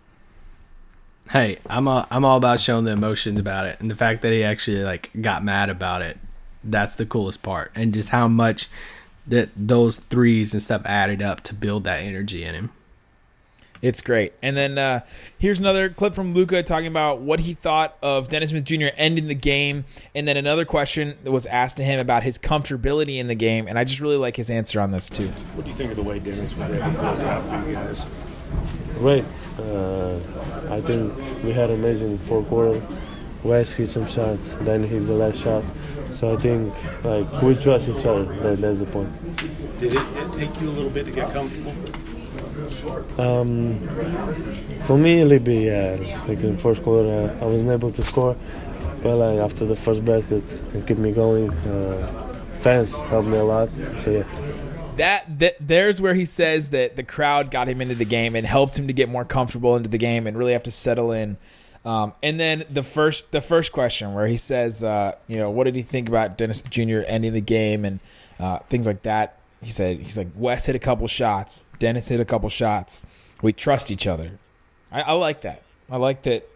hey, 1.30 1.58
I'm 1.68 1.88
all, 1.88 2.06
I'm 2.10 2.24
all 2.24 2.36
about 2.36 2.60
showing 2.60 2.84
the 2.84 2.92
emotions 2.92 3.38
about 3.38 3.66
it, 3.66 3.80
and 3.80 3.90
the 3.90 3.96
fact 3.96 4.22
that 4.22 4.32
he 4.32 4.42
actually 4.44 4.82
like 4.84 5.10
got 5.20 5.42
mad 5.44 5.68
about 5.70 6.02
it. 6.02 6.18
That's 6.62 6.94
the 6.94 7.06
coolest 7.06 7.42
part, 7.42 7.72
and 7.74 7.94
just 7.94 8.10
how 8.10 8.28
much 8.28 8.68
that 9.26 9.48
those 9.56 9.98
threes 9.98 10.52
and 10.52 10.62
stuff 10.62 10.82
added 10.84 11.22
up 11.22 11.40
to 11.44 11.54
build 11.54 11.84
that 11.84 12.02
energy 12.02 12.44
in 12.44 12.54
him. 12.54 12.70
It's 13.82 14.02
great. 14.02 14.34
And 14.42 14.56
then 14.56 14.76
uh, 14.76 15.00
here's 15.38 15.58
another 15.58 15.88
clip 15.88 16.14
from 16.14 16.34
Luka 16.34 16.62
talking 16.62 16.86
about 16.86 17.20
what 17.20 17.40
he 17.40 17.54
thought 17.54 17.96
of 18.02 18.28
Dennis 18.28 18.50
Smith 18.50 18.64
Jr. 18.64 18.88
ending 18.96 19.26
the 19.26 19.34
game. 19.34 19.86
And 20.14 20.28
then 20.28 20.36
another 20.36 20.66
question 20.66 21.16
that 21.24 21.32
was 21.32 21.46
asked 21.46 21.78
to 21.78 21.84
him 21.84 21.98
about 21.98 22.22
his 22.22 22.38
comfortability 22.38 23.18
in 23.18 23.28
the 23.28 23.34
game. 23.34 23.66
And 23.66 23.78
I 23.78 23.84
just 23.84 24.00
really 24.00 24.18
like 24.18 24.36
his 24.36 24.50
answer 24.50 24.80
on 24.80 24.90
this 24.90 25.08
too. 25.08 25.28
What 25.28 25.64
do 25.64 25.70
you 25.70 25.76
think 25.76 25.90
of 25.90 25.96
the 25.96 26.02
way 26.02 26.18
Dennis 26.18 26.54
was 26.56 26.68
able 26.68 26.92
to 26.92 26.98
close 26.98 27.20
it 27.20 27.26
out 27.26 27.42
for 27.42 27.68
you 27.68 27.74
guys? 27.74 28.02
Great. 28.98 29.24
Uh, 29.58 30.18
I 30.70 30.80
think 30.82 31.14
we 31.42 31.52
had 31.52 31.70
amazing 31.70 32.18
fourth 32.18 32.48
quarter. 32.48 32.82
Wes 33.42 33.72
hit 33.72 33.88
some 33.88 34.06
shots, 34.06 34.56
then 34.56 34.84
hit 34.84 35.06
the 35.06 35.14
last 35.14 35.42
shot. 35.42 35.64
So 36.10 36.34
I 36.34 36.36
think 36.36 36.74
like 37.04 37.42
we 37.42 37.54
trust 37.54 37.88
each 37.88 38.04
other. 38.04 38.24
That, 38.42 38.60
that's 38.60 38.80
the 38.80 38.86
point. 38.86 39.10
Did 39.80 39.94
it, 39.94 40.02
it 40.02 40.32
take 40.34 40.60
you 40.60 40.68
a 40.68 40.72
little 40.72 40.90
bit 40.90 41.06
to 41.06 41.12
get 41.12 41.32
comfortable? 41.32 41.74
Um, 43.18 43.78
for 44.84 44.96
me, 44.96 45.22
little 45.24 45.44
bit, 45.44 45.62
yeah. 45.62 46.24
Like 46.26 46.40
in 46.40 46.56
first 46.56 46.82
quarter, 46.82 47.08
uh, 47.08 47.44
I 47.44 47.46
wasn't 47.46 47.70
able 47.70 47.90
to 47.92 48.04
score, 48.04 48.36
but 49.02 49.16
like 49.16 49.38
after 49.38 49.64
the 49.64 49.76
first 49.76 50.04
basket, 50.04 50.42
it 50.74 50.86
kept 50.86 51.00
me 51.00 51.12
going. 51.12 51.50
Uh, 51.50 52.36
fans 52.60 52.98
helped 52.98 53.28
me 53.28 53.38
a 53.38 53.44
lot. 53.44 53.68
So 53.98 54.10
yeah. 54.10 54.24
That, 54.96 55.38
that 55.38 55.56
there's 55.60 56.00
where 56.00 56.14
he 56.14 56.24
says 56.24 56.70
that 56.70 56.96
the 56.96 57.02
crowd 57.02 57.50
got 57.50 57.68
him 57.68 57.80
into 57.80 57.94
the 57.94 58.04
game 58.04 58.36
and 58.36 58.46
helped 58.46 58.78
him 58.78 58.86
to 58.86 58.92
get 58.92 59.08
more 59.08 59.24
comfortable 59.24 59.76
into 59.76 59.88
the 59.88 59.98
game 59.98 60.26
and 60.26 60.36
really 60.36 60.52
have 60.52 60.64
to 60.64 60.70
settle 60.70 61.10
in. 61.12 61.38
Um, 61.84 62.12
and 62.22 62.38
then 62.38 62.64
the 62.68 62.82
first 62.82 63.32
the 63.32 63.40
first 63.40 63.72
question 63.72 64.12
where 64.12 64.26
he 64.26 64.36
says, 64.36 64.84
uh, 64.84 65.16
you 65.26 65.36
know, 65.36 65.48
what 65.48 65.64
did 65.64 65.74
he 65.74 65.82
think 65.82 66.08
about 66.08 66.36
Dennis 66.36 66.60
Jr. 66.60 67.00
ending 67.06 67.32
the 67.32 67.40
game 67.40 67.84
and 67.86 68.00
uh, 68.38 68.58
things 68.68 68.86
like 68.86 69.02
that? 69.02 69.39
He 69.62 69.70
said 69.70 69.98
he's 69.98 70.16
like 70.16 70.28
Wes 70.34 70.66
hit 70.66 70.76
a 70.76 70.80
couple 70.80 71.06
shots, 71.06 71.62
Dennis 71.78 72.08
hit 72.08 72.20
a 72.20 72.24
couple 72.24 72.48
shots. 72.48 73.02
We 73.42 73.52
trust 73.52 73.90
each 73.90 74.06
other. 74.06 74.38
I, 74.92 75.02
I 75.02 75.12
like 75.12 75.40
that. 75.42 75.62
I 75.90 75.96
like 75.96 76.22
that 76.22 76.48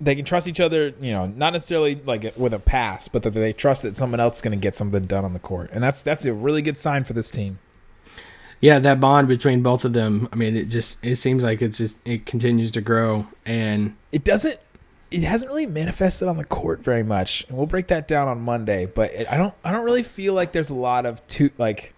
they 0.00 0.14
can 0.14 0.24
trust 0.24 0.46
each 0.46 0.60
other. 0.60 0.92
You 1.00 1.12
know, 1.12 1.26
not 1.26 1.52
necessarily 1.52 1.96
like 1.96 2.36
with 2.36 2.54
a 2.54 2.58
pass, 2.58 3.08
but 3.08 3.22
that 3.22 3.30
they 3.30 3.52
trust 3.52 3.82
that 3.82 3.96
someone 3.96 4.20
else 4.20 4.36
is 4.36 4.42
going 4.42 4.58
to 4.58 4.62
get 4.62 4.74
something 4.74 5.04
done 5.04 5.24
on 5.24 5.32
the 5.32 5.38
court, 5.38 5.70
and 5.72 5.82
that's 5.82 6.02
that's 6.02 6.24
a 6.24 6.32
really 6.32 6.62
good 6.62 6.78
sign 6.78 7.04
for 7.04 7.12
this 7.12 7.30
team. 7.30 7.58
Yeah, 8.60 8.78
that 8.78 9.00
bond 9.00 9.28
between 9.28 9.62
both 9.62 9.84
of 9.84 9.92
them. 9.92 10.28
I 10.32 10.36
mean, 10.36 10.56
it 10.56 10.66
just 10.66 11.04
it 11.04 11.16
seems 11.16 11.42
like 11.42 11.60
it's 11.60 11.78
just 11.78 11.98
it 12.06 12.26
continues 12.26 12.70
to 12.72 12.80
grow, 12.80 13.26
and 13.44 13.96
it 14.12 14.24
doesn't 14.24 14.58
it 15.10 15.22
hasn't 15.22 15.48
really 15.50 15.66
manifested 15.66 16.28
on 16.28 16.36
the 16.36 16.44
court 16.44 16.80
very 16.80 17.02
much 17.02 17.44
and 17.48 17.56
we'll 17.56 17.66
break 17.66 17.86
that 17.86 18.08
down 18.08 18.26
on 18.26 18.40
monday 18.40 18.86
but 18.86 19.08
it, 19.12 19.30
i 19.30 19.36
don't 19.36 19.54
i 19.64 19.70
don't 19.70 19.84
really 19.84 20.02
feel 20.02 20.34
like 20.34 20.50
there's 20.50 20.68
a 20.68 20.74
lot 20.74 21.06
of 21.06 21.24
two 21.28 21.48
like 21.58 21.94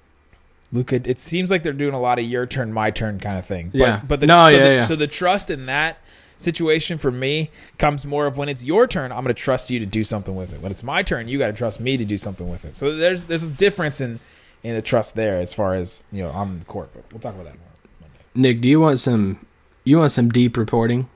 Luka, 0.72 1.00
it 1.08 1.18
seems 1.18 1.50
like 1.50 1.62
they're 1.62 1.72
doing 1.72 1.94
a 1.94 2.00
lot 2.00 2.18
of 2.18 2.26
your 2.26 2.46
turn, 2.46 2.72
my 2.72 2.90
turn 2.90 3.20
kind 3.20 3.38
of 3.38 3.46
thing. 3.46 3.70
But, 3.70 3.78
Yeah. 3.78 4.02
But 4.06 4.20
the, 4.20 4.26
No, 4.26 4.48
so 4.50 4.56
yeah, 4.56 4.68
the, 4.68 4.74
yeah. 4.74 4.86
So 4.86 4.96
the 4.96 5.06
trust 5.06 5.50
in 5.50 5.66
that 5.66 5.98
situation 6.38 6.98
for 6.98 7.10
me 7.10 7.50
comes 7.78 8.06
more 8.06 8.26
of 8.26 8.36
when 8.36 8.48
it's 8.48 8.64
your 8.64 8.86
turn, 8.86 9.10
I'm 9.10 9.24
going 9.24 9.34
to 9.34 9.42
trust 9.42 9.70
you 9.70 9.78
to 9.80 9.86
do 9.86 10.04
something 10.04 10.36
with 10.36 10.52
it. 10.52 10.60
When 10.60 10.70
it's 10.70 10.82
my 10.82 11.02
turn, 11.02 11.28
you 11.28 11.38
got 11.38 11.48
to 11.48 11.52
trust 11.52 11.80
me 11.80 11.96
to 11.96 12.04
do 12.04 12.18
something 12.18 12.48
with 12.48 12.64
it. 12.64 12.76
So 12.76 12.96
there's 12.96 13.24
there's 13.24 13.42
a 13.42 13.48
difference 13.48 14.00
in 14.00 14.20
in 14.62 14.74
the 14.74 14.82
trust 14.82 15.14
there 15.14 15.38
as 15.38 15.52
far 15.52 15.74
as 15.74 16.04
you 16.12 16.22
know 16.22 16.30
on 16.30 16.58
the 16.58 16.64
court. 16.64 16.90
But 16.94 17.04
we'll 17.12 17.20
talk 17.20 17.34
about 17.34 17.44
that 17.44 17.58
more 17.58 17.68
Monday. 18.00 18.18
Nick, 18.34 18.60
do 18.60 18.68
you 18.68 18.80
want 18.80 18.98
some 18.98 19.44
you 19.84 19.98
want 19.98 20.12
some 20.12 20.28
deep 20.28 20.56
reporting 20.56 21.08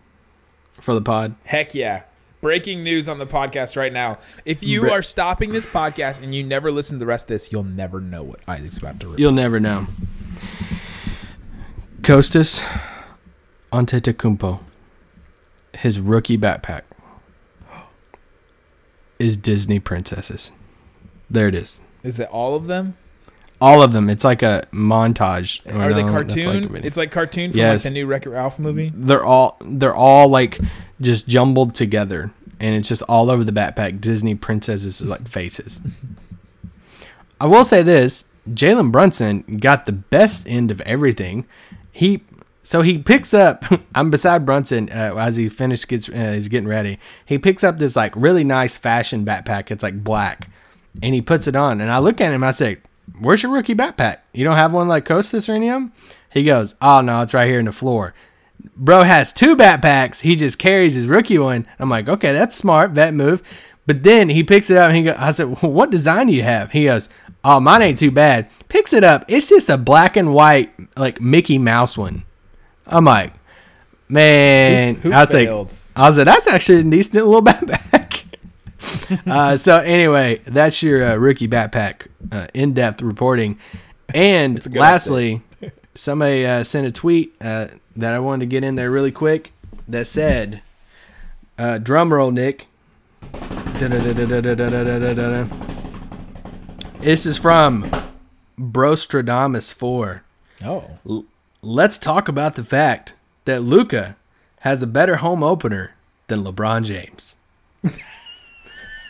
for 0.75 0.95
the 0.95 1.03
pod? 1.03 1.35
Heck 1.45 1.75
yeah. 1.75 2.03
Breaking 2.43 2.83
news 2.83 3.09
on 3.09 3.21
the 3.21 3.27
podcast 3.27 3.77
right 3.77 3.93
now. 3.93 4.19
If 4.45 4.65
you 4.65 4.91
are 4.91 5.01
stopping 5.01 5.53
this 5.53 5.65
podcast 5.65 6.21
and 6.21 6.35
you 6.35 6.43
never 6.43 6.73
listen 6.73 6.97
to 6.97 6.99
the 6.99 7.07
rest 7.07 7.27
of 7.27 7.29
this, 7.29 7.53
you'll 7.53 7.63
never 7.63 8.01
know 8.01 8.25
what 8.25 8.41
Isaac's 8.49 8.79
about 8.79 8.99
to 8.99 9.07
reveal. 9.07 9.21
You'll 9.21 9.33
never 9.33 9.61
know. 9.61 9.87
Kostas 12.01 12.59
Antetokounmpo, 13.73 14.59
his 15.75 16.01
rookie 16.01 16.37
backpack 16.37 16.83
is 19.21 19.37
Disney 19.37 19.79
princesses. 19.79 20.51
There 21.31 21.47
it 21.47 21.55
is. 21.55 21.81
Is 22.03 22.19
it 22.19 22.29
all 22.29 22.57
of 22.57 22.67
them? 22.67 22.97
All 23.63 23.81
of 23.83 23.93
them. 23.93 24.11
It's 24.11 24.25
like 24.25 24.43
a 24.43 24.63
montage. 24.73 25.65
Are 25.73 25.95
they 25.95 26.03
that's 26.03 26.13
like 26.13 26.45
cartoon? 26.45 26.85
it's 26.85 26.97
like 26.97 27.11
cartoon 27.13 27.51
from 27.53 27.59
Yes. 27.59 27.85
like 27.85 27.93
the 27.93 27.95
new 28.01 28.07
Wreck-It 28.07 28.31
Ralph 28.31 28.59
movie. 28.59 28.91
they're 28.95 29.25
all 29.25 29.57
they're 29.65 29.95
all 29.95 30.29
like 30.29 30.59
just 31.01 31.29
jumbled 31.29 31.75
together 31.75 32.31
and 32.61 32.75
it's 32.77 32.89
just 32.89 33.03
all 33.09 33.31
over 33.31 33.43
the 33.45 33.53
backpack 33.53 34.01
disney 34.01 34.35
princesses 34.35 35.01
like 35.03 35.27
faces 35.29 35.81
i 37.41 37.47
will 37.47 37.65
say 37.65 37.83
this 37.83 38.27
jalen 38.51 38.91
brunson 38.93 39.43
got 39.59 39.87
the 39.87 39.93
best 39.93 40.47
end 40.49 40.71
of 40.71 40.81
everything 40.83 41.45
he 41.93 42.23
so 42.63 42.83
he 42.83 42.99
picks 42.99 43.35
up 43.35 43.65
i'm 43.95 44.11
beside 44.11 44.47
brunson 44.47 44.89
uh, 44.91 45.15
as 45.17 45.37
he 45.37 45.49
finishes 45.49 45.85
gets 45.85 46.09
uh, 46.09 46.33
he's 46.35 46.49
getting 46.49 46.69
ready 46.69 46.99
he 47.27 47.39
picks 47.39 47.65
up 47.65 47.79
this 47.79 47.97
like 47.97 48.15
really 48.17 48.45
nice 48.45 48.79
fashion 48.79 49.25
backpack 49.25 49.71
it's 49.71 49.83
like 49.83 50.03
black 50.05 50.49
and 51.03 51.15
he 51.15 51.21
puts 51.21 51.47
it 51.49 51.57
on 51.57 51.81
and 51.81 51.91
i 51.91 51.99
look 51.99 52.21
at 52.21 52.33
him 52.33 52.45
i 52.45 52.51
say 52.53 52.77
where's 53.21 53.43
your 53.43 53.53
rookie 53.53 53.75
backpack 53.75 54.19
you 54.33 54.45
don't 54.45 54.57
have 54.57 54.73
one 54.73 54.89
like 54.89 55.05
kostas 55.05 55.49
or 55.49 55.53
any 55.53 55.69
of 55.69 55.75
them 55.75 55.93
he 56.31 56.43
goes 56.45 56.75
oh 56.81 57.01
no 57.01 57.21
it's 57.21 57.35
right 57.35 57.49
here 57.49 57.59
in 57.59 57.67
the 57.67 57.73
floor 57.73 58.15
bro 58.77 59.03
has 59.03 59.33
two 59.33 59.57
backpacks. 59.57 60.21
He 60.21 60.37
just 60.37 60.59
carries 60.59 60.95
his 60.95 61.09
rookie 61.09 61.37
one. 61.39 61.67
I'm 61.81 61.91
like, 61.91 62.09
okay, 62.09 62.33
that's 62.33 62.55
smart, 62.55 62.93
vet 62.93 63.13
move. 63.13 63.43
But 63.87 64.05
then 64.05 64.29
he 64.29 64.45
picks 64.45 64.71
it 64.71 64.77
up 64.77 64.89
and 64.89 64.97
he 64.97 65.03
goes, 65.03 65.17
I 65.19 65.31
said, 65.31 65.61
well, 65.61 65.73
what 65.73 65.91
design 65.91 66.29
do 66.29 66.33
you 66.33 66.45
have? 66.45 66.71
He 66.71 66.85
goes, 66.85 67.09
oh, 67.45 67.59
mine 67.59 67.83
ain't 67.83 67.99
too 67.99 68.13
bad. 68.13 68.49
Picks 68.69 68.93
it 68.93 69.03
up. 69.03 69.25
It's 69.27 69.49
just 69.49 69.69
a 69.69 69.77
black 69.77 70.17
and 70.17 70.33
white, 70.33 70.73
like 70.97 71.21
Mickey 71.21 71.59
Mouse 71.59 71.99
one. 71.99 72.23
I'm 72.87 73.05
like, 73.05 73.33
man, 74.09 74.95
Who- 74.97 75.09
who 75.11 75.15
I 75.15 75.21
was 75.23 75.31
failed? 75.33 75.69
like, 75.71 75.79
I 75.97 76.09
was 76.09 76.17
like, 76.19 76.27
that's 76.27 76.47
actually 76.47 76.79
a 76.81 76.83
decent 76.85 77.15
little 77.15 77.43
backpack. 77.43 78.02
uh, 79.27 79.57
so 79.57 79.79
anyway, 79.79 80.41
that's 80.47 80.83
your 80.83 81.05
uh, 81.05 81.17
rookie 81.17 81.49
backpack 81.49 82.09
uh, 82.31 82.47
in-depth 82.55 83.03
reporting. 83.03 83.59
And 84.15 84.65
lastly, 84.75 85.43
somebody 85.95 86.47
uh, 86.47 86.65
sent 86.65 86.87
a 86.87 86.93
tweet 86.93 87.35
uh, 87.41 87.69
that 87.97 88.15
I 88.15 88.19
wanted 88.19 88.41
to 88.41 88.47
get 88.47 88.65
in 88.65 88.75
there 88.75 88.91
really 88.91 89.13
quick 89.13 89.53
that 89.89 90.07
said, 90.07 90.63
uh, 91.59 91.79
"Drum 91.79 92.13
roll, 92.13 92.31
Nick." 92.31 92.67
This 97.01 97.27
is 97.27 97.39
from 97.39 97.91
Brostradamus 98.59 99.73
Four. 99.73 100.25
Oh, 100.65 100.99
L- 101.09 101.25
let's 101.63 101.99
talk 101.99 102.29
about 102.29 102.55
the 102.55 102.65
fact 102.65 103.15
that 103.45 103.63
Luka 103.63 104.17
has 104.61 104.83
a 104.83 104.87
better 104.87 105.17
home 105.17 105.43
opener 105.43 105.95
than 106.29 106.45
LeBron 106.45 106.85
James. 106.85 107.37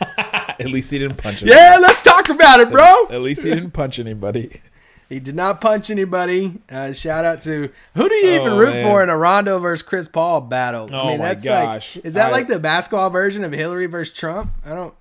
At 0.59 0.65
least 0.67 0.91
he 0.91 0.99
didn't 0.99 1.17
punch 1.17 1.41
anybody. 1.41 1.59
Yeah, 1.59 1.77
let's 1.81 2.01
talk 2.01 2.29
about 2.29 2.59
it, 2.59 2.69
bro. 2.71 3.07
At 3.09 3.21
least 3.21 3.43
he 3.43 3.49
didn't 3.49 3.71
punch 3.71 3.99
anybody. 3.99 4.61
He 5.09 5.19
did 5.19 5.35
not 5.35 5.61
punch 5.61 5.91
anybody. 5.91 6.59
Uh, 6.71 6.91
shout 6.91 7.23
out 7.23 7.41
to 7.41 7.69
who 7.93 8.09
do 8.09 8.15
you 8.15 8.31
even 8.33 8.53
Oh, 8.53 8.57
root 8.57 8.73
man. 8.73 8.87
for 8.87 9.03
in 9.03 9.09
a 9.09 9.17
Rondo 9.17 9.59
versus 9.59 9.83
Chris 9.87 10.07
Paul 10.07 10.41
battle? 10.41 10.89
Oh, 10.91 11.17
my 11.17 11.17
that's 11.17 11.45
gosh. 11.45 11.97
like, 11.97 12.05
is 12.05 12.15
that 12.15 12.29
I- 12.29 12.31
like 12.31 12.47
the 12.47 12.57
basketball 12.57 13.11
version 13.11 13.43
of 13.43 13.51
Hillary 13.51 13.85
versus 13.85 14.15
Trump? 14.17 14.49
I 14.65 14.69
don't. 14.73 14.93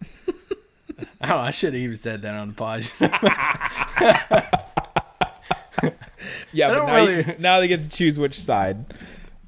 I 1.20 1.28
don't. 1.28 1.38
I 1.38 1.50
should 1.50 1.74
have 1.74 1.82
even 1.82 1.94
said 1.94 2.22
that 2.22 2.34
on 2.34 2.48
the 2.48 2.54
pod. 2.54 2.90
Yeah, 6.52 6.68
but 6.68 6.86
now, 6.86 7.04
you- 7.04 7.34
now 7.38 7.60
they 7.60 7.68
get 7.68 7.80
to 7.80 7.88
choose 7.88 8.18
which 8.18 8.40
side. 8.40 8.92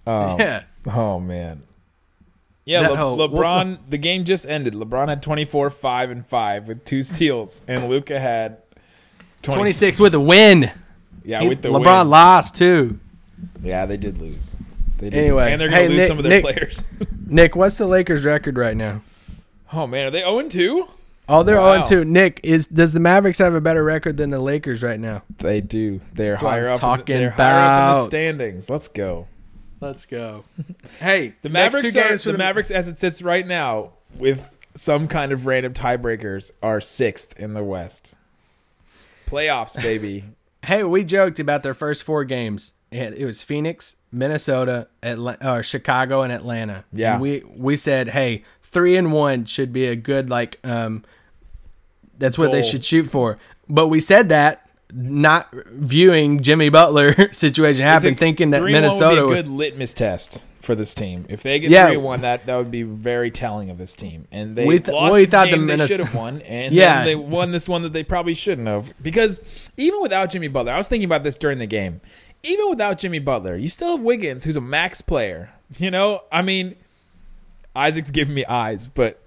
Um, 0.07 0.39
yeah. 0.39 0.65
Oh 0.87 1.19
man. 1.19 1.63
Yeah, 2.65 2.83
That 2.83 2.93
Le- 2.93 3.29
LeBron. 3.29 3.79
The 3.89 3.99
game 3.99 4.25
just 4.25 4.47
ended. 4.47 4.75
LeBron 4.75 5.09
had 5.09 5.23
24, 5.23 5.71
five 5.71 6.11
and 6.11 6.27
five 6.27 6.69
with 6.69 6.85
two 6.85 7.03
steals, 7.03 7.63
and 7.67 7.89
Luka 7.89 8.21
had 8.21 8.59
26 9.43 9.99
with 9.99 10.15
a 10.15 10.21
win. 10.21 10.71
Yeah, 11.25 11.41
He- 11.43 11.49
with 11.49 11.63
the 11.63 11.69
LeBron 11.71 11.99
win. 12.01 12.11
lost 12.11 12.57
too. 12.57 12.99
Yeah, 13.63 13.87
they 13.87 13.97
did 13.97 14.19
lose. 14.21 14.57
They 14.99 15.11
did. 15.11 15.19
Anyway, 15.19 15.51
and 15.51 15.61
they're 15.61 15.69
gonna 15.69 15.81
hey, 15.83 15.89
lose 15.89 15.99
Nick- 15.99 16.09
some 16.09 16.19
of 16.19 16.23
their 16.23 16.33
Nick- 16.41 16.45
players. 16.45 16.87
Nick, 17.27 17.57
what's 17.57 17.79
the 17.79 17.87
Lakers 17.87 18.25
record 18.25 18.57
right 18.57 18.77
now? 18.77 19.03
oh 19.73 19.87
man, 19.87 20.07
are 20.09 20.11
they 20.11 20.21
0 20.21 20.49
2? 20.49 20.87
Oh, 21.29 21.43
they're 21.43 21.59
oh 21.59 21.77
Wow. 21.79 21.83
0 21.83 22.05
2. 22.05 22.09
Nick, 22.11 22.41
is 22.45 22.67
does 22.67 22.93
the 22.93 23.01
Mavericks 23.01 23.39
have 23.39 23.55
a 23.55 23.61
better 23.61 23.83
record 23.83 24.17
than 24.19 24.31
the 24.31 24.39
Lakers 24.39 24.83
right 24.83 25.01
now? 25.01 25.23
They 25.39 25.61
do. 25.61 26.01
They're 26.15 26.33
That's 26.33 26.43
higher 26.43 26.69
up. 26.69 26.79
talking 26.79 27.17
in 27.17 27.23
the, 27.25 27.29
they're 27.37 27.51
higher 27.51 27.91
up 27.93 27.97
in 27.97 28.03
the 28.03 28.09
standings. 28.09 28.71
Let's 28.71 28.87
go. 28.89 29.27
Let's 29.83 30.07
go. 30.07 30.45
Hey, 31.01 31.35
The 31.43 31.49
next 31.49 31.75
Mavericks, 31.75 31.93
two 31.95 32.01
are, 32.01 32.09
games 32.09 32.25
for 32.25 32.33
the 32.33 32.39
Mavericks, 32.39 32.71
as 32.71 32.87
it 32.87 32.99
sits 33.01 33.23
right 33.23 33.47
now, 33.47 33.91
with 34.17 34.57
some 34.77 35.09
kind 35.09 35.33
of 35.33 35.47
random 35.47 35.73
tiebreakers, 35.73 36.53
are 36.63 36.81
sixth 36.81 37.39
in 37.39 37.55
the 37.55 37.65
West. 37.65 38.15
Playoffs, 39.27 39.81
baby. 39.83 40.25
Hey, 40.65 40.85
we 40.85 41.03
joked 41.03 41.41
about 41.41 41.65
their 41.65 41.75
first 41.75 42.05
four 42.05 42.23
games. 42.25 42.73
It 42.93 43.15
it 43.15 43.25
was 43.25 43.43
Phoenix, 43.43 43.97
Minnesota, 44.13 44.87
Atla- 45.03 45.39
or 45.45 45.65
Chicago, 45.65 46.23
and 46.23 46.33
Atlanta. 46.33 46.85
Yeah. 46.93 47.15
And 47.15 47.21
we 47.21 47.43
we 47.57 47.75
said, 47.75 48.11
hey, 48.11 48.45
three 48.63 48.97
and 48.97 49.13
one 49.13 49.45
should 49.45 49.73
be 49.73 49.87
a 49.87 49.97
good 49.97 50.31
like. 50.31 50.61
um 50.63 51.03
That's 52.17 52.39
what 52.39 52.53
they 52.53 52.63
should 52.63 52.85
shoot 52.85 53.11
for. 53.11 53.39
But 53.69 53.89
we 53.89 53.99
said 53.99 54.29
that 54.29 54.62
not 54.95 55.49
viewing 55.71 56.43
Jimmy 56.43 56.69
Butler 56.69 57.33
situation 57.33 57.85
happen, 57.85 58.15
a- 58.15 58.17
thinking 58.17 58.51
that 58.51 58.61
three 58.61 58.75
and 58.75 58.85
one 58.87 58.93
Minnesota. 58.99 59.23
would 59.27 59.33
be 59.35 59.39
a 59.41 59.43
good 59.43 59.51
litmus 59.51 59.95
test 59.95 60.43
for 60.61 60.75
this 60.75 60.95
team. 60.95 61.25
If 61.29 61.43
they 61.43 61.59
get 61.59 61.71
Yeah. 61.71 61.89
three 61.89 61.97
one, 61.97 62.21
that 62.21 62.47
that 62.47 62.57
would 62.57 62.71
be 62.71 62.83
very 62.83 63.31
telling 63.31 63.71
of 63.71 63.79
this 63.79 63.95
team. 63.95 64.29
And 64.31 64.55
they 64.55 64.65
We 64.67 64.79
th- 64.79 64.95
lost 64.95 65.13
we 65.15 65.25
the 65.25 65.31
thought 65.31 65.45
the 65.47 65.57
game 65.57 65.67
they 65.67 65.77
Minnes- 65.77 65.89
should 65.89 66.01
have 66.01 66.15
won, 66.15 66.41
and 66.43 66.73
Yeah. 66.75 66.97
then 66.99 67.05
they 67.07 67.15
won 67.15 67.51
this 67.53 67.69
one 67.69 67.83
that 67.83 67.93
they 67.93 68.05
probably 68.05 68.35
shouldn't 68.35 68.69
have. 68.69 68.93
Because 69.03 69.41
even 69.77 70.01
without 70.03 70.31
Jimmy 70.31 70.49
Butler, 70.49 70.73
I 70.73 70.79
was 70.79 70.89
thinking 70.89 71.07
about 71.07 71.25
this 71.25 71.37
during 71.37 71.59
the 71.59 71.67
game. 71.67 72.01
Even 72.45 72.69
without 72.71 72.99
Jimmy 72.99 73.19
Butler, 73.21 73.57
you 73.57 73.69
still 73.69 73.93
have 73.97 74.01
Wiggins, 74.01 74.45
who's 74.45 74.57
a 74.57 74.61
max 74.61 75.01
player. 75.01 75.51
You 75.79 75.91
know, 75.91 76.21
I 76.31 76.43
mean, 76.43 76.75
Isaac's 77.75 78.11
giving 78.11 78.35
me 78.35 78.45
eyes, 78.45 78.89
but 78.89 79.23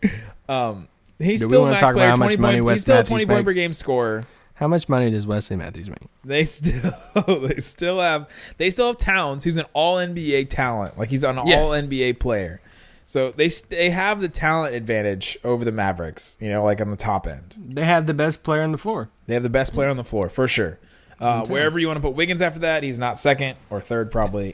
um, 0.47 0.87
he's 1.17 1.39
Do 1.39 1.47
still 1.47 1.65
a 1.65 1.71
max 1.71 1.81
talk 1.81 1.93
about 1.93 1.99
player. 1.99 2.09
how 2.09 2.15
much 2.17 2.27
20 2.35 2.37
money 2.37 2.61
point, 2.61 2.73
he's 2.73 2.81
still 2.81 2.95
a 2.95 2.97
Matthews 2.99 3.09
twenty 3.09 3.25
point 3.25 3.47
per 3.47 3.53
game 3.53 3.73
scorer. 3.73 4.25
How 4.55 4.67
much 4.67 4.87
money 4.87 5.11
does 5.11 5.27
Wesley 5.27 5.57
Matthews 5.57 5.89
make? 5.89 5.99
They 6.23 6.45
still 6.45 6.93
they 7.47 7.59
still 7.59 7.99
have 8.01 8.27
they 8.57 8.69
still 8.69 8.87
have 8.87 8.97
Towns, 8.97 9.43
who's 9.43 9.57
an 9.57 9.65
all 9.73 9.95
NBA 9.97 10.49
talent. 10.49 10.97
Like 10.97 11.09
he's 11.09 11.23
an 11.23 11.39
Yes. 11.45 11.59
all 11.59 11.69
NBA 11.75 12.19
player. 12.19 12.61
So 13.05 13.31
they 13.31 13.49
they 13.69 13.89
have 13.91 14.21
the 14.21 14.29
talent 14.29 14.73
advantage 14.73 15.37
over 15.43 15.63
the 15.65 15.71
Mavericks. 15.71 16.37
You 16.39 16.49
know, 16.49 16.63
like 16.63 16.81
on 16.81 16.89
the 16.89 16.97
top 16.97 17.27
end, 17.27 17.55
They 17.69 17.85
have 17.85 18.07
the 18.07 18.13
best 18.13 18.43
player 18.43 18.63
on 18.63 18.71
the 18.71 18.77
floor. 18.77 19.09
they 19.27 19.33
have 19.35 19.43
the 19.43 19.49
best 19.49 19.73
player 19.73 19.89
on 19.89 19.97
the 19.97 20.03
floor 20.03 20.29
for 20.29 20.47
sure. 20.47 20.79
Uh, 21.19 21.45
wherever 21.45 21.77
you 21.79 21.87
want 21.87 21.97
to 21.97 22.01
put 22.01 22.13
Wiggins 22.15 22.41
after 22.41 22.59
that, 22.59 22.83
he's 22.83 22.99
not 22.99 23.19
second 23.19 23.55
or 23.69 23.79
third 23.79 24.11
probably, 24.11 24.53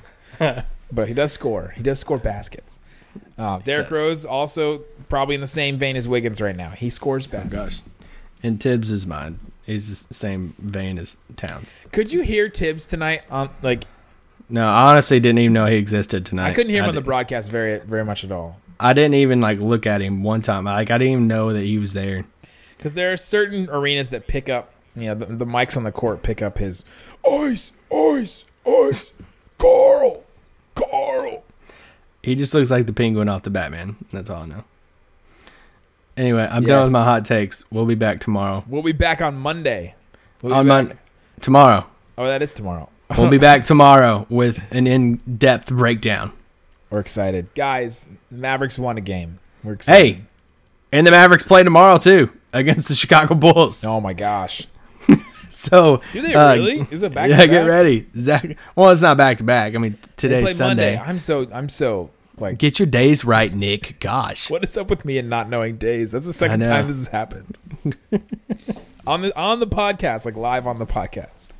but 0.38 1.08
he 1.08 1.14
does 1.14 1.32
score. 1.32 1.74
He 1.76 1.82
does 1.82 1.98
score 1.98 2.18
baskets. 2.18 2.78
Uh, 3.36 3.58
Derrick. 3.58 3.90
Rose 3.90 4.24
also 4.24 4.78
probably 5.08 5.34
in 5.34 5.40
the 5.40 5.46
same 5.46 5.78
vein 5.78 5.96
as 5.96 6.06
Wiggins 6.06 6.40
right 6.40 6.56
now. 6.56 6.70
He 6.70 6.90
scores 6.90 7.26
baskets. 7.26 7.54
Gosh. 7.54 7.80
In 8.42 8.58
Thibs' 8.58 9.06
mind, 9.06 9.38
he's 9.66 10.06
the 10.06 10.14
same 10.14 10.54
vein 10.58 10.98
as 10.98 11.16
Towns. 11.36 11.74
Could 11.92 12.12
you 12.12 12.22
hear 12.22 12.48
Thibs 12.48 12.86
tonight 12.86 13.22
on 13.30 13.50
like 13.62 13.84
No, 14.48 14.68
I 14.68 14.90
honestly 14.90 15.18
didn't 15.20 15.38
even 15.40 15.52
know 15.52 15.66
he 15.66 15.76
existed 15.76 16.24
tonight. 16.24 16.50
I 16.50 16.54
couldn't 16.54 16.70
hear 16.70 16.82
him 16.82 16.90
on 16.90 16.94
the 16.94 17.00
did- 17.00 17.06
broadcast 17.06 17.50
very 17.50 17.78
very 17.80 18.04
much 18.04 18.24
at 18.24 18.32
all. 18.32 18.60
I 18.80 18.92
didn't 18.92 19.14
even 19.14 19.40
like 19.40 19.58
look 19.58 19.86
at 19.86 20.00
him 20.00 20.22
one 20.22 20.40
time. 20.40 20.64
Like 20.64 20.90
I 20.90 20.98
didn't 20.98 21.12
even 21.12 21.26
know 21.28 21.52
that 21.52 21.64
he 21.64 21.78
was 21.78 21.94
there. 21.94 22.24
Because 22.76 22.94
there 22.94 23.12
are 23.12 23.16
certain 23.16 23.68
arenas 23.70 24.10
that 24.10 24.28
pick 24.28 24.48
up, 24.48 24.72
you 24.94 25.06
know, 25.06 25.14
the, 25.16 25.26
the 25.26 25.44
mics 25.44 25.76
on 25.76 25.82
the 25.82 25.90
court 25.90 26.22
pick 26.22 26.40
up 26.40 26.58
his 26.58 26.84
ice, 27.28 27.72
ice, 27.92 28.44
ice, 28.64 29.12
Karl, 29.58 30.22
Karl. 30.76 31.42
He 32.22 32.36
just 32.36 32.54
looks 32.54 32.70
like 32.70 32.86
the 32.86 32.92
penguin 32.92 33.28
off 33.28 33.42
the 33.42 33.50
Batman. 33.50 33.96
That's 34.12 34.30
all 34.30 34.42
I 34.44 34.46
know. 34.46 34.64
Anyway, 36.18 36.46
I'm 36.50 36.64
done 36.64 36.82
with 36.82 36.92
my 36.92 37.04
hot 37.04 37.24
takes. 37.24 37.64
We'll 37.70 37.86
be 37.86 37.94
back 37.94 38.18
tomorrow. 38.18 38.64
We'll 38.66 38.82
be 38.82 38.92
back 38.92 39.22
on 39.22 39.36
Monday. 39.36 39.94
We'll 40.42 40.52
On 40.52 40.66
Monday. 40.66 40.96
Tomorrow. 41.40 41.86
Oh, 42.18 42.26
that 42.26 42.42
is 42.42 42.52
tomorrow. 42.52 42.88
We'll 43.16 43.30
be 43.30 43.38
back 43.38 43.64
tomorrow 43.64 44.26
with 44.28 44.62
an 44.70 44.86
in-depth 44.86 45.68
breakdown. 45.68 46.32
We're 46.90 47.00
excited, 47.00 47.46
guys. 47.54 48.04
Mavericks 48.30 48.78
won 48.78 48.98
a 48.98 49.00
game. 49.00 49.38
We're 49.64 49.72
excited. 49.74 50.16
Hey, 50.16 50.22
and 50.92 51.06
the 51.06 51.10
Mavericks 51.12 51.42
play 51.42 51.62
tomorrow 51.64 51.96
too 51.96 52.30
against 52.52 52.88
the 52.88 52.94
Chicago 52.94 53.34
Bulls. 53.34 53.82
Oh 53.86 54.00
my 54.00 54.12
gosh. 54.12 54.66
So 55.50 56.02
Do 56.12 56.20
they 56.20 56.34
uh, 56.34 56.54
really? 56.56 56.86
Is 56.90 57.02
it 57.02 57.14
back? 57.14 57.30
yeah, 57.30 57.46
get 57.46 57.62
ready, 57.62 58.06
Zach. 58.14 58.54
Well, 58.76 58.90
it's 58.90 59.00
not 59.00 59.16
back 59.16 59.38
to 59.38 59.44
back. 59.44 59.74
I 59.74 59.78
mean, 59.78 59.96
today's 60.16 60.44
play 60.44 60.52
Sunday. 60.52 60.96
Monday. 60.96 61.10
I'm 61.10 61.18
so 61.18 61.48
I'm 61.50 61.70
so 61.70 62.10
like. 62.40 62.58
Get 62.58 62.78
your 62.78 62.86
days 62.86 63.24
right, 63.24 63.52
Nick. 63.52 64.00
Gosh. 64.00 64.50
What 64.50 64.64
is 64.64 64.76
up 64.76 64.90
with 64.90 65.04
me 65.04 65.18
and 65.18 65.28
not 65.28 65.48
knowing 65.48 65.76
days? 65.76 66.10
That's 66.10 66.26
the 66.26 66.32
second 66.32 66.60
time 66.60 66.86
this 66.86 66.98
has 66.98 67.08
happened. 67.08 67.58
on 69.06 69.22
the 69.22 69.36
on 69.36 69.60
the 69.60 69.66
podcast, 69.66 70.24
like 70.24 70.36
live 70.36 70.66
on 70.66 70.78
the 70.78 70.86
podcast. 70.86 71.50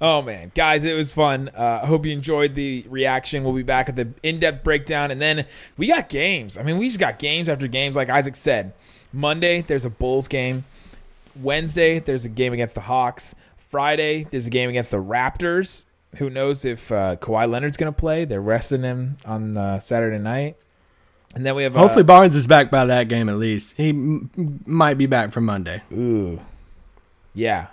Oh 0.00 0.22
man, 0.22 0.52
guys, 0.54 0.84
it 0.84 0.94
was 0.94 1.12
fun. 1.12 1.50
Uh, 1.56 1.80
I 1.82 1.86
hope 1.86 2.06
you 2.06 2.12
enjoyed 2.12 2.54
the 2.54 2.84
reaction. 2.88 3.44
We'll 3.44 3.54
be 3.54 3.62
back 3.62 3.88
at 3.88 3.96
the 3.96 4.08
in-depth 4.22 4.64
breakdown, 4.64 5.10
and 5.10 5.20
then 5.20 5.46
we 5.76 5.88
got 5.88 6.08
games. 6.08 6.56
I 6.58 6.62
mean, 6.62 6.78
we 6.78 6.88
just 6.88 7.00
got 7.00 7.18
games 7.18 7.48
after 7.48 7.66
games. 7.68 7.96
Like 7.96 8.10
Isaac 8.10 8.36
said, 8.36 8.72
Monday 9.12 9.62
there's 9.62 9.84
a 9.84 9.90
Bulls 9.90 10.28
game. 10.28 10.64
Wednesday 11.40 11.98
there's 11.98 12.24
a 12.24 12.28
game 12.28 12.52
against 12.52 12.74
the 12.74 12.82
Hawks. 12.82 13.34
Friday 13.70 14.26
there's 14.30 14.46
a 14.46 14.50
game 14.50 14.70
against 14.70 14.90
the 14.90 15.02
Raptors. 15.02 15.84
Who 16.18 16.30
knows 16.30 16.64
if 16.64 16.90
uh, 16.92 17.16
Kawhi 17.16 17.48
Leonard's 17.50 17.76
going 17.76 17.92
to 17.92 17.98
play? 17.98 18.24
They're 18.24 18.40
resting 18.40 18.82
him 18.82 19.16
on 19.24 19.56
uh, 19.56 19.78
Saturday 19.80 20.18
night. 20.18 20.56
And 21.34 21.44
then 21.44 21.54
we 21.56 21.64
have 21.64 21.76
uh, 21.76 21.80
Hopefully, 21.80 22.04
Barnes 22.04 22.36
is 22.36 22.46
back 22.46 22.70
by 22.70 22.84
that 22.86 23.08
game 23.08 23.28
at 23.28 23.36
least. 23.36 23.76
He 23.76 23.88
m- 23.90 24.60
might 24.66 24.94
be 24.98 25.06
back 25.06 25.32
for 25.32 25.40
Monday. 25.40 25.82
Ooh, 25.92 26.40
yeah, 27.34 27.66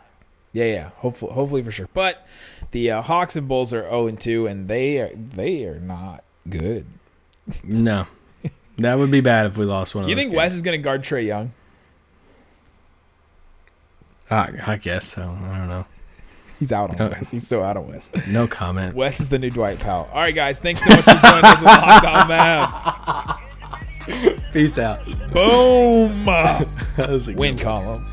yeah, 0.52 0.66
yeah. 0.66 0.90
Hopefully, 0.96 1.34
hopefully 1.34 1.62
for 1.62 1.70
sure. 1.72 1.88
But 1.94 2.26
the 2.72 2.90
uh, 2.90 3.02
Hawks 3.04 3.36
and 3.36 3.48
Bulls 3.48 3.72
are 3.74 3.84
zero 3.84 4.08
and 4.08 4.20
two, 4.20 4.48
and 4.48 4.68
they 4.68 4.98
are 4.98 5.12
they 5.16 5.66
are 5.66 5.80
not 5.80 6.24
good. 6.50 6.88
No, 7.64 8.08
that 8.78 8.98
would 8.98 9.12
be 9.12 9.22
bad 9.22 9.46
if 9.46 9.58
we 9.58 9.66
lost 9.66 9.94
one 9.94 10.06
of 10.06 10.10
You 10.10 10.16
think 10.16 10.32
games. 10.32 10.38
Wes 10.38 10.54
is 10.56 10.64
going 10.64 10.80
to 10.80 10.84
guard 10.84 11.04
Trae 11.04 11.26
Young? 11.26 11.54
I, 14.32 14.50
I 14.66 14.78
guess 14.78 15.06
so. 15.06 15.22
I 15.24 15.58
don't 15.58 15.68
know. 15.68 15.86
He's 16.62 16.72
out 16.72 16.92
on 16.92 17.02
Uh, 17.02 17.10
Wes. 17.10 17.32
He's 17.32 17.48
so 17.48 17.64
out 17.64 17.76
on 17.76 17.88
Wes. 17.88 18.12
No 18.28 18.46
comment. 18.48 18.96
Wes 18.96 19.20
is 19.20 19.30
the 19.30 19.40
new 19.40 19.50
Dwight 19.50 19.80
Powell. 19.80 20.08
All 20.14 20.22
right, 20.22 20.36
guys. 20.36 20.60
Thanks 20.60 20.84
so 20.84 20.92
much 20.92 21.04
for 21.06 21.16
joining 21.16 21.44
us 21.44 21.58
on 21.58 21.64
Locked 21.66 22.06
On 22.06 22.28
Mavs. 24.30 24.54
Peace 24.54 24.78
out. 24.78 25.04
Boom. 25.32 26.12
That 26.98 27.10
was 27.10 27.28
a 27.30 27.32
good 27.32 27.40
Win 27.40 27.58
column. 27.58 28.04